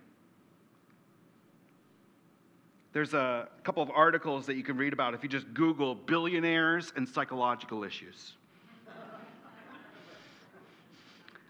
There's 2.93 3.13
a 3.13 3.49
couple 3.65 3.83
of 3.83 3.91
articles 3.91 4.47
that 4.47 4.55
you 4.55 4.63
can 4.63 4.77
read 4.77 4.93
about 4.93 5.15
if 5.15 5.25
you 5.25 5.29
just 5.29 5.53
Google 5.53 5.97
billionaires 5.97 6.93
and 6.95 7.09
psychological 7.09 7.83
issues. 7.83 8.35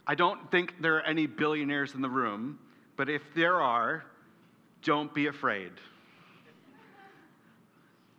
I 0.07 0.14
don't 0.14 0.51
think 0.51 0.81
there 0.81 0.97
are 0.97 1.03
any 1.03 1.26
billionaires 1.26 1.95
in 1.95 2.01
the 2.01 2.09
room, 2.09 2.59
but 2.97 3.11
if 3.11 3.22
there 3.35 3.61
are, 3.61 4.07
don't 4.83 5.12
be 5.12 5.26
afraid 5.26 5.72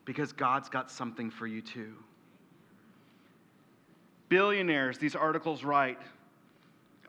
because 0.06 0.32
God's 0.32 0.70
got 0.70 0.90
something 0.92 1.30
for 1.30 1.48
you 1.48 1.62
too. 1.62 1.94
Billionaires, 4.30 4.98
these 4.98 5.16
articles 5.16 5.64
write, 5.64 6.00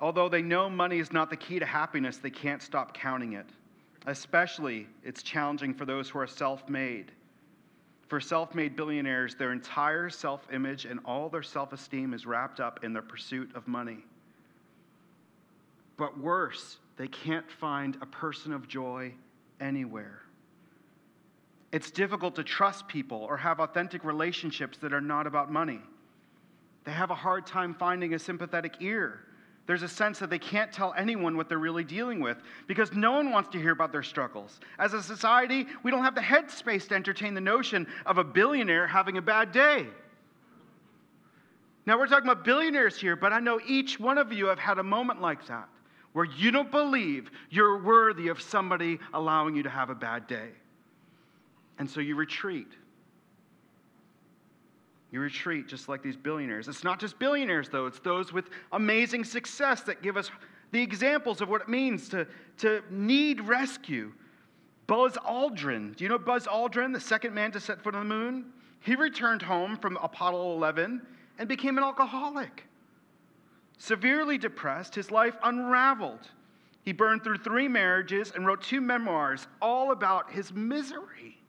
although 0.01 0.28
they 0.28 0.43
know 0.43 0.68
money 0.68 0.99
is 0.99 1.12
not 1.12 1.30
the 1.30 1.36
key 1.36 1.59
to 1.59 1.66
happiness, 1.66 2.16
they 2.16 2.30
can't 2.30 2.61
stop 2.61 2.95
counting 2.95 3.34
it. 3.34 3.47
Especially, 4.07 4.88
it's 5.05 5.22
challenging 5.22 5.72
for 5.72 5.84
those 5.84 6.09
who 6.09 6.18
are 6.18 6.26
self 6.26 6.68
made. 6.68 7.12
For 8.09 8.20
self 8.20 8.55
made 8.55 8.76
billionaires, 8.76 9.36
their 9.36 9.53
entire 9.53 10.11
self 10.11 10.47
image 10.53 10.84
and 10.84 11.01
all 11.05 11.28
their 11.28 11.43
self 11.43 11.72
esteem 11.72 12.12
is 12.12 12.26
wrapped 12.26 12.61
up 12.61 12.82
in 12.82 12.93
their 12.93 13.03
pursuit 13.03 13.55
of 13.55 13.68
money. 13.68 13.99
But 15.97 16.18
worse, 16.18 16.78
they 16.97 17.09
can't 17.09 17.49
find 17.51 17.97
a 18.03 18.07
person 18.07 18.53
of 18.53 18.66
joy 18.66 19.14
anywhere. 19.61 20.22
It's 21.72 21.90
difficult 21.90 22.36
to 22.36 22.44
trust 22.44 22.86
people 22.86 23.18
or 23.18 23.36
have 23.38 23.58
authentic 23.58 24.04
relationships 24.04 24.78
that 24.78 24.92
are 24.92 25.00
not 25.00 25.26
about 25.26 25.50
money. 25.50 25.80
They 26.84 26.92
have 26.92 27.10
a 27.10 27.14
hard 27.14 27.46
time 27.46 27.74
finding 27.74 28.12
a 28.12 28.18
sympathetic 28.18 28.74
ear. 28.80 29.20
There's 29.66 29.82
a 29.82 29.88
sense 29.88 30.18
that 30.18 30.28
they 30.28 30.40
can't 30.40 30.72
tell 30.72 30.92
anyone 30.98 31.36
what 31.36 31.48
they're 31.48 31.58
really 31.58 31.84
dealing 31.84 32.20
with 32.20 32.36
because 32.66 32.92
no 32.92 33.12
one 33.12 33.30
wants 33.30 33.50
to 33.50 33.58
hear 33.58 33.70
about 33.70 33.92
their 33.92 34.02
struggles. 34.02 34.60
As 34.78 34.92
a 34.92 35.02
society, 35.02 35.66
we 35.82 35.90
don't 35.90 36.02
have 36.02 36.14
the 36.14 36.20
headspace 36.20 36.88
to 36.88 36.94
entertain 36.94 37.32
the 37.32 37.40
notion 37.40 37.86
of 38.04 38.18
a 38.18 38.24
billionaire 38.24 38.86
having 38.86 39.18
a 39.18 39.22
bad 39.22 39.52
day. 39.52 39.86
Now, 41.86 41.98
we're 41.98 42.06
talking 42.06 42.28
about 42.28 42.44
billionaires 42.44 43.00
here, 43.00 43.16
but 43.16 43.32
I 43.32 43.40
know 43.40 43.60
each 43.66 43.98
one 43.98 44.18
of 44.18 44.32
you 44.32 44.46
have 44.46 44.58
had 44.58 44.78
a 44.78 44.84
moment 44.84 45.20
like 45.20 45.46
that 45.46 45.68
where 46.12 46.24
you 46.24 46.50
don't 46.50 46.70
believe 46.70 47.30
you're 47.48 47.82
worthy 47.82 48.28
of 48.28 48.40
somebody 48.40 48.98
allowing 49.14 49.56
you 49.56 49.62
to 49.62 49.70
have 49.70 49.90
a 49.90 49.94
bad 49.94 50.26
day. 50.26 50.50
And 51.83 51.91
so 51.91 51.99
you 51.99 52.14
retreat. 52.14 52.68
You 55.11 55.18
retreat 55.18 55.66
just 55.66 55.89
like 55.89 56.01
these 56.01 56.14
billionaires. 56.14 56.68
It's 56.68 56.85
not 56.85 57.01
just 57.01 57.18
billionaires, 57.18 57.68
though, 57.68 57.87
it's 57.87 57.99
those 57.99 58.33
with 58.33 58.51
amazing 58.70 59.24
success 59.24 59.80
that 59.80 60.01
give 60.01 60.16
us 60.16 60.30
the 60.70 60.80
examples 60.80 61.41
of 61.41 61.49
what 61.49 61.61
it 61.61 61.68
means 61.68 62.09
to, 62.11 62.28
to 62.59 62.85
need 62.89 63.41
rescue. 63.41 64.12
Buzz 64.87 65.14
Aldrin. 65.28 65.97
Do 65.97 66.05
you 66.05 66.09
know 66.09 66.20
Buzz 66.20 66.47
Aldrin, 66.47 66.93
the 66.93 67.01
second 67.01 67.35
man 67.35 67.51
to 67.51 67.59
set 67.59 67.83
foot 67.83 67.97
on 67.97 68.09
the 68.09 68.14
moon? 68.14 68.53
He 68.78 68.95
returned 68.95 69.43
home 69.43 69.76
from 69.76 69.97
Apollo 69.97 70.53
11 70.53 71.03
and 71.41 71.49
became 71.49 71.78
an 71.78 71.83
alcoholic. 71.83 72.62
Severely 73.78 74.39
depressed, 74.39 74.95
his 74.95 75.11
life 75.11 75.35
unraveled. 75.43 76.30
He 76.85 76.93
burned 76.93 77.24
through 77.24 77.39
three 77.39 77.66
marriages 77.66 78.30
and 78.37 78.47
wrote 78.47 78.62
two 78.62 78.80
memoirs 78.80 79.49
all 79.61 79.91
about 79.91 80.30
his 80.30 80.53
misery. 80.53 81.41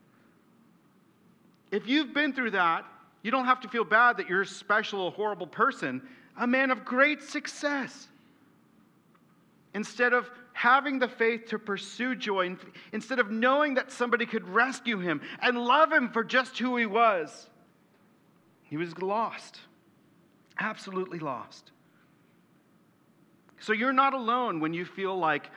If 1.74 1.88
you've 1.88 2.14
been 2.14 2.32
through 2.32 2.52
that, 2.52 2.84
you 3.22 3.32
don't 3.32 3.46
have 3.46 3.60
to 3.62 3.68
feel 3.68 3.82
bad 3.82 4.18
that 4.18 4.28
you're 4.28 4.42
a 4.42 4.46
special, 4.46 5.10
horrible 5.10 5.48
person, 5.48 6.02
a 6.36 6.46
man 6.46 6.70
of 6.70 6.84
great 6.84 7.20
success. 7.20 8.06
Instead 9.74 10.12
of 10.12 10.30
having 10.52 11.00
the 11.00 11.08
faith 11.08 11.46
to 11.46 11.58
pursue 11.58 12.14
joy, 12.14 12.54
instead 12.92 13.18
of 13.18 13.32
knowing 13.32 13.74
that 13.74 13.90
somebody 13.90 14.24
could 14.24 14.46
rescue 14.46 15.00
him 15.00 15.20
and 15.42 15.58
love 15.58 15.90
him 15.90 16.10
for 16.10 16.22
just 16.22 16.56
who 16.60 16.76
he 16.76 16.86
was, 16.86 17.48
he 18.62 18.76
was 18.76 18.96
lost, 18.98 19.58
absolutely 20.60 21.18
lost. 21.18 21.72
So 23.58 23.72
you're 23.72 23.92
not 23.92 24.14
alone 24.14 24.60
when 24.60 24.74
you 24.74 24.84
feel 24.84 25.18
like 25.18 25.50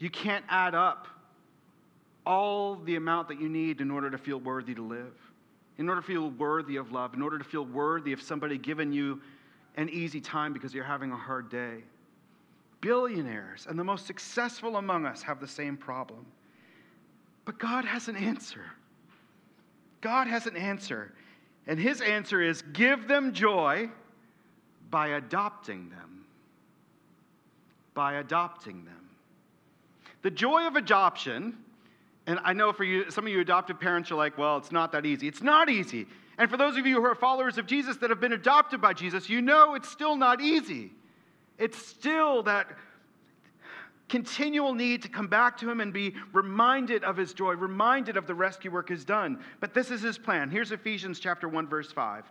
you 0.00 0.10
can't 0.10 0.44
add 0.48 0.74
up 0.74 1.06
all 2.30 2.76
the 2.76 2.94
amount 2.94 3.26
that 3.26 3.40
you 3.40 3.48
need 3.48 3.80
in 3.80 3.90
order 3.90 4.08
to 4.08 4.16
feel 4.16 4.38
worthy 4.38 4.72
to 4.72 4.86
live, 4.86 5.12
in 5.78 5.88
order 5.88 6.00
to 6.00 6.06
feel 6.06 6.30
worthy 6.30 6.76
of 6.76 6.92
love, 6.92 7.12
in 7.12 7.22
order 7.22 7.38
to 7.38 7.44
feel 7.44 7.64
worthy 7.64 8.12
of 8.12 8.22
somebody 8.22 8.56
giving 8.56 8.92
you 8.92 9.20
an 9.76 9.88
easy 9.88 10.20
time 10.20 10.52
because 10.52 10.72
you're 10.72 10.84
having 10.84 11.10
a 11.10 11.16
hard 11.16 11.50
day. 11.50 11.82
billionaires 12.80 13.66
and 13.68 13.76
the 13.76 13.84
most 13.84 14.06
successful 14.06 14.76
among 14.76 15.06
us 15.06 15.22
have 15.22 15.40
the 15.40 15.48
same 15.48 15.76
problem. 15.76 16.24
But 17.44 17.58
God 17.58 17.84
has 17.84 18.06
an 18.06 18.16
answer. 18.16 18.64
God 20.00 20.28
has 20.28 20.46
an 20.46 20.56
answer. 20.56 21.12
And 21.66 21.80
his 21.80 22.00
answer 22.00 22.40
is 22.40 22.62
give 22.72 23.08
them 23.08 23.32
joy 23.32 23.90
by 24.88 25.08
adopting 25.08 25.90
them. 25.90 26.24
By 27.92 28.14
adopting 28.14 28.84
them. 28.84 29.10
The 30.22 30.30
joy 30.30 30.66
of 30.66 30.76
adoption, 30.76 31.58
and 32.26 32.38
I 32.44 32.52
know 32.52 32.72
for 32.72 32.84
you, 32.84 33.10
some 33.10 33.26
of 33.26 33.32
you 33.32 33.40
adoptive 33.40 33.80
parents 33.80 34.10
are 34.10 34.16
like, 34.16 34.38
well, 34.38 34.56
it's 34.56 34.72
not 34.72 34.92
that 34.92 35.06
easy. 35.06 35.26
It's 35.26 35.42
not 35.42 35.68
easy. 35.68 36.06
And 36.38 36.50
for 36.50 36.56
those 36.56 36.76
of 36.76 36.86
you 36.86 37.00
who 37.00 37.04
are 37.04 37.14
followers 37.14 37.58
of 37.58 37.66
Jesus 37.66 37.96
that 37.98 38.10
have 38.10 38.20
been 38.20 38.32
adopted 38.32 38.80
by 38.80 38.92
Jesus, 38.92 39.28
you 39.28 39.42
know 39.42 39.74
it's 39.74 39.88
still 39.88 40.16
not 40.16 40.40
easy. 40.40 40.92
It's 41.58 41.76
still 41.76 42.42
that 42.44 42.66
continual 44.08 44.74
need 44.74 45.02
to 45.02 45.08
come 45.08 45.28
back 45.28 45.58
to 45.58 45.70
him 45.70 45.80
and 45.80 45.92
be 45.92 46.14
reminded 46.32 47.04
of 47.04 47.16
his 47.16 47.34
joy, 47.34 47.52
reminded 47.52 48.16
of 48.16 48.26
the 48.26 48.34
rescue 48.34 48.70
work 48.70 48.88
he's 48.88 49.04
done. 49.04 49.42
But 49.60 49.74
this 49.74 49.90
is 49.90 50.00
his 50.00 50.16
plan. 50.16 50.50
Here's 50.50 50.72
Ephesians 50.72 51.20
chapter 51.20 51.46
1 51.46 51.68
verse 51.68 51.92
5. 51.92 52.24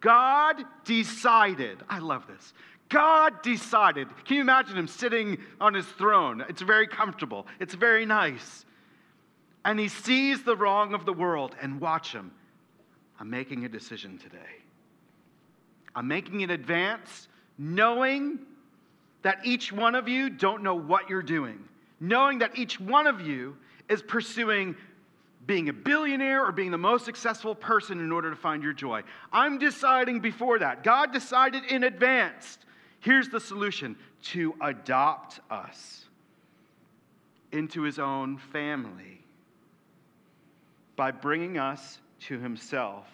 God 0.00 0.62
decided, 0.84 1.78
I 1.88 1.98
love 2.00 2.26
this. 2.26 2.52
God 2.90 3.42
decided. 3.42 4.08
Can 4.24 4.36
you 4.36 4.42
imagine 4.42 4.76
him 4.76 4.86
sitting 4.86 5.38
on 5.60 5.72
his 5.72 5.86
throne? 5.86 6.44
It's 6.48 6.62
very 6.62 6.86
comfortable. 6.86 7.46
It's 7.58 7.74
very 7.74 8.04
nice. 8.04 8.65
And 9.66 9.80
he 9.80 9.88
sees 9.88 10.44
the 10.44 10.56
wrong 10.56 10.94
of 10.94 11.04
the 11.04 11.12
world 11.12 11.56
and 11.60 11.80
watch 11.80 12.12
him. 12.12 12.30
I'm 13.18 13.28
making 13.28 13.64
a 13.64 13.68
decision 13.68 14.16
today. 14.16 14.38
I'm 15.92 16.06
making 16.06 16.44
an 16.44 16.50
advance 16.50 17.26
knowing 17.58 18.38
that 19.22 19.44
each 19.44 19.72
one 19.72 19.96
of 19.96 20.06
you 20.06 20.30
don't 20.30 20.62
know 20.62 20.76
what 20.76 21.10
you're 21.10 21.20
doing, 21.20 21.58
knowing 21.98 22.38
that 22.38 22.56
each 22.56 22.78
one 22.78 23.08
of 23.08 23.20
you 23.20 23.56
is 23.88 24.02
pursuing 24.02 24.76
being 25.46 25.68
a 25.68 25.72
billionaire 25.72 26.44
or 26.44 26.52
being 26.52 26.70
the 26.70 26.78
most 26.78 27.04
successful 27.04 27.56
person 27.56 27.98
in 27.98 28.12
order 28.12 28.30
to 28.30 28.36
find 28.36 28.62
your 28.62 28.72
joy. 28.72 29.02
I'm 29.32 29.58
deciding 29.58 30.20
before 30.20 30.60
that. 30.60 30.84
God 30.84 31.12
decided 31.12 31.64
in 31.64 31.82
advance. 31.82 32.58
Here's 33.00 33.30
the 33.30 33.40
solution 33.40 33.96
to 34.26 34.54
adopt 34.60 35.40
us 35.50 36.04
into 37.50 37.82
his 37.82 37.98
own 37.98 38.38
family 38.38 39.25
by 40.96 41.10
bringing 41.10 41.58
us 41.58 42.00
to 42.20 42.38
himself 42.38 43.06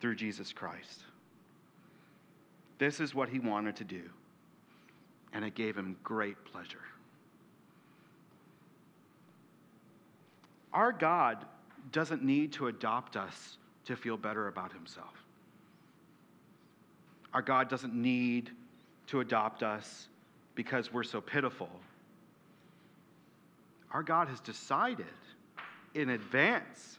through 0.00 0.14
Jesus 0.14 0.52
Christ. 0.52 1.00
This 2.78 3.00
is 3.00 3.14
what 3.14 3.28
he 3.28 3.38
wanted 3.38 3.76
to 3.76 3.84
do 3.84 4.02
and 5.32 5.44
it 5.44 5.54
gave 5.54 5.76
him 5.76 5.96
great 6.02 6.36
pleasure. 6.44 6.82
Our 10.72 10.92
God 10.92 11.44
doesn't 11.92 12.22
need 12.22 12.52
to 12.54 12.68
adopt 12.68 13.16
us 13.16 13.58
to 13.86 13.96
feel 13.96 14.16
better 14.16 14.48
about 14.48 14.72
himself. 14.72 15.14
Our 17.32 17.42
God 17.42 17.68
doesn't 17.68 17.94
need 17.94 18.50
to 19.08 19.20
adopt 19.20 19.62
us 19.62 20.08
because 20.54 20.92
we're 20.92 21.04
so 21.04 21.20
pitiful. 21.20 21.70
Our 23.92 24.02
God 24.02 24.28
has 24.28 24.40
decided 24.40 25.06
in 25.94 26.10
advance 26.10 26.98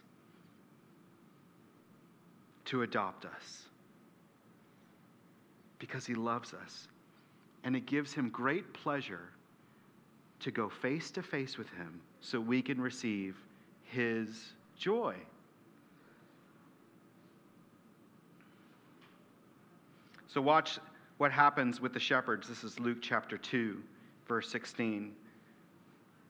to 2.66 2.82
adopt 2.82 3.24
us 3.24 3.62
because 5.78 6.06
he 6.06 6.14
loves 6.14 6.54
us 6.54 6.88
and 7.64 7.76
it 7.76 7.86
gives 7.86 8.12
him 8.12 8.28
great 8.28 8.72
pleasure 8.72 9.30
to 10.40 10.50
go 10.50 10.68
face 10.68 11.10
to 11.12 11.22
face 11.22 11.56
with 11.56 11.68
him 11.70 12.00
so 12.20 12.40
we 12.40 12.62
can 12.62 12.80
receive 12.80 13.36
his 13.84 14.52
joy. 14.76 15.14
So, 20.28 20.40
watch 20.40 20.78
what 21.18 21.30
happens 21.30 21.80
with 21.80 21.92
the 21.92 22.00
shepherds. 22.00 22.48
This 22.48 22.64
is 22.64 22.80
Luke 22.80 22.98
chapter 23.00 23.36
2, 23.36 23.80
verse 24.26 24.48
16. 24.48 25.14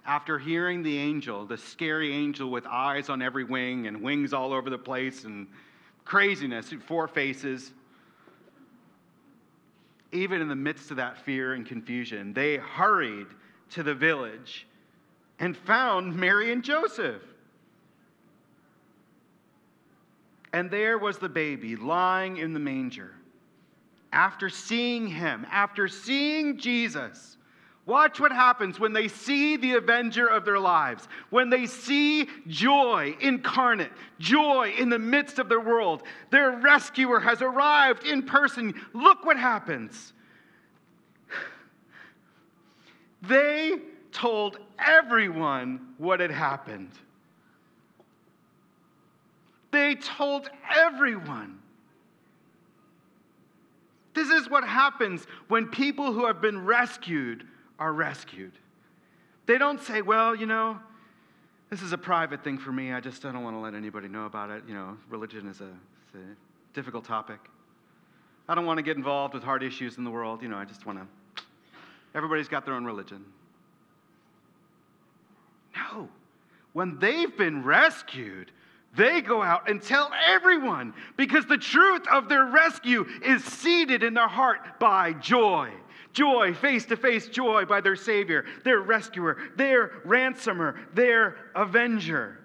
After 0.05 0.39
hearing 0.39 0.83
the 0.83 0.99
angel, 0.99 1.47
the 1.47 1.57
scary 1.57 2.13
angel 2.13 2.51
with 2.51 2.67
eyes 2.67 3.09
on 3.09 3.23
every 3.23 3.45
wing 3.45 3.87
and 3.87 4.03
wings 4.03 4.33
all 4.33 4.53
over 4.53 4.69
the 4.69 4.79
place 4.79 5.25
and 5.25 5.47
craziness, 6.05 6.75
four 6.87 7.07
faces, 7.07 7.73
even 10.11 10.41
in 10.41 10.49
the 10.49 10.57
midst 10.57 10.91
of 10.91 10.99
that 10.99 11.19
fear 11.19 11.55
and 11.55 11.65
confusion, 11.65 12.33
they 12.33 12.57
hurried 12.57 13.29
to 13.71 13.83
the 13.83 13.95
village 13.95 14.67
and 15.39 15.57
found 15.57 16.15
Mary 16.15 16.53
and 16.53 16.63
Joseph. 16.63 17.23
And 20.53 20.71
there 20.71 20.99
was 20.99 21.19
the 21.19 21.31
baby 21.31 21.77
lying 21.77 22.37
in 22.37 22.53
the 22.53 22.61
manger. 22.61 23.15
After 24.13 24.51
seeing 24.51 25.07
him, 25.07 25.47
after 25.51 25.89
seeing 25.89 26.59
Jesus, 26.59 27.39
Watch 27.85 28.21
what 28.21 28.31
happens 28.31 28.79
when 28.79 28.93
they 28.93 29.09
see 29.09 29.57
the 29.57 29.73
avenger 29.75 30.29
of 30.29 30.45
their 30.45 30.61
lives, 30.61 31.09
when 31.31 31.51
they 31.51 31.67
see 31.67 32.29
joy 32.47 33.17
incarnate, 33.21 33.91
joy 34.21 34.73
in 34.79 34.89
the 34.89 35.01
midst 35.01 35.41
of 35.41 35.49
their 35.49 35.61
world. 35.61 36.05
Their 36.31 36.53
rescuer 36.53 37.19
has 37.19 37.43
arrived 37.43 38.07
in 38.07 38.23
person. 38.23 38.81
Look 38.93 39.25
what 39.25 39.37
happens. 39.37 40.13
They 43.23 43.79
told 44.11 44.59
everyone 44.79 45.95
what 45.99 46.19
had 46.19 46.33
happened. 46.33 46.91
They 49.71 49.95
told 49.95 50.51
everyone. 50.75 51.61
This 54.13 54.29
is 54.29 54.51
what 54.51 54.67
happens 54.67 55.27
when 55.49 55.69
people 55.69 56.13
who 56.13 56.27
have 56.27 56.41
been 56.41 56.65
rescued 56.65 57.47
are 57.79 57.93
rescued. 57.93 58.53
They 59.47 59.59
don't 59.59 59.81
say, 59.81 60.03
well, 60.03 60.35
you 60.35 60.47
know, 60.47 60.79
this 61.71 61.83
is 61.83 61.93
a 61.93 61.99
private 61.99 62.45
thing 62.45 62.59
for 62.59 62.71
me. 62.71 62.93
I 62.93 63.01
just 63.01 63.25
I 63.25 63.33
don't 63.33 63.43
want 63.43 63.57
to 63.57 63.61
let 63.61 63.75
anybody 63.75 64.09
know 64.09 64.27
about 64.27 64.51
it. 64.51 64.63
You 64.69 64.75
know, 64.75 64.97
religion 65.09 65.49
is 65.49 65.61
a, 65.61 65.71
a 66.19 66.19
difficult 66.75 67.05
topic. 67.05 67.39
I 68.49 68.55
don't 68.55 68.67
want 68.67 68.79
to 68.79 68.83
get 68.83 68.97
involved 68.97 69.35
with 69.35 69.43
hard 69.43 69.63
issues 69.63 69.97
in 69.99 70.05
the 70.05 70.11
world. 70.11 70.43
You 70.43 70.49
know, 70.49 70.57
I 70.57 70.65
just 70.65 70.85
want 70.87 70.99
to. 70.99 71.43
Everybody's 72.15 72.49
got 72.49 72.65
their 72.67 72.75
own 72.75 72.85
religion. 72.85 73.25
No. 75.75 76.09
When 76.75 76.99
they've 76.99 77.37
been 77.37 77.65
rescued, 77.65 78.51
they 78.95 79.23
go 79.23 79.43
out 79.43 79.71
and 79.71 79.83
tell 79.83 80.11
everyone 80.29 80.93
because 81.17 81.47
the 81.47 81.57
truth 81.57 82.07
of 82.09 82.29
their 82.29 82.45
rescue 82.45 83.07
is 83.25 83.43
seated 83.43 84.03
in 84.03 84.13
their 84.15 84.29
heart 84.29 84.79
by 84.79 85.15
joy 85.15 85.71
joy, 86.13 86.55
face 86.55 86.85
to 86.87 86.97
face 86.97 87.29
joy 87.29 87.65
by 87.65 87.81
their 87.81 87.97
Savior, 87.97 88.45
their 88.65 88.81
rescuer, 88.81 89.39
their 89.57 89.93
ransomer, 90.05 90.79
their 90.95 91.37
avenger. 91.55 92.39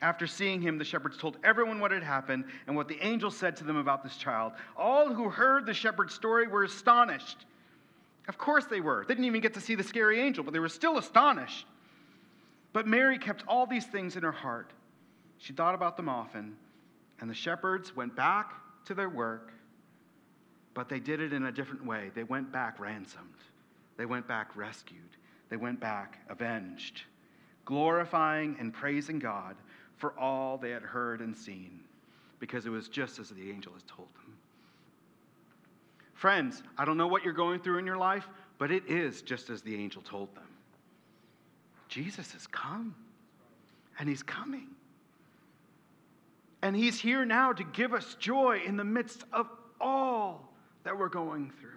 After 0.00 0.26
seeing 0.26 0.60
him, 0.60 0.78
the 0.78 0.84
shepherds 0.84 1.16
told 1.16 1.38
everyone 1.44 1.78
what 1.78 1.92
had 1.92 2.02
happened 2.02 2.44
and 2.66 2.74
what 2.74 2.88
the 2.88 2.98
angel 3.00 3.30
said 3.30 3.54
to 3.56 3.64
them 3.64 3.76
about 3.76 4.02
this 4.02 4.16
child. 4.16 4.52
All 4.76 5.14
who 5.14 5.28
heard 5.28 5.64
the 5.64 5.74
shepherd's 5.74 6.12
story 6.12 6.48
were 6.48 6.64
astonished. 6.64 7.46
Of 8.26 8.36
course 8.36 8.64
they 8.66 8.80
were. 8.80 9.04
They 9.06 9.14
didn't 9.14 9.26
even 9.26 9.40
get 9.40 9.54
to 9.54 9.60
see 9.60 9.76
the 9.76 9.84
scary 9.84 10.20
angel, 10.20 10.42
but 10.42 10.52
they 10.52 10.58
were 10.58 10.68
still 10.68 10.98
astonished. 10.98 11.66
But 12.72 12.88
Mary 12.88 13.16
kept 13.16 13.44
all 13.46 13.64
these 13.64 13.86
things 13.86 14.16
in 14.16 14.24
her 14.24 14.32
heart. 14.32 14.72
She 15.38 15.52
thought 15.52 15.74
about 15.74 15.96
them 15.96 16.08
often, 16.08 16.56
and 17.20 17.30
the 17.30 17.34
shepherds 17.34 17.94
went 17.94 18.16
back 18.16 18.61
to 18.86 18.94
their 18.94 19.08
work, 19.08 19.52
but 20.74 20.88
they 20.88 21.00
did 21.00 21.20
it 21.20 21.32
in 21.32 21.44
a 21.44 21.52
different 21.52 21.84
way. 21.84 22.10
They 22.14 22.24
went 22.24 22.50
back 22.52 22.80
ransomed, 22.80 23.26
they 23.96 24.06
went 24.06 24.26
back 24.26 24.56
rescued, 24.56 25.16
they 25.48 25.56
went 25.56 25.80
back 25.80 26.18
avenged, 26.28 27.02
glorifying 27.64 28.56
and 28.58 28.72
praising 28.72 29.18
God 29.18 29.56
for 29.96 30.18
all 30.18 30.58
they 30.58 30.70
had 30.70 30.82
heard 30.82 31.20
and 31.20 31.36
seen, 31.36 31.80
because 32.40 32.66
it 32.66 32.70
was 32.70 32.88
just 32.88 33.18
as 33.18 33.30
the 33.30 33.50
angel 33.50 33.72
had 33.72 33.86
told 33.86 34.08
them. 34.14 34.34
Friends, 36.14 36.62
I 36.78 36.84
don't 36.84 36.96
know 36.96 37.08
what 37.08 37.24
you're 37.24 37.32
going 37.32 37.60
through 37.60 37.78
in 37.78 37.86
your 37.86 37.96
life, 37.96 38.28
but 38.58 38.70
it 38.70 38.84
is 38.88 39.22
just 39.22 39.50
as 39.50 39.60
the 39.62 39.74
angel 39.74 40.02
told 40.02 40.34
them. 40.34 40.46
Jesus 41.88 42.32
has 42.32 42.46
come, 42.46 42.94
and 43.98 44.08
he's 44.08 44.22
coming. 44.22 44.68
And 46.62 46.76
He's 46.76 47.00
here 47.00 47.24
now 47.24 47.52
to 47.52 47.64
give 47.64 47.92
us 47.92 48.16
joy 48.18 48.62
in 48.64 48.76
the 48.76 48.84
midst 48.84 49.24
of 49.32 49.48
all 49.80 50.52
that 50.84 50.96
we're 50.96 51.08
going 51.08 51.52
through. 51.60 51.70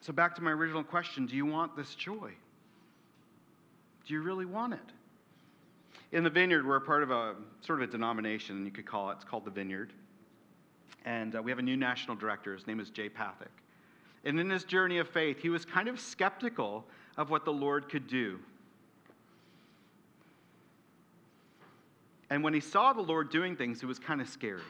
So, 0.00 0.12
back 0.12 0.34
to 0.36 0.42
my 0.42 0.52
original 0.52 0.82
question 0.82 1.26
do 1.26 1.36
you 1.36 1.44
want 1.44 1.76
this 1.76 1.94
joy? 1.94 2.32
Do 4.06 4.14
you 4.14 4.22
really 4.22 4.46
want 4.46 4.72
it? 4.72 4.80
In 6.12 6.24
the 6.24 6.30
Vineyard, 6.30 6.66
we're 6.66 6.80
part 6.80 7.02
of 7.02 7.10
a 7.10 7.34
sort 7.60 7.82
of 7.82 7.88
a 7.88 7.92
denomination, 7.92 8.64
you 8.64 8.70
could 8.70 8.86
call 8.86 9.10
it. 9.10 9.14
It's 9.14 9.24
called 9.24 9.44
the 9.44 9.50
Vineyard. 9.50 9.92
And 11.04 11.36
uh, 11.36 11.42
we 11.42 11.50
have 11.50 11.58
a 11.58 11.62
new 11.62 11.76
national 11.76 12.16
director. 12.16 12.54
His 12.54 12.66
name 12.66 12.80
is 12.80 12.88
Jay 12.88 13.10
Pathak. 13.10 13.52
And 14.24 14.40
in 14.40 14.48
his 14.48 14.64
journey 14.64 14.98
of 14.98 15.08
faith, 15.08 15.40
he 15.40 15.50
was 15.50 15.66
kind 15.66 15.88
of 15.88 16.00
skeptical 16.00 16.86
of 17.18 17.28
what 17.28 17.44
the 17.44 17.52
Lord 17.52 17.88
could 17.90 18.06
do. 18.06 18.38
And 22.30 22.44
when 22.44 22.54
he 22.54 22.60
saw 22.60 22.92
the 22.92 23.02
Lord 23.02 23.30
doing 23.30 23.56
things, 23.56 23.82
it 23.82 23.86
was 23.86 23.98
kind 23.98 24.20
of 24.20 24.28
scary. 24.28 24.60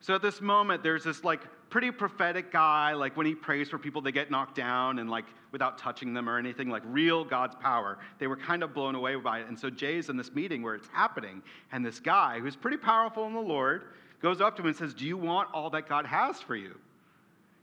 So 0.00 0.14
at 0.14 0.22
this 0.22 0.40
moment, 0.40 0.82
there's 0.82 1.04
this 1.04 1.24
like 1.24 1.40
pretty 1.70 1.90
prophetic 1.90 2.52
guy, 2.52 2.92
like 2.92 3.16
when 3.16 3.26
he 3.26 3.34
prays 3.34 3.68
for 3.68 3.78
people, 3.78 4.00
they 4.00 4.12
get 4.12 4.30
knocked 4.30 4.54
down 4.54 4.98
and 4.98 5.10
like 5.10 5.24
without 5.52 5.78
touching 5.78 6.14
them 6.14 6.28
or 6.28 6.38
anything, 6.38 6.68
like 6.68 6.82
real 6.86 7.24
God's 7.24 7.54
power. 7.56 7.98
They 8.18 8.26
were 8.26 8.36
kind 8.36 8.62
of 8.62 8.72
blown 8.72 8.94
away 8.94 9.16
by 9.16 9.40
it. 9.40 9.48
And 9.48 9.58
so 9.58 9.70
Jay's 9.70 10.08
in 10.08 10.16
this 10.16 10.32
meeting 10.32 10.62
where 10.62 10.74
it's 10.74 10.88
happening, 10.92 11.42
and 11.72 11.84
this 11.84 11.98
guy 11.98 12.38
who's 12.40 12.56
pretty 12.56 12.76
powerful 12.76 13.26
in 13.26 13.34
the 13.34 13.40
Lord 13.40 13.84
goes 14.22 14.40
up 14.40 14.56
to 14.56 14.62
him 14.62 14.68
and 14.68 14.76
says, 14.76 14.94
Do 14.94 15.04
you 15.06 15.16
want 15.16 15.48
all 15.52 15.70
that 15.70 15.88
God 15.88 16.06
has 16.06 16.40
for 16.40 16.56
you? 16.56 16.78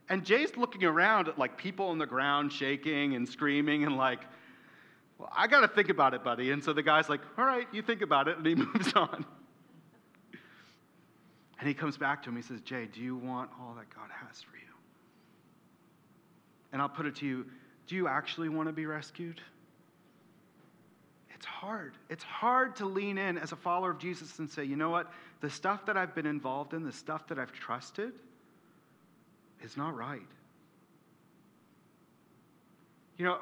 And 0.10 0.26
Jay's 0.26 0.58
looking 0.58 0.84
around 0.84 1.28
at 1.30 1.40
like 1.40 1.58
people 1.58 1.88
on 1.88 1.98
the 1.98 2.06
ground 2.06 2.52
shaking 2.52 3.16
and 3.16 3.28
screaming 3.28 3.86
and 3.86 3.96
like, 3.96 4.22
well, 5.18 5.32
I 5.36 5.48
got 5.48 5.62
to 5.62 5.68
think 5.68 5.90
about 5.90 6.14
it, 6.14 6.24
buddy. 6.24 6.52
And 6.52 6.64
so 6.64 6.74
the 6.74 6.84
guy's 6.84 7.10
like, 7.10 7.22
all 7.38 7.46
right, 7.46 7.68
you 7.72 7.82
think 7.82 8.02
about 8.02 8.28
it. 8.28 8.38
And 8.38 8.46
he 8.46 8.56
moves 8.56 8.94
on. 8.94 9.26
And 11.60 11.68
he 11.68 11.74
comes 11.74 11.98
back 11.98 12.24
to 12.24 12.30
him. 12.30 12.36
He 12.36 12.42
says, 12.42 12.62
Jay, 12.62 12.88
do 12.92 13.00
you 13.00 13.16
want 13.16 13.50
all 13.60 13.74
that 13.76 13.90
God 13.96 14.10
has 14.28 14.42
for 14.42 14.58
you? 14.58 14.64
And 16.72 16.82
I'll 16.82 16.90
put 16.90 17.06
it 17.06 17.16
to 17.18 17.26
you 17.26 17.46
do 17.86 17.96
you 17.96 18.08
actually 18.08 18.50
want 18.50 18.70
to 18.70 18.74
be 18.74 18.86
rescued? 18.86 19.42
It's 21.36 21.46
hard. 21.46 21.96
It's 22.10 22.24
hard 22.24 22.78
to 22.78 22.86
lean 22.86 23.18
in 23.18 23.38
as 23.38 23.52
a 23.52 23.58
follower 23.58 23.92
of 23.92 24.00
Jesus 24.00 24.40
and 24.40 24.50
say, 24.50 24.64
you 24.64 24.78
know 24.78 24.90
what? 24.90 25.12
The 25.42 25.50
stuff 25.50 25.86
that 25.88 25.98
I've 25.98 26.16
been 26.16 26.26
involved 26.26 26.74
in, 26.74 26.84
the 26.84 26.92
stuff 26.94 27.28
that 27.28 27.38
I've 27.38 27.52
trusted, 27.52 28.14
is 29.62 29.76
not 29.76 29.96
right. 29.96 30.22
You 33.18 33.26
know, 33.26 33.40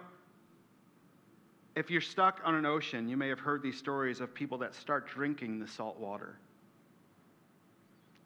if 1.76 1.90
you're 1.90 2.02
stuck 2.02 2.42
on 2.44 2.56
an 2.56 2.66
ocean, 2.66 3.08
you 3.08 3.16
may 3.16 3.30
have 3.30 3.40
heard 3.40 3.64
these 3.64 3.78
stories 3.78 4.20
of 4.20 4.34
people 4.34 4.58
that 4.60 4.76
start 4.76 5.08
drinking 5.08 5.60
the 5.60 5.68
salt 5.68 5.98
water. 6.00 6.38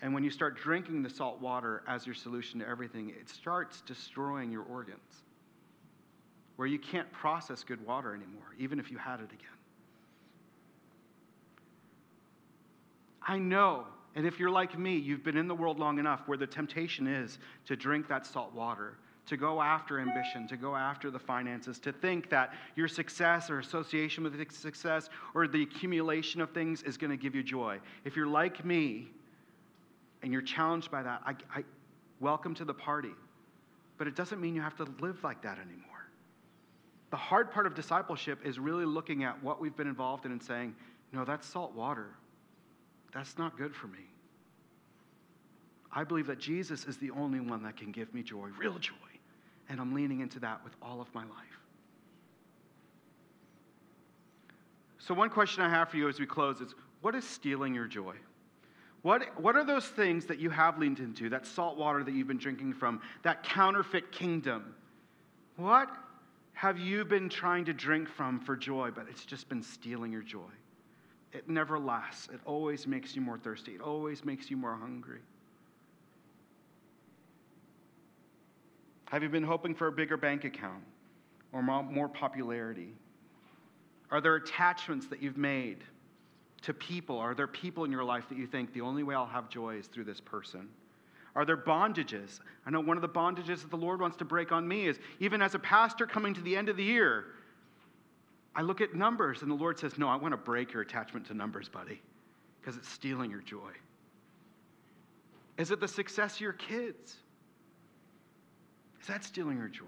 And 0.01 0.13
when 0.13 0.23
you 0.23 0.31
start 0.31 0.57
drinking 0.57 1.03
the 1.03 1.09
salt 1.09 1.39
water 1.39 1.83
as 1.87 2.05
your 2.05 2.15
solution 2.15 2.59
to 2.59 2.67
everything, 2.67 3.09
it 3.09 3.29
starts 3.29 3.81
destroying 3.81 4.51
your 4.51 4.63
organs, 4.63 5.23
where 6.55 6.67
you 6.67 6.79
can't 6.79 7.11
process 7.11 7.63
good 7.63 7.85
water 7.85 8.13
anymore, 8.13 8.55
even 8.57 8.79
if 8.79 8.91
you 8.91 8.97
had 8.97 9.19
it 9.19 9.31
again. 9.31 9.47
I 13.27 13.37
know, 13.37 13.85
and 14.15 14.25
if 14.27 14.39
you're 14.39 14.51
like 14.51 14.77
me, 14.77 14.97
you've 14.97 15.23
been 15.23 15.37
in 15.37 15.47
the 15.47 15.55
world 15.55 15.79
long 15.79 15.97
enough 15.97 16.21
where 16.27 16.37
the 16.37 16.47
temptation 16.47 17.07
is 17.07 17.39
to 17.65 17.75
drink 17.75 18.07
that 18.07 18.25
salt 18.25 18.53
water 18.53 18.97
to 19.27 19.37
go 19.37 19.61
after 19.61 19.99
ambition, 19.99 20.47
to 20.47 20.57
go 20.57 20.75
after 20.75 21.09
the 21.09 21.19
finances, 21.19 21.79
to 21.79 21.91
think 21.91 22.29
that 22.29 22.53
your 22.75 22.87
success 22.87 23.49
or 23.49 23.59
association 23.59 24.23
with 24.23 24.51
success 24.51 25.09
or 25.33 25.47
the 25.47 25.63
accumulation 25.63 26.41
of 26.41 26.51
things 26.51 26.83
is 26.83 26.97
going 26.97 27.11
to 27.11 27.17
give 27.17 27.33
you 27.33 27.41
joy. 27.41 27.79
If 28.03 28.15
you're 28.15 28.27
like 28.27 28.63
me 28.63 29.07
and 30.21 30.31
you're 30.31 30.41
challenged 30.41 30.91
by 30.91 31.03
that, 31.03 31.21
I, 31.25 31.33
I 31.53 31.63
welcome 32.19 32.53
to 32.55 32.65
the 32.65 32.73
party. 32.73 33.13
But 33.97 34.07
it 34.07 34.15
doesn't 34.15 34.39
mean 34.39 34.55
you 34.55 34.61
have 34.61 34.75
to 34.77 34.87
live 34.99 35.23
like 35.23 35.41
that 35.41 35.57
anymore. 35.57 35.81
The 37.11 37.17
hard 37.17 37.51
part 37.51 37.65
of 37.65 37.75
discipleship 37.75 38.39
is 38.43 38.59
really 38.59 38.85
looking 38.85 39.23
at 39.23 39.41
what 39.41 39.61
we've 39.61 39.75
been 39.75 39.87
involved 39.87 40.25
in 40.25 40.31
and 40.31 40.43
saying, 40.43 40.75
no, 41.13 41.23
that's 41.23 41.47
salt 41.47 41.73
water. 41.73 42.09
That's 43.13 43.37
not 43.37 43.57
good 43.57 43.75
for 43.75 43.87
me. 43.87 43.99
I 45.91 46.03
believe 46.03 46.27
that 46.27 46.39
Jesus 46.39 46.85
is 46.85 46.97
the 46.97 47.11
only 47.11 47.39
one 47.39 47.63
that 47.63 47.77
can 47.77 47.91
give 47.91 48.13
me 48.13 48.21
joy, 48.21 48.49
real 48.59 48.77
joy. 48.77 48.93
And 49.69 49.79
I'm 49.79 49.93
leaning 49.93 50.19
into 50.19 50.39
that 50.39 50.63
with 50.63 50.73
all 50.81 51.01
of 51.01 51.13
my 51.13 51.23
life. 51.23 51.59
So, 54.99 55.13
one 55.13 55.29
question 55.29 55.61
I 55.61 55.69
have 55.69 55.89
for 55.89 55.97
you 55.97 56.09
as 56.09 56.19
we 56.19 56.25
close 56.25 56.61
is 56.61 56.73
what 57.01 57.13
is 57.13 57.23
stealing 57.23 57.75
your 57.75 57.87
joy? 57.87 58.15
What, 59.03 59.39
what 59.39 59.55
are 59.55 59.63
those 59.63 59.85
things 59.85 60.25
that 60.25 60.39
you 60.39 60.49
have 60.49 60.79
leaned 60.79 60.97
into, 60.97 61.29
that 61.29 61.45
salt 61.45 61.77
water 61.77 62.03
that 62.03 62.11
you've 62.11 62.27
been 62.27 62.39
drinking 62.39 62.73
from, 62.73 63.01
that 63.21 63.43
counterfeit 63.43 64.11
kingdom? 64.11 64.73
What 65.57 65.95
have 66.53 66.79
you 66.79 67.05
been 67.05 67.29
trying 67.29 67.65
to 67.65 67.73
drink 67.73 68.09
from 68.09 68.39
for 68.39 68.55
joy, 68.55 68.89
but 68.89 69.05
it's 69.07 69.23
just 69.23 69.47
been 69.47 69.61
stealing 69.61 70.11
your 70.11 70.23
joy? 70.23 70.49
It 71.33 71.47
never 71.47 71.77
lasts. 71.77 72.29
It 72.33 72.39
always 72.45 72.87
makes 72.87 73.15
you 73.15 73.21
more 73.21 73.37
thirsty. 73.37 73.75
It 73.75 73.81
always 73.81 74.25
makes 74.25 74.49
you 74.49 74.57
more 74.57 74.75
hungry. 74.75 75.19
Have 79.11 79.23
you 79.23 79.29
been 79.29 79.43
hoping 79.43 79.75
for 79.75 79.87
a 79.87 79.91
bigger 79.91 80.17
bank 80.17 80.43
account 80.43 80.83
or 81.51 81.61
more 81.61 82.09
popularity? 82.09 82.93
Are 84.11 84.21
there 84.21 84.35
attachments 84.35 85.07
that 85.07 85.21
you've 85.21 85.37
made 85.37 85.83
to 86.63 86.73
people? 86.73 87.17
Are 87.17 87.35
there 87.35 87.47
people 87.47 87.83
in 87.85 87.91
your 87.91 88.03
life 88.03 88.27
that 88.29 88.37
you 88.37 88.47
think 88.47 88.73
the 88.73 88.81
only 88.81 89.03
way 89.03 89.15
I'll 89.15 89.25
have 89.25 89.49
joy 89.49 89.75
is 89.77 89.87
through 89.87 90.05
this 90.05 90.19
person? 90.19 90.67
Are 91.35 91.45
there 91.45 91.57
bondages? 91.57 92.39
I 92.65 92.69
know 92.69 92.79
one 92.79 92.97
of 92.97 93.01
the 93.01 93.09
bondages 93.09 93.61
that 93.61 93.69
the 93.69 93.77
Lord 93.77 93.99
wants 93.99 94.17
to 94.17 94.25
break 94.25 94.51
on 94.51 94.67
me 94.67 94.87
is 94.87 94.99
even 95.19 95.41
as 95.41 95.53
a 95.53 95.59
pastor 95.59 96.05
coming 96.05 96.33
to 96.33 96.41
the 96.41 96.55
end 96.55 96.69
of 96.69 96.77
the 96.77 96.83
year, 96.83 97.25
I 98.55 98.61
look 98.61 98.79
at 98.79 98.95
numbers 98.95 99.41
and 99.41 99.51
the 99.51 99.55
Lord 99.55 99.77
says, 99.77 99.97
No, 99.97 100.07
I 100.07 100.15
want 100.15 100.31
to 100.31 100.37
break 100.37 100.71
your 100.71 100.81
attachment 100.81 101.27
to 101.27 101.33
numbers, 101.33 101.67
buddy, 101.67 102.01
because 102.61 102.77
it's 102.77 102.89
stealing 102.89 103.29
your 103.29 103.41
joy. 103.41 103.71
Is 105.57 105.71
it 105.71 105.79
the 105.79 105.87
success 105.87 106.35
of 106.35 106.41
your 106.41 106.53
kids? 106.53 107.17
Is 109.05 109.09
that 109.09 109.23
stealing 109.23 109.59
your 109.59 109.67
joy? 109.67 109.85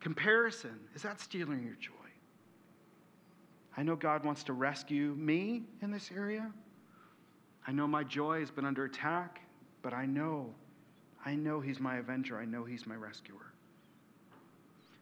Comparison, 0.00 0.78
is 0.94 1.02
that 1.02 1.20
stealing 1.20 1.62
your 1.62 1.74
joy? 1.74 1.92
I 3.76 3.82
know 3.82 3.94
God 3.94 4.24
wants 4.24 4.42
to 4.44 4.54
rescue 4.54 5.14
me 5.14 5.64
in 5.82 5.90
this 5.90 6.10
area. 6.16 6.50
I 7.66 7.72
know 7.72 7.86
my 7.86 8.02
joy 8.02 8.40
has 8.40 8.50
been 8.50 8.64
under 8.64 8.86
attack, 8.86 9.42
but 9.82 9.92
I 9.92 10.06
know, 10.06 10.54
I 11.26 11.34
know 11.34 11.60
He's 11.60 11.78
my 11.78 11.96
avenger. 11.96 12.38
I 12.38 12.46
know 12.46 12.64
He's 12.64 12.86
my 12.86 12.94
rescuer. 12.94 13.52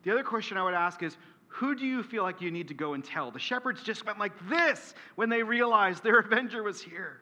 The 0.03 0.11
other 0.11 0.25
question 0.25 0.57
I 0.57 0.65
would 0.65 0.75
ask 0.75 1.01
is 1.05 1.17
who 1.47 1.77
do 1.77 1.87
you 1.87 2.03
feel 2.03 2.25
like 2.25 2.41
you 2.41 2.51
need 2.51 2.67
to 2.67 2.75
go 2.75 2.95
and 2.95 3.05
tell? 3.05 3.31
The 3.31 3.39
shepherds 3.39 3.85
just 3.85 4.05
went 4.05 4.19
like 4.19 4.33
this 4.49 4.95
when 5.15 5.29
they 5.29 5.45
realized 5.45 6.03
their 6.03 6.19
avenger 6.19 6.65
was 6.65 6.83
here. 6.83 7.21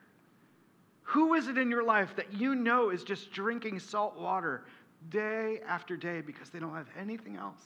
Who 1.03 1.35
is 1.35 1.47
it 1.47 1.59
in 1.59 1.69
your 1.69 1.83
life 1.83 2.15
that 2.15 2.33
you 2.33 2.55
know 2.55 2.89
is 2.89 3.03
just 3.03 3.31
drinking 3.31 3.77
salt 3.77 4.17
water 4.17 4.63
day 5.09 5.59
after 5.67 5.95
day 5.97 6.21
because 6.21 6.49
they 6.49 6.59
don't 6.59 6.75
have 6.75 6.89
anything 6.99 7.35
else. 7.35 7.59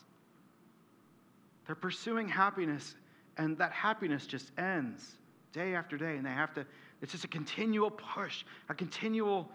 They're 1.66 1.76
pursuing 1.76 2.28
happiness, 2.28 2.96
and 3.38 3.58
that 3.58 3.72
happiness 3.72 4.26
just 4.26 4.52
ends 4.58 5.18
day 5.54 5.76
after 5.76 5.98
day, 5.98 6.16
and 6.16 6.26
they 6.26 6.32
have 6.32 6.54
to, 6.54 6.66
it's 7.02 7.12
just 7.12 7.26
a 7.26 7.30
continual 7.30 7.92
push, 7.92 8.44
a 8.70 8.74
continual 8.74 9.50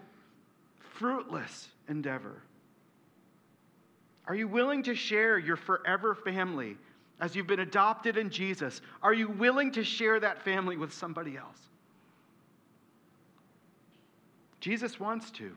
fruitless 0.93 1.69
endeavor. 1.89 2.41
Are 4.27 4.35
you 4.35 4.47
willing 4.47 4.83
to 4.83 4.95
share 4.95 5.37
your 5.37 5.57
forever 5.57 6.15
family 6.15 6.77
as 7.19 7.35
you've 7.35 7.47
been 7.47 7.59
adopted 7.59 8.17
in 8.17 8.29
Jesus? 8.29 8.81
Are 9.01 9.13
you 9.13 9.27
willing 9.27 9.71
to 9.73 9.83
share 9.83 10.19
that 10.19 10.43
family 10.43 10.77
with 10.77 10.93
somebody 10.93 11.35
else? 11.35 11.57
Jesus 14.61 14.99
wants 14.99 15.29
to. 15.31 15.51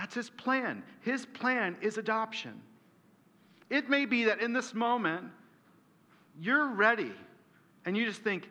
That's 0.00 0.14
his 0.14 0.30
plan. 0.30 0.82
His 1.02 1.26
plan 1.26 1.76
is 1.82 1.98
adoption. 1.98 2.62
It 3.68 3.90
may 3.90 4.06
be 4.06 4.24
that 4.24 4.40
in 4.40 4.54
this 4.54 4.72
moment, 4.72 5.26
you're 6.40 6.68
ready 6.68 7.12
and 7.84 7.94
you 7.94 8.06
just 8.06 8.22
think, 8.22 8.48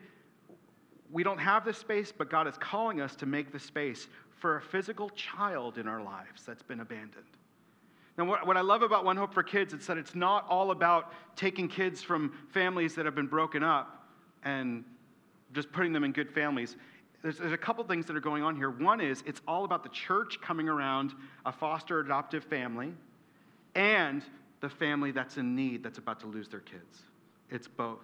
we 1.10 1.24
don't 1.24 1.38
have 1.38 1.64
this 1.64 1.76
space, 1.76 2.12
but 2.16 2.30
God 2.30 2.46
is 2.46 2.56
calling 2.58 3.00
us 3.00 3.16
to 3.16 3.26
make 3.26 3.50
the 3.50 3.58
space 3.58 4.06
for 4.38 4.58
a 4.58 4.62
physical 4.62 5.10
child 5.10 5.76
in 5.76 5.88
our 5.88 6.00
lives 6.00 6.44
that's 6.46 6.62
been 6.62 6.78
abandoned. 6.78 7.24
Now, 8.16 8.26
what, 8.26 8.46
what 8.46 8.56
I 8.56 8.60
love 8.60 8.82
about 8.82 9.04
One 9.04 9.16
Hope 9.16 9.34
for 9.34 9.42
Kids 9.42 9.74
is 9.74 9.88
that 9.88 9.98
it's 9.98 10.14
not 10.14 10.46
all 10.48 10.70
about 10.70 11.12
taking 11.34 11.66
kids 11.66 12.00
from 12.00 12.32
families 12.50 12.94
that 12.94 13.06
have 13.06 13.16
been 13.16 13.26
broken 13.26 13.64
up 13.64 14.06
and 14.44 14.84
just 15.52 15.72
putting 15.72 15.92
them 15.92 16.04
in 16.04 16.12
good 16.12 16.30
families 16.30 16.76
there's, 17.22 17.38
there's 17.38 17.52
a 17.52 17.58
couple 17.58 17.84
things 17.84 18.06
that 18.06 18.16
are 18.16 18.20
going 18.20 18.42
on 18.42 18.56
here. 18.56 18.70
One 18.70 19.00
is 19.00 19.22
it's 19.26 19.40
all 19.46 19.64
about 19.64 19.82
the 19.82 19.90
church 19.90 20.40
coming 20.40 20.68
around 20.68 21.12
a 21.44 21.52
foster 21.52 22.00
adoptive 22.00 22.44
family 22.44 22.92
and 23.74 24.22
the 24.60 24.68
family 24.68 25.10
that's 25.10 25.36
in 25.36 25.54
need 25.54 25.82
that's 25.82 25.98
about 25.98 26.20
to 26.20 26.26
lose 26.26 26.48
their 26.48 26.60
kids. 26.60 27.02
It's 27.50 27.68
both. 27.68 27.98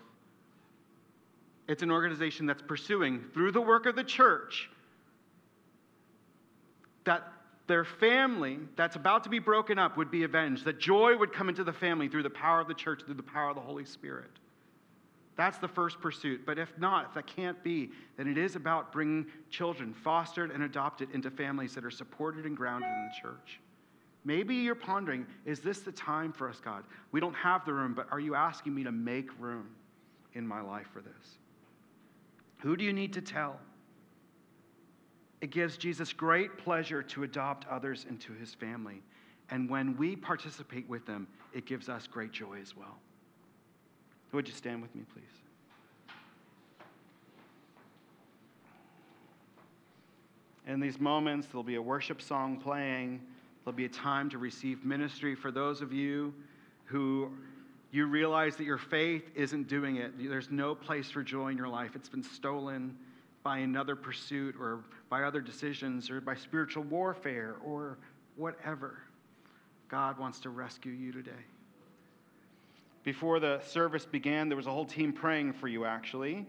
It's 1.69 1.83
an 1.83 1.91
organization 1.91 2.47
that's 2.47 2.63
pursuing, 2.63 3.25
through 3.35 3.53
the 3.53 3.61
work 3.61 3.87
of 3.87 3.97
the 3.97 4.05
church, 4.05 4.71
that 7.05 7.33
their 7.67 7.85
family 7.85 8.59
that's 8.77 8.97
about 8.97 9.25
to 9.25 9.31
be 9.31 9.39
broken 9.39 9.79
up 9.79 9.97
would 9.97 10.11
be 10.11 10.23
avenged, 10.23 10.65
that 10.65 10.79
joy 10.79 11.17
would 11.17 11.33
come 11.33 11.49
into 11.49 11.65
the 11.65 11.73
family 11.73 12.09
through 12.09 12.23
the 12.23 12.31
power 12.31 12.61
of 12.61 12.69
the 12.69 12.75
church, 12.75 13.03
through 13.05 13.15
the 13.15 13.23
power 13.23 13.49
of 13.49 13.57
the 13.57 13.63
Holy 13.63 13.85
Spirit. 13.85 14.31
That's 15.37 15.59
the 15.59 15.69
first 15.69 16.01
pursuit. 16.01 16.47
But 16.47 16.59
if 16.59 16.73
not, 16.79 17.07
if 17.07 17.15
that 17.15 17.27
can't 17.27 17.63
be, 17.63 17.91
then 18.17 18.27
it 18.27 18.39
is 18.39 18.57
about 18.57 18.91
bringing 18.91 19.27
children 19.51 19.93
fostered 19.93 20.51
and 20.51 20.63
adopted 20.63 21.11
into 21.13 21.31
families 21.31 21.75
that 21.75 21.85
are 21.85 21.91
supported 21.91 22.47
and 22.47 22.57
grounded 22.57 22.89
in 22.89 23.11
the 23.11 23.29
church. 23.29 23.61
Maybe 24.25 24.57
you're 24.57 24.75
pondering, 24.75 25.27
is 25.45 25.61
this 25.61 25.81
the 25.81 25.93
time 25.93 26.33
for 26.33 26.49
us, 26.49 26.59
God? 26.59 26.85
We 27.13 27.21
don't 27.21 27.35
have 27.35 27.65
the 27.65 27.73
room, 27.73 27.95
but 27.95 28.09
are 28.11 28.19
you 28.19 28.35
asking 28.35 28.75
me 28.75 28.83
to 28.85 28.93
make 28.93 29.29
room 29.39 29.69
in 30.33 30.47
my 30.47 30.61
life 30.61 30.89
for 30.93 31.01
this? 31.01 31.39
Who 32.61 32.77
do 32.77 32.85
you 32.85 32.93
need 32.93 33.13
to 33.13 33.21
tell? 33.21 33.61
It 35.43 35.51
gives 35.51 35.77
Jesus 35.77 36.13
great 36.13 36.57
pleasure 36.59 37.03
to 37.03 37.23
adopt 37.23 37.69
others 37.69 38.07
into 38.09 38.33
his 38.33 38.55
family. 38.55 39.03
And 39.51 39.71
when 39.71 39.97
we 39.97 40.17
participate 40.17 40.89
with 40.89 41.07
them, 41.07 41.29
it 41.53 41.67
gives 41.67 41.89
us 41.89 42.07
great 42.07 42.33
joy 42.33 42.59
as 42.61 42.75
well. 42.75 42.99
Would 44.37 44.49
you 44.49 44.53
stand 44.53 44.83
with 44.83 44.95
me, 44.95 45.01
please? 45.15 45.25
In 50.67 50.79
these 50.79 51.01
moments, 51.01 51.47
there'll 51.47 51.63
be 51.63 51.77
a 51.77 51.83
worship 51.83 52.21
song 52.21 52.61
playing. 52.61 53.23
There'll 53.65 53.75
be 53.75 53.87
a 53.87 53.89
time 53.89 54.29
to 54.29 54.37
receive 54.37 54.85
ministry 54.85 55.35
for 55.35 55.51
those 55.51 55.81
of 55.81 55.91
you 55.91 56.35
who 56.85 57.31
you 57.93 58.05
realize 58.05 58.57
that 58.57 58.65
your 58.65 58.77
faith 58.77 59.25
isn't 59.35 59.69
doing 59.69 59.97
it. 59.97 60.13
There's 60.19 60.51
no 60.51 60.75
place 60.75 61.11
for 61.11 61.23
joy 61.23 61.49
in 61.49 61.57
your 61.57 61.69
life. 61.69 61.93
It's 61.97 62.11
been 62.11 62.23
stolen 62.23 62.95
by 63.43 63.61
another 63.61 63.97
pursuit 63.97 64.55
or 64.61 64.85
by 65.09 65.23
other 65.23 65.41
decisions 65.41 66.11
or 66.11 66.21
by 66.21 66.35
spiritual 66.35 66.83
warfare 66.83 67.57
or 67.65 67.97
whatever. 68.37 68.99
God 69.89 70.19
wants 70.19 70.41
to 70.41 70.51
rescue 70.51 70.93
you 70.93 71.11
today. 71.11 71.33
Before 73.07 73.39
the 73.39 73.61
service 73.61 74.05
began, 74.05 74.49
there 74.49 74.57
was 74.57 74.67
a 74.67 74.73
whole 74.73 74.85
team 74.85 75.13
praying 75.13 75.53
for 75.53 75.69
you, 75.69 75.85
actually. 75.85 76.45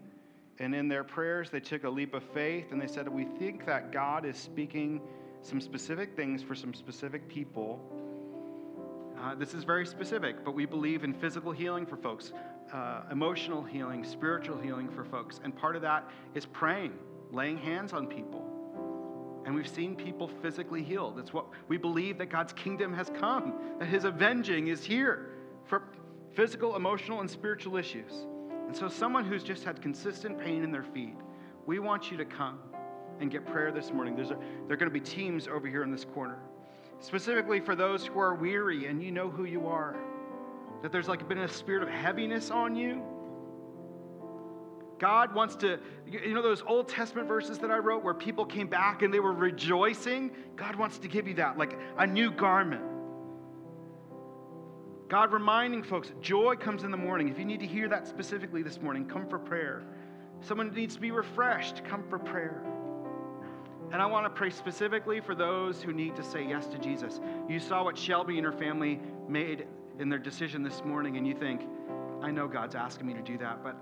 And 0.58 0.74
in 0.74 0.88
their 0.88 1.04
prayers, 1.04 1.50
they 1.50 1.60
took 1.60 1.84
a 1.84 1.88
leap 1.88 2.14
of 2.14 2.24
faith 2.34 2.72
and 2.72 2.82
they 2.82 2.88
said, 2.88 3.08
We 3.08 3.26
think 3.38 3.64
that 3.66 3.92
God 3.92 4.24
is 4.24 4.36
speaking 4.36 5.00
some 5.40 5.60
specific 5.60 6.16
things 6.16 6.42
for 6.42 6.56
some 6.56 6.74
specific 6.74 7.28
people. 7.28 7.78
Uh, 9.20 9.36
this 9.36 9.54
is 9.54 9.62
very 9.62 9.86
specific, 9.86 10.44
but 10.44 10.52
we 10.52 10.66
believe 10.66 11.04
in 11.04 11.14
physical 11.14 11.52
healing 11.52 11.86
for 11.86 11.96
folks, 11.96 12.32
uh, 12.72 13.02
emotional 13.12 13.62
healing, 13.62 14.02
spiritual 14.02 14.58
healing 14.58 14.88
for 14.88 15.04
folks. 15.04 15.38
And 15.44 15.54
part 15.54 15.76
of 15.76 15.82
that 15.82 16.10
is 16.34 16.44
praying, 16.44 16.98
laying 17.30 17.58
hands 17.58 17.92
on 17.92 18.08
people. 18.08 18.44
And 19.46 19.54
we've 19.54 19.68
seen 19.68 19.94
people 19.94 20.26
physically 20.42 20.82
healed. 20.82 21.20
It's 21.20 21.32
what 21.32 21.46
we 21.68 21.76
believe 21.76 22.18
that 22.18 22.30
God's 22.30 22.52
kingdom 22.52 22.92
has 22.94 23.12
come, 23.16 23.54
that 23.78 23.86
his 23.86 24.02
avenging 24.02 24.66
is 24.66 24.82
here 24.82 25.37
physical, 26.34 26.76
emotional, 26.76 27.20
and 27.20 27.30
spiritual 27.30 27.76
issues. 27.76 28.12
And 28.66 28.76
so, 28.76 28.88
someone 28.88 29.24
who's 29.24 29.42
just 29.42 29.64
had 29.64 29.80
consistent 29.80 30.38
pain 30.38 30.62
in 30.62 30.70
their 30.70 30.82
feet, 30.82 31.16
we 31.66 31.78
want 31.78 32.10
you 32.10 32.16
to 32.18 32.24
come 32.24 32.58
and 33.20 33.30
get 33.30 33.46
prayer 33.46 33.72
this 33.72 33.92
morning. 33.92 34.14
There's 34.14 34.30
a, 34.30 34.38
there 34.66 34.74
are 34.74 34.76
going 34.76 34.90
to 34.90 34.90
be 34.90 35.00
teams 35.00 35.48
over 35.48 35.66
here 35.66 35.82
in 35.82 35.90
this 35.90 36.04
corner, 36.04 36.38
specifically 37.00 37.60
for 37.60 37.74
those 37.74 38.06
who 38.06 38.18
are 38.18 38.34
weary 38.34 38.86
and 38.86 39.02
you 39.02 39.10
know 39.10 39.28
who 39.28 39.44
you 39.44 39.66
are. 39.66 39.96
That 40.82 40.92
there's 40.92 41.08
like 41.08 41.28
been 41.28 41.38
a 41.38 41.48
spirit 41.48 41.82
of 41.82 41.88
heaviness 41.88 42.50
on 42.50 42.76
you. 42.76 43.02
God 44.98 45.34
wants 45.34 45.56
to, 45.56 45.78
you 46.10 46.34
know, 46.34 46.42
those 46.42 46.62
Old 46.66 46.88
Testament 46.88 47.28
verses 47.28 47.58
that 47.58 47.70
I 47.70 47.78
wrote 47.78 48.02
where 48.02 48.14
people 48.14 48.44
came 48.44 48.66
back 48.66 49.02
and 49.02 49.14
they 49.14 49.20
were 49.20 49.32
rejoicing? 49.32 50.32
God 50.56 50.74
wants 50.76 50.98
to 50.98 51.08
give 51.08 51.28
you 51.28 51.34
that, 51.34 51.56
like 51.56 51.78
a 51.98 52.06
new 52.06 52.30
garment. 52.30 52.82
God 55.08 55.32
reminding 55.32 55.82
folks, 55.82 56.12
joy 56.20 56.54
comes 56.56 56.84
in 56.84 56.90
the 56.90 56.96
morning. 56.96 57.28
If 57.28 57.38
you 57.38 57.46
need 57.46 57.60
to 57.60 57.66
hear 57.66 57.88
that 57.88 58.06
specifically 58.06 58.62
this 58.62 58.80
morning, 58.82 59.06
come 59.06 59.26
for 59.26 59.38
prayer. 59.38 59.82
Someone 60.40 60.72
needs 60.74 60.96
to 60.96 61.00
be 61.00 61.10
refreshed, 61.10 61.82
come 61.84 62.04
for 62.10 62.18
prayer. 62.18 62.62
And 63.90 64.02
I 64.02 64.06
want 64.06 64.26
to 64.26 64.30
pray 64.30 64.50
specifically 64.50 65.20
for 65.20 65.34
those 65.34 65.82
who 65.82 65.94
need 65.94 66.14
to 66.16 66.22
say 66.22 66.46
yes 66.46 66.66
to 66.66 66.78
Jesus. 66.78 67.20
You 67.48 67.58
saw 67.58 67.82
what 67.82 67.96
Shelby 67.96 68.36
and 68.36 68.44
her 68.44 68.52
family 68.52 69.00
made 69.26 69.66
in 69.98 70.10
their 70.10 70.18
decision 70.18 70.62
this 70.62 70.84
morning, 70.84 71.16
and 71.16 71.26
you 71.26 71.34
think, 71.34 71.62
I 72.20 72.30
know 72.30 72.46
God's 72.46 72.74
asking 72.74 73.06
me 73.06 73.14
to 73.14 73.22
do 73.22 73.38
that, 73.38 73.62
but 73.62 73.76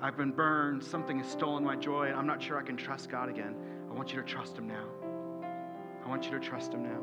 I've 0.00 0.16
been 0.16 0.32
burned. 0.32 0.82
Something 0.82 1.18
has 1.18 1.30
stolen 1.30 1.62
my 1.62 1.76
joy, 1.76 2.08
and 2.08 2.16
I'm 2.16 2.26
not 2.26 2.42
sure 2.42 2.58
I 2.58 2.62
can 2.62 2.76
trust 2.76 3.10
God 3.10 3.28
again. 3.28 3.54
I 3.90 3.94
want 3.94 4.12
you 4.12 4.16
to 4.20 4.26
trust 4.26 4.56
Him 4.56 4.66
now. 4.66 4.86
I 6.04 6.08
want 6.08 6.24
you 6.24 6.30
to 6.30 6.40
trust 6.40 6.72
Him 6.72 6.82
now. 6.84 7.02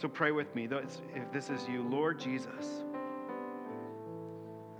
So 0.00 0.06
pray 0.06 0.30
with 0.30 0.54
me. 0.54 0.68
If 0.70 1.32
this 1.32 1.50
is 1.50 1.66
you, 1.66 1.82
Lord 1.82 2.20
Jesus, 2.20 2.84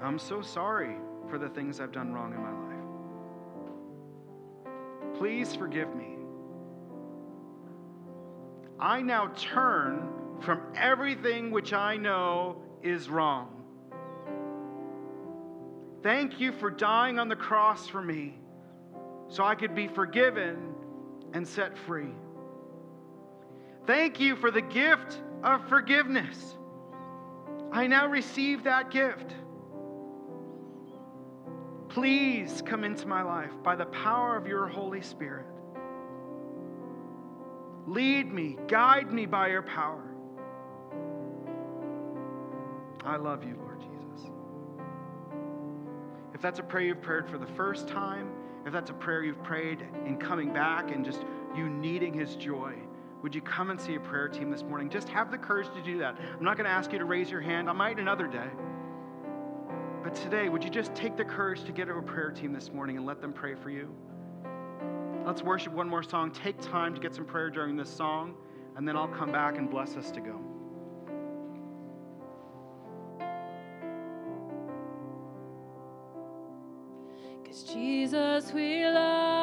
I'm 0.01 0.17
so 0.17 0.41
sorry 0.41 0.95
for 1.29 1.39
the 1.39 1.49
things 1.49 1.81
I've 1.81 1.91
done 1.91 2.13
wrong 2.13 2.33
in 2.33 2.41
my 2.41 2.53
life. 5.13 5.19
Please 5.19 5.57
forgive 5.57 5.93
me. 5.97 6.19
I 8.79 9.03
now 9.03 9.33
turn 9.37 10.09
from 10.41 10.61
everything 10.77 11.51
which 11.51 11.73
I 11.73 11.97
know 11.97 12.63
is 12.85 13.09
wrong. 13.09 13.65
Thank 16.05 16.39
you 16.39 16.53
for 16.53 16.71
dying 16.71 17.19
on 17.19 17.27
the 17.29 17.35
cross 17.35 17.89
for 17.89 18.01
me 18.01 18.39
so 19.27 19.43
I 19.43 19.57
could 19.57 19.75
be 19.75 19.89
forgiven 19.89 20.77
and 21.33 21.45
set 21.47 21.77
free. 21.77 22.15
Thank 23.89 24.21
you 24.21 24.37
for 24.37 24.51
the 24.51 24.61
gift 24.61 25.19
of 25.43 25.67
forgiveness. 25.67 26.59
I 27.73 27.87
now 27.87 28.07
receive 28.07 28.65
that 28.65 28.91
gift. 28.91 29.33
Please 31.89 32.63
come 32.67 32.85
into 32.85 33.09
my 33.09 33.23
life 33.23 33.51
by 33.63 33.75
the 33.77 33.87
power 33.87 34.37
of 34.37 34.47
your 34.47 34.67
Holy 34.67 35.01
Spirit. 35.01 35.47
Lead 37.87 38.31
me, 38.31 38.59
guide 38.69 39.11
me 39.11 39.25
by 39.25 39.49
your 39.49 39.63
power. 39.63 40.05
I 43.07 43.17
love 43.17 43.43
you, 43.43 43.57
Lord 43.57 43.81
Jesus. 43.81 44.31
If 46.35 46.43
that's 46.43 46.59
a 46.59 46.63
prayer 46.63 46.89
you've 46.89 47.01
prayed 47.01 47.27
for 47.31 47.39
the 47.39 47.47
first 47.47 47.89
time, 47.89 48.33
if 48.67 48.73
that's 48.75 48.91
a 48.91 48.95
prayer 48.95 49.25
you've 49.25 49.43
prayed 49.43 49.83
in 50.05 50.19
coming 50.19 50.53
back 50.53 50.91
and 50.91 51.07
just 51.07 51.25
you 51.57 51.71
needing 51.71 52.13
His 52.13 52.37
joy, 52.37 52.75
would 53.23 53.35
you 53.35 53.41
come 53.41 53.71
and 53.71 53.81
see 53.81 53.97
a 53.97 54.01
prayer 54.01 54.29
team 54.29 54.51
this 54.51 54.63
morning? 54.63 54.89
Just 54.89 55.09
have 55.09 55.31
the 55.31 55.39
courage 55.39 55.69
to 55.75 55.83
do 55.83 55.99
that. 55.99 56.17
I'm 56.37 56.45
not 56.45 56.57
going 56.57 56.67
to 56.67 56.71
ask 56.71 56.93
you 56.93 56.99
to 56.99 57.05
raise 57.05 57.31
your 57.31 57.41
hand. 57.41 57.69
I 57.69 57.73
might 57.73 57.99
another 57.99 58.27
day. 58.27 58.49
But 60.05 60.15
today, 60.15 60.49
would 60.49 60.63
you 60.63 60.71
just 60.71 60.95
take 60.95 61.17
the 61.17 61.25
courage 61.25 61.65
to 61.65 61.73
get 61.73 61.87
to 61.87 61.95
a 61.95 62.03
prayer 62.03 62.31
team 62.31 62.53
this 62.53 62.73
morning 62.73 62.97
and 62.97 63.05
let 63.05 63.21
them 63.21 63.33
pray 63.33 63.55
for 63.55 63.71
you? 63.71 63.93
Let's 65.27 65.43
worship 65.43 65.73
one 65.73 65.89
more 65.89 66.03
song. 66.03 66.31
Take 66.31 66.61
time 66.61 66.95
to 66.95 67.01
get 67.01 67.15
some 67.15 67.25
prayer 67.25 67.51
during 67.51 67.77
this 67.77 67.91
song, 67.91 68.35
and 68.77 68.87
then 68.87 68.97
I'll 68.97 69.09
come 69.09 69.33
back 69.33 69.59
and 69.59 69.69
bless 69.69 69.97
us 69.97 70.11
to 70.13 70.21
go. 70.21 70.41
Cause 77.45 77.65
Jesus, 77.65 78.53
we 78.53 78.87
love 78.87 79.38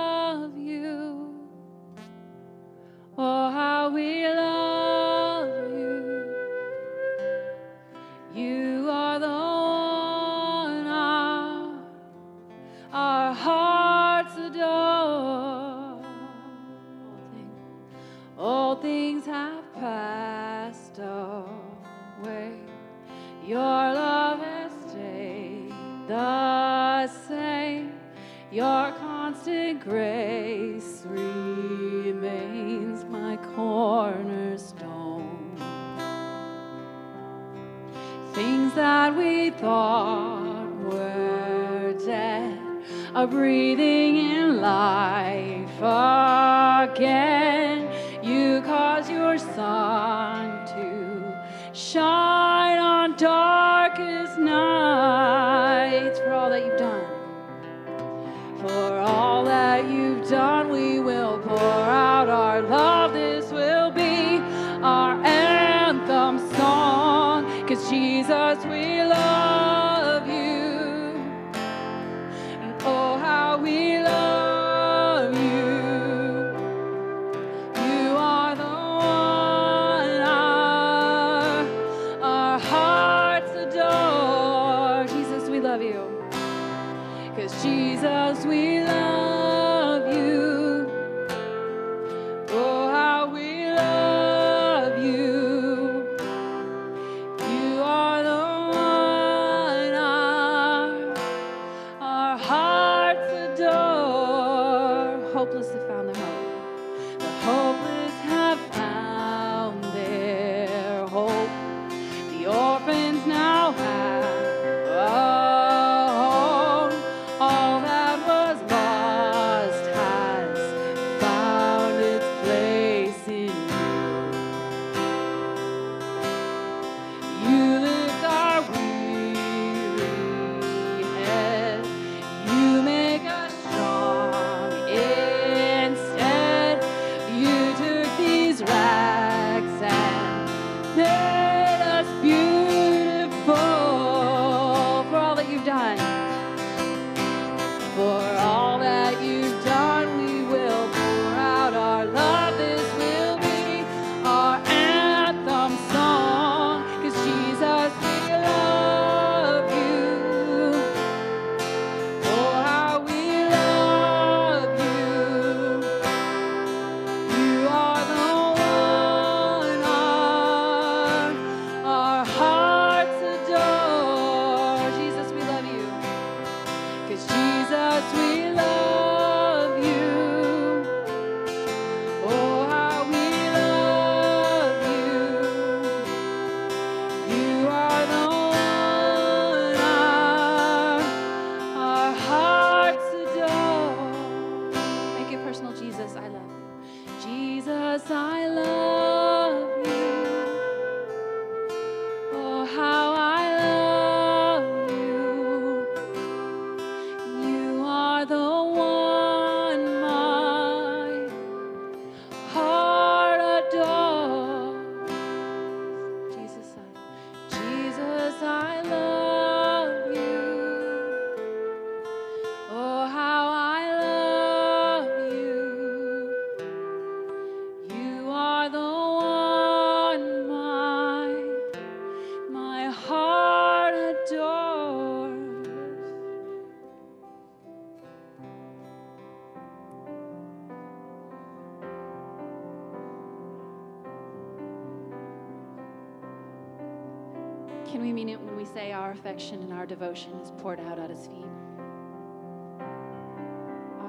affection 249.16 249.62
and 249.64 249.74
our 249.74 249.86
devotion 249.86 250.34
is 250.44 250.52
poured 250.58 250.80
out 250.80 251.00
at 251.00 251.10
his 251.10 251.28
feet. 251.28 251.46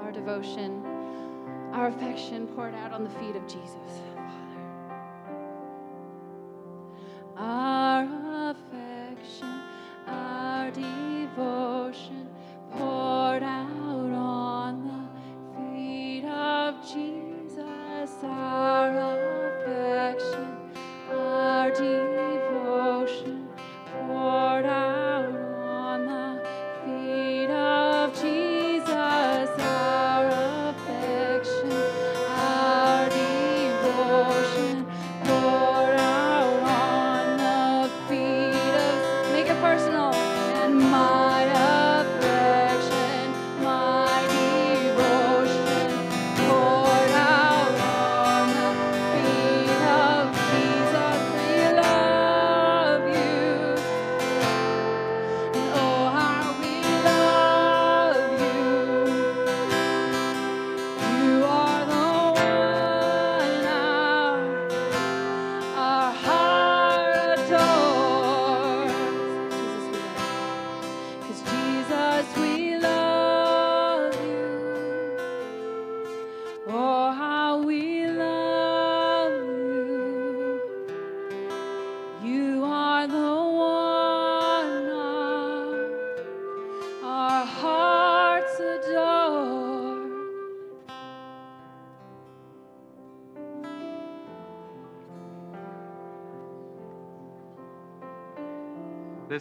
Our 0.01 0.11
devotion, 0.11 0.85
our 1.71 1.87
affection 1.87 2.47
poured 2.47 2.75
out 2.75 2.91
on 2.91 3.03
the 3.03 3.09
feet 3.11 3.35
of 3.35 3.47
Jesus. 3.47 4.01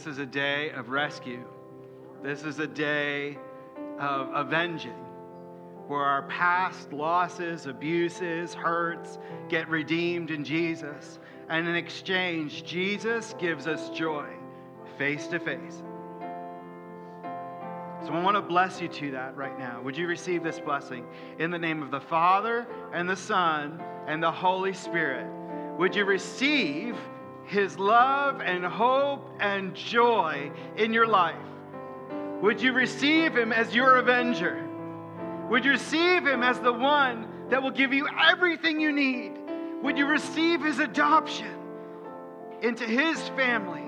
This 0.06 0.18
is 0.18 0.20
a 0.20 0.26
day 0.26 0.70
of 0.70 0.90
rescue. 0.90 1.42
This 2.22 2.44
is 2.44 2.60
a 2.60 2.66
day 2.68 3.36
of 3.98 4.28
avenging 4.32 4.92
where 5.88 6.04
our 6.04 6.22
past 6.28 6.92
losses, 6.92 7.66
abuses, 7.66 8.54
hurts 8.54 9.18
get 9.48 9.68
redeemed 9.68 10.30
in 10.30 10.44
Jesus. 10.44 11.18
And 11.48 11.66
in 11.66 11.74
exchange, 11.74 12.62
Jesus 12.62 13.34
gives 13.40 13.66
us 13.66 13.90
joy 13.90 14.28
face 14.96 15.26
to 15.26 15.40
face. 15.40 15.82
So 18.04 18.12
I 18.12 18.22
want 18.22 18.36
to 18.36 18.42
bless 18.42 18.80
you 18.80 18.86
to 18.86 19.10
that 19.10 19.36
right 19.36 19.58
now. 19.58 19.82
Would 19.82 19.96
you 19.96 20.06
receive 20.06 20.44
this 20.44 20.60
blessing? 20.60 21.04
In 21.40 21.50
the 21.50 21.58
name 21.58 21.82
of 21.82 21.90
the 21.90 22.00
Father, 22.00 22.64
and 22.92 23.10
the 23.10 23.16
Son, 23.16 23.82
and 24.06 24.22
the 24.22 24.30
Holy 24.30 24.72
Spirit. 24.72 25.26
Would 25.78 25.96
you 25.96 26.04
receive? 26.04 26.96
His 27.46 27.78
love 27.78 28.40
and 28.40 28.64
hope 28.64 29.30
and 29.38 29.74
joy 29.74 30.50
in 30.76 30.92
your 30.92 31.06
life? 31.06 31.36
Would 32.42 32.60
you 32.60 32.72
receive 32.72 33.36
Him 33.36 33.52
as 33.52 33.74
your 33.74 33.96
avenger? 33.96 34.68
Would 35.48 35.64
you 35.64 35.72
receive 35.72 36.26
Him 36.26 36.42
as 36.42 36.58
the 36.58 36.72
one 36.72 37.28
that 37.50 37.62
will 37.62 37.70
give 37.70 37.92
you 37.92 38.08
everything 38.20 38.80
you 38.80 38.92
need? 38.92 39.32
Would 39.82 39.96
you 39.96 40.06
receive 40.06 40.62
His 40.62 40.80
adoption 40.80 41.54
into 42.62 42.84
His 42.84 43.28
family 43.30 43.84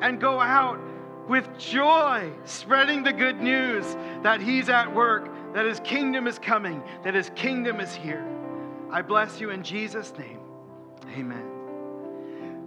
and 0.00 0.20
go 0.20 0.40
out 0.40 0.80
with 1.28 1.46
joy, 1.58 2.32
spreading 2.44 3.02
the 3.02 3.12
good 3.12 3.40
news 3.40 3.84
that 4.22 4.40
He's 4.40 4.68
at 4.68 4.92
work, 4.92 5.30
that 5.54 5.66
His 5.66 5.78
kingdom 5.80 6.26
is 6.26 6.38
coming, 6.38 6.82
that 7.04 7.14
His 7.14 7.30
kingdom 7.34 7.80
is 7.80 7.94
here? 7.94 8.26
I 8.90 9.02
bless 9.02 9.40
you 9.40 9.50
in 9.50 9.62
Jesus' 9.62 10.12
name. 10.18 10.40
Amen. 11.16 11.51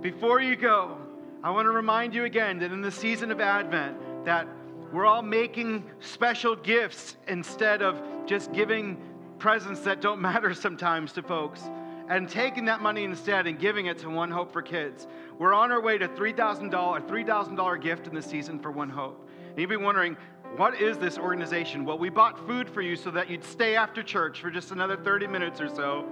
Before 0.01 0.39
you 0.39 0.55
go, 0.55 0.97
I 1.43 1.49
want 1.51 1.65
to 1.65 1.72
remind 1.72 2.13
you 2.13 2.26
again 2.26 2.59
that 2.59 2.72
in 2.72 2.81
the 2.81 2.91
season 2.91 3.31
of 3.31 3.39
Advent, 3.39 4.26
that 4.26 4.47
we're 4.91 5.05
all 5.05 5.22
making 5.22 5.84
special 5.99 6.55
gifts 6.55 7.17
instead 7.27 7.81
of 7.81 8.01
just 8.26 8.51
giving 8.53 9.01
presents 9.39 9.81
that 9.81 10.01
don't 10.01 10.22
matter 10.31 10.53
sometimes 10.53 11.11
to 11.13 11.23
folks 11.23 11.61
and 12.07 12.30
taking 12.30 12.65
that 12.65 12.81
money 12.81 13.03
instead 13.03 13.47
and 13.47 13.59
giving 13.59 13.88
it 13.88 13.97
to 13.99 14.09
One 14.09 14.30
Hope 14.30 14.53
for 14.53 14.61
Kids. 14.61 15.07
We're 15.39 15.53
on 15.53 15.72
our 15.72 15.81
way 15.81 15.97
to 15.97 16.07
$3,000, 16.07 16.69
$3,000 16.72 17.81
gift 17.81 18.07
in 18.07 18.13
the 18.13 18.22
season 18.22 18.59
for 18.59 18.72
One 18.72 18.89
Hope. 18.89 19.27
And 19.49 19.59
you'd 19.59 19.69
be 19.69 19.77
wondering, 19.77 20.15
what 20.55 20.80
is 20.80 20.97
this 20.97 21.17
organization? 21.17 21.84
Well, 21.84 21.97
we 21.97 22.09
bought 22.09 22.45
food 22.47 22.69
for 22.69 22.81
you 22.81 22.95
so 22.95 23.11
that 23.11 23.30
you'd 23.30 23.43
stay 23.43 23.76
after 23.76 24.03
church 24.03 24.39
for 24.39 24.51
just 24.51 24.72
another 24.72 24.95
30 24.95 25.27
minutes 25.27 25.59
or 25.59 25.67
so. 25.67 26.05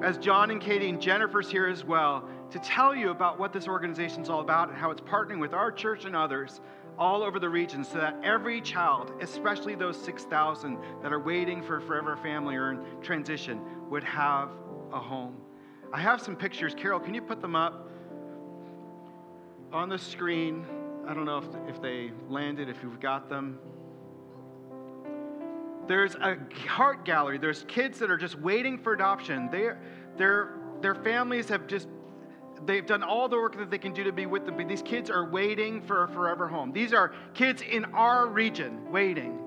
As 0.00 0.16
John 0.16 0.52
and 0.52 0.60
Katie 0.60 0.88
and 0.88 1.00
Jennifer's 1.00 1.50
here 1.50 1.66
as 1.66 1.84
well, 1.84 2.28
to 2.52 2.58
tell 2.60 2.94
you 2.94 3.10
about 3.10 3.38
what 3.38 3.52
this 3.52 3.66
organization 3.66 4.22
is 4.22 4.30
all 4.30 4.40
about 4.40 4.68
and 4.68 4.78
how 4.78 4.92
it's 4.92 5.00
partnering 5.00 5.40
with 5.40 5.52
our 5.52 5.72
church 5.72 6.04
and 6.04 6.14
others 6.14 6.60
all 6.96 7.24
over 7.24 7.40
the 7.40 7.48
region 7.48 7.82
so 7.82 7.98
that 7.98 8.16
every 8.22 8.60
child, 8.60 9.12
especially 9.20 9.74
those 9.74 10.00
6,000 10.00 10.78
that 11.02 11.12
are 11.12 11.18
waiting 11.18 11.62
for 11.62 11.80
forever 11.80 12.16
family 12.16 12.54
or 12.54 12.70
in 12.70 12.80
transition, 13.02 13.60
would 13.90 14.04
have 14.04 14.50
a 14.92 15.00
home. 15.00 15.36
I 15.92 16.00
have 16.00 16.20
some 16.20 16.36
pictures. 16.36 16.76
Carol, 16.76 17.00
can 17.00 17.12
you 17.12 17.22
put 17.22 17.42
them 17.42 17.56
up 17.56 17.88
on 19.72 19.88
the 19.88 19.98
screen? 19.98 20.64
I 21.08 21.14
don't 21.14 21.24
know 21.24 21.38
if, 21.38 21.74
if 21.74 21.82
they 21.82 22.12
landed, 22.28 22.68
if 22.68 22.84
you've 22.84 23.00
got 23.00 23.28
them. 23.28 23.58
There's 25.88 26.14
a 26.16 26.36
heart 26.66 27.04
gallery. 27.04 27.38
There's 27.38 27.64
kids 27.66 27.98
that 27.98 28.10
are 28.10 28.18
just 28.18 28.38
waiting 28.38 28.78
for 28.78 28.92
adoption. 28.92 29.48
They, 29.50 29.70
their, 30.16 30.54
their 30.80 30.94
families 30.94 31.48
have 31.48 31.66
just 31.66 31.88
they've 32.66 32.86
done 32.86 33.02
all 33.02 33.28
the 33.28 33.36
work 33.36 33.56
that 33.56 33.70
they 33.70 33.78
can 33.78 33.92
do 33.92 34.04
to 34.04 34.12
be 34.12 34.26
with 34.26 34.44
them, 34.44 34.56
but 34.56 34.68
these 34.68 34.82
kids 34.82 35.10
are 35.10 35.28
waiting 35.30 35.80
for 35.82 36.04
a 36.04 36.08
forever 36.08 36.48
home. 36.48 36.72
These 36.72 36.92
are 36.92 37.12
kids 37.34 37.62
in 37.62 37.84
our 37.86 38.26
region 38.26 38.90
waiting. 38.90 39.38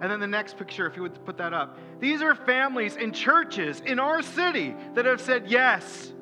And 0.00 0.10
then 0.10 0.20
the 0.20 0.26
next 0.26 0.56
picture, 0.56 0.86
if 0.86 0.96
you 0.96 1.02
would 1.02 1.24
put 1.24 1.36
that 1.38 1.52
up. 1.52 1.78
These 2.00 2.22
are 2.22 2.34
families 2.34 2.96
in 2.96 3.12
churches 3.12 3.80
in 3.80 3.98
our 3.98 4.22
city 4.22 4.74
that 4.94 5.04
have 5.04 5.20
said 5.20 5.50
yes, 5.50 6.12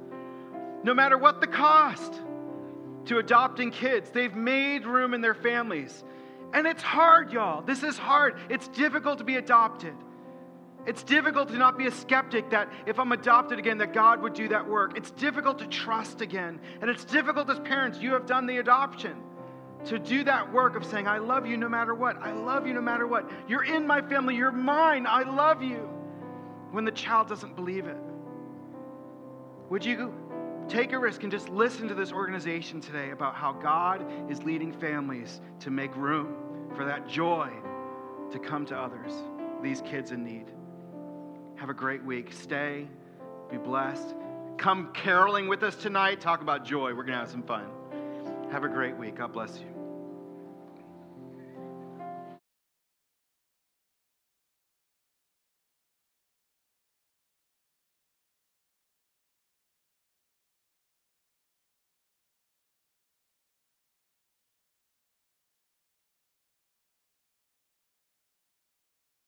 no 0.83 0.95
matter 0.95 1.17
what 1.17 1.41
the 1.41 1.47
cost, 1.47 2.15
to 3.07 3.19
adopting 3.19 3.71
kids. 3.71 4.11
They've 4.11 4.35
made 4.35 4.85
room 4.85 5.15
in 5.15 5.21
their 5.21 5.35
families. 5.35 6.03
And 6.53 6.67
it's 6.67 6.83
hard, 6.83 7.33
y'all. 7.33 7.63
This 7.63 7.83
is 7.83 7.99
hard. 7.99 8.37
It's 8.49 8.69
difficult 8.69 9.19
to 9.19 9.25
be 9.25 9.37
adopted. 9.37 9.95
It's 10.87 11.03
difficult 11.03 11.49
to 11.49 11.59
not 11.59 11.77
be 11.77 11.87
a 11.87 11.91
skeptic 11.91 12.51
that 12.51 12.73
if 12.87 12.99
I'm 12.99 13.13
adopted 13.13 13.59
again, 13.59 13.79
that 13.79 13.93
God 13.93 14.23
would 14.23 14.33
do 14.33 14.49
that 14.49 14.67
work. 14.67 14.97
It's 14.97 15.11
difficult 15.11 15.59
to 15.59 15.67
trust 15.67 16.23
again. 16.23 16.61
And 16.81 16.89
it's 16.89 17.05
difficult 17.05 17.51
as 17.51 17.61
parents, 17.61 17.99
you 17.99 18.13
have 18.13 18.25
done 18.25 18.47
the 18.47 18.57
adoption, 18.57 19.17
to 19.87 19.99
do 19.99 20.25
that 20.25 20.53
work 20.53 20.77
of 20.77 20.85
saying, 20.85 21.07
I 21.07 21.19
love 21.19 21.47
you 21.47 21.57
no 21.57 21.69
matter 21.69 21.95
what. 21.95 22.17
I 22.23 22.33
love 22.33 22.67
you 22.67 22.73
no 22.73 22.81
matter 22.81 23.07
what. 23.07 23.31
You're 23.47 23.65
in 23.65 23.87
my 23.87 24.01
family. 24.01 24.35
You're 24.35 24.51
mine. 24.51 25.07
I 25.07 25.23
love 25.23 25.63
you. 25.63 25.89
When 26.71 26.85
the 26.85 26.91
child 26.91 27.29
doesn't 27.29 27.55
believe 27.55 27.87
it. 27.87 27.97
Would 29.71 29.85
you 29.85 30.15
take 30.69 30.93
a 30.93 30.99
risk 30.99 31.23
and 31.23 31.33
just 31.33 31.49
listen 31.49 31.89
to 31.89 31.95
this 31.95 32.13
organization 32.13 32.81
today 32.81 33.11
about 33.11 33.35
how 33.35 33.53
God 33.53 34.05
is 34.31 34.43
leading 34.43 34.73
families 34.73 35.41
to 35.61 35.71
make 35.71 35.95
room 35.97 36.37
for 36.77 36.85
that 36.85 37.09
joy 37.09 37.51
to 38.31 38.39
come 38.39 38.67
to 38.67 38.77
others, 38.77 39.13
these 39.63 39.81
kids 39.81 40.13
in 40.13 40.25
need? 40.25 40.47
Have 41.57 41.71
a 41.71 41.75
great 41.75 42.05
week. 42.05 42.33
Stay, 42.33 42.87
be 43.51 43.57
blessed. 43.57 44.15
Come 44.59 44.93
caroling 44.93 45.49
with 45.49 45.63
us 45.63 45.77
tonight. 45.77 46.21
Talk 46.21 46.43
about 46.43 46.65
joy. 46.65 46.91
We're 46.91 47.05
going 47.05 47.13
to 47.13 47.21
have 47.21 47.31
some 47.31 47.43
fun. 47.43 47.67
Have 48.51 48.65
a 48.65 48.69
great 48.69 48.97
week. 48.97 49.17
God 49.17 49.33
bless 49.33 49.59
you. 49.59 49.78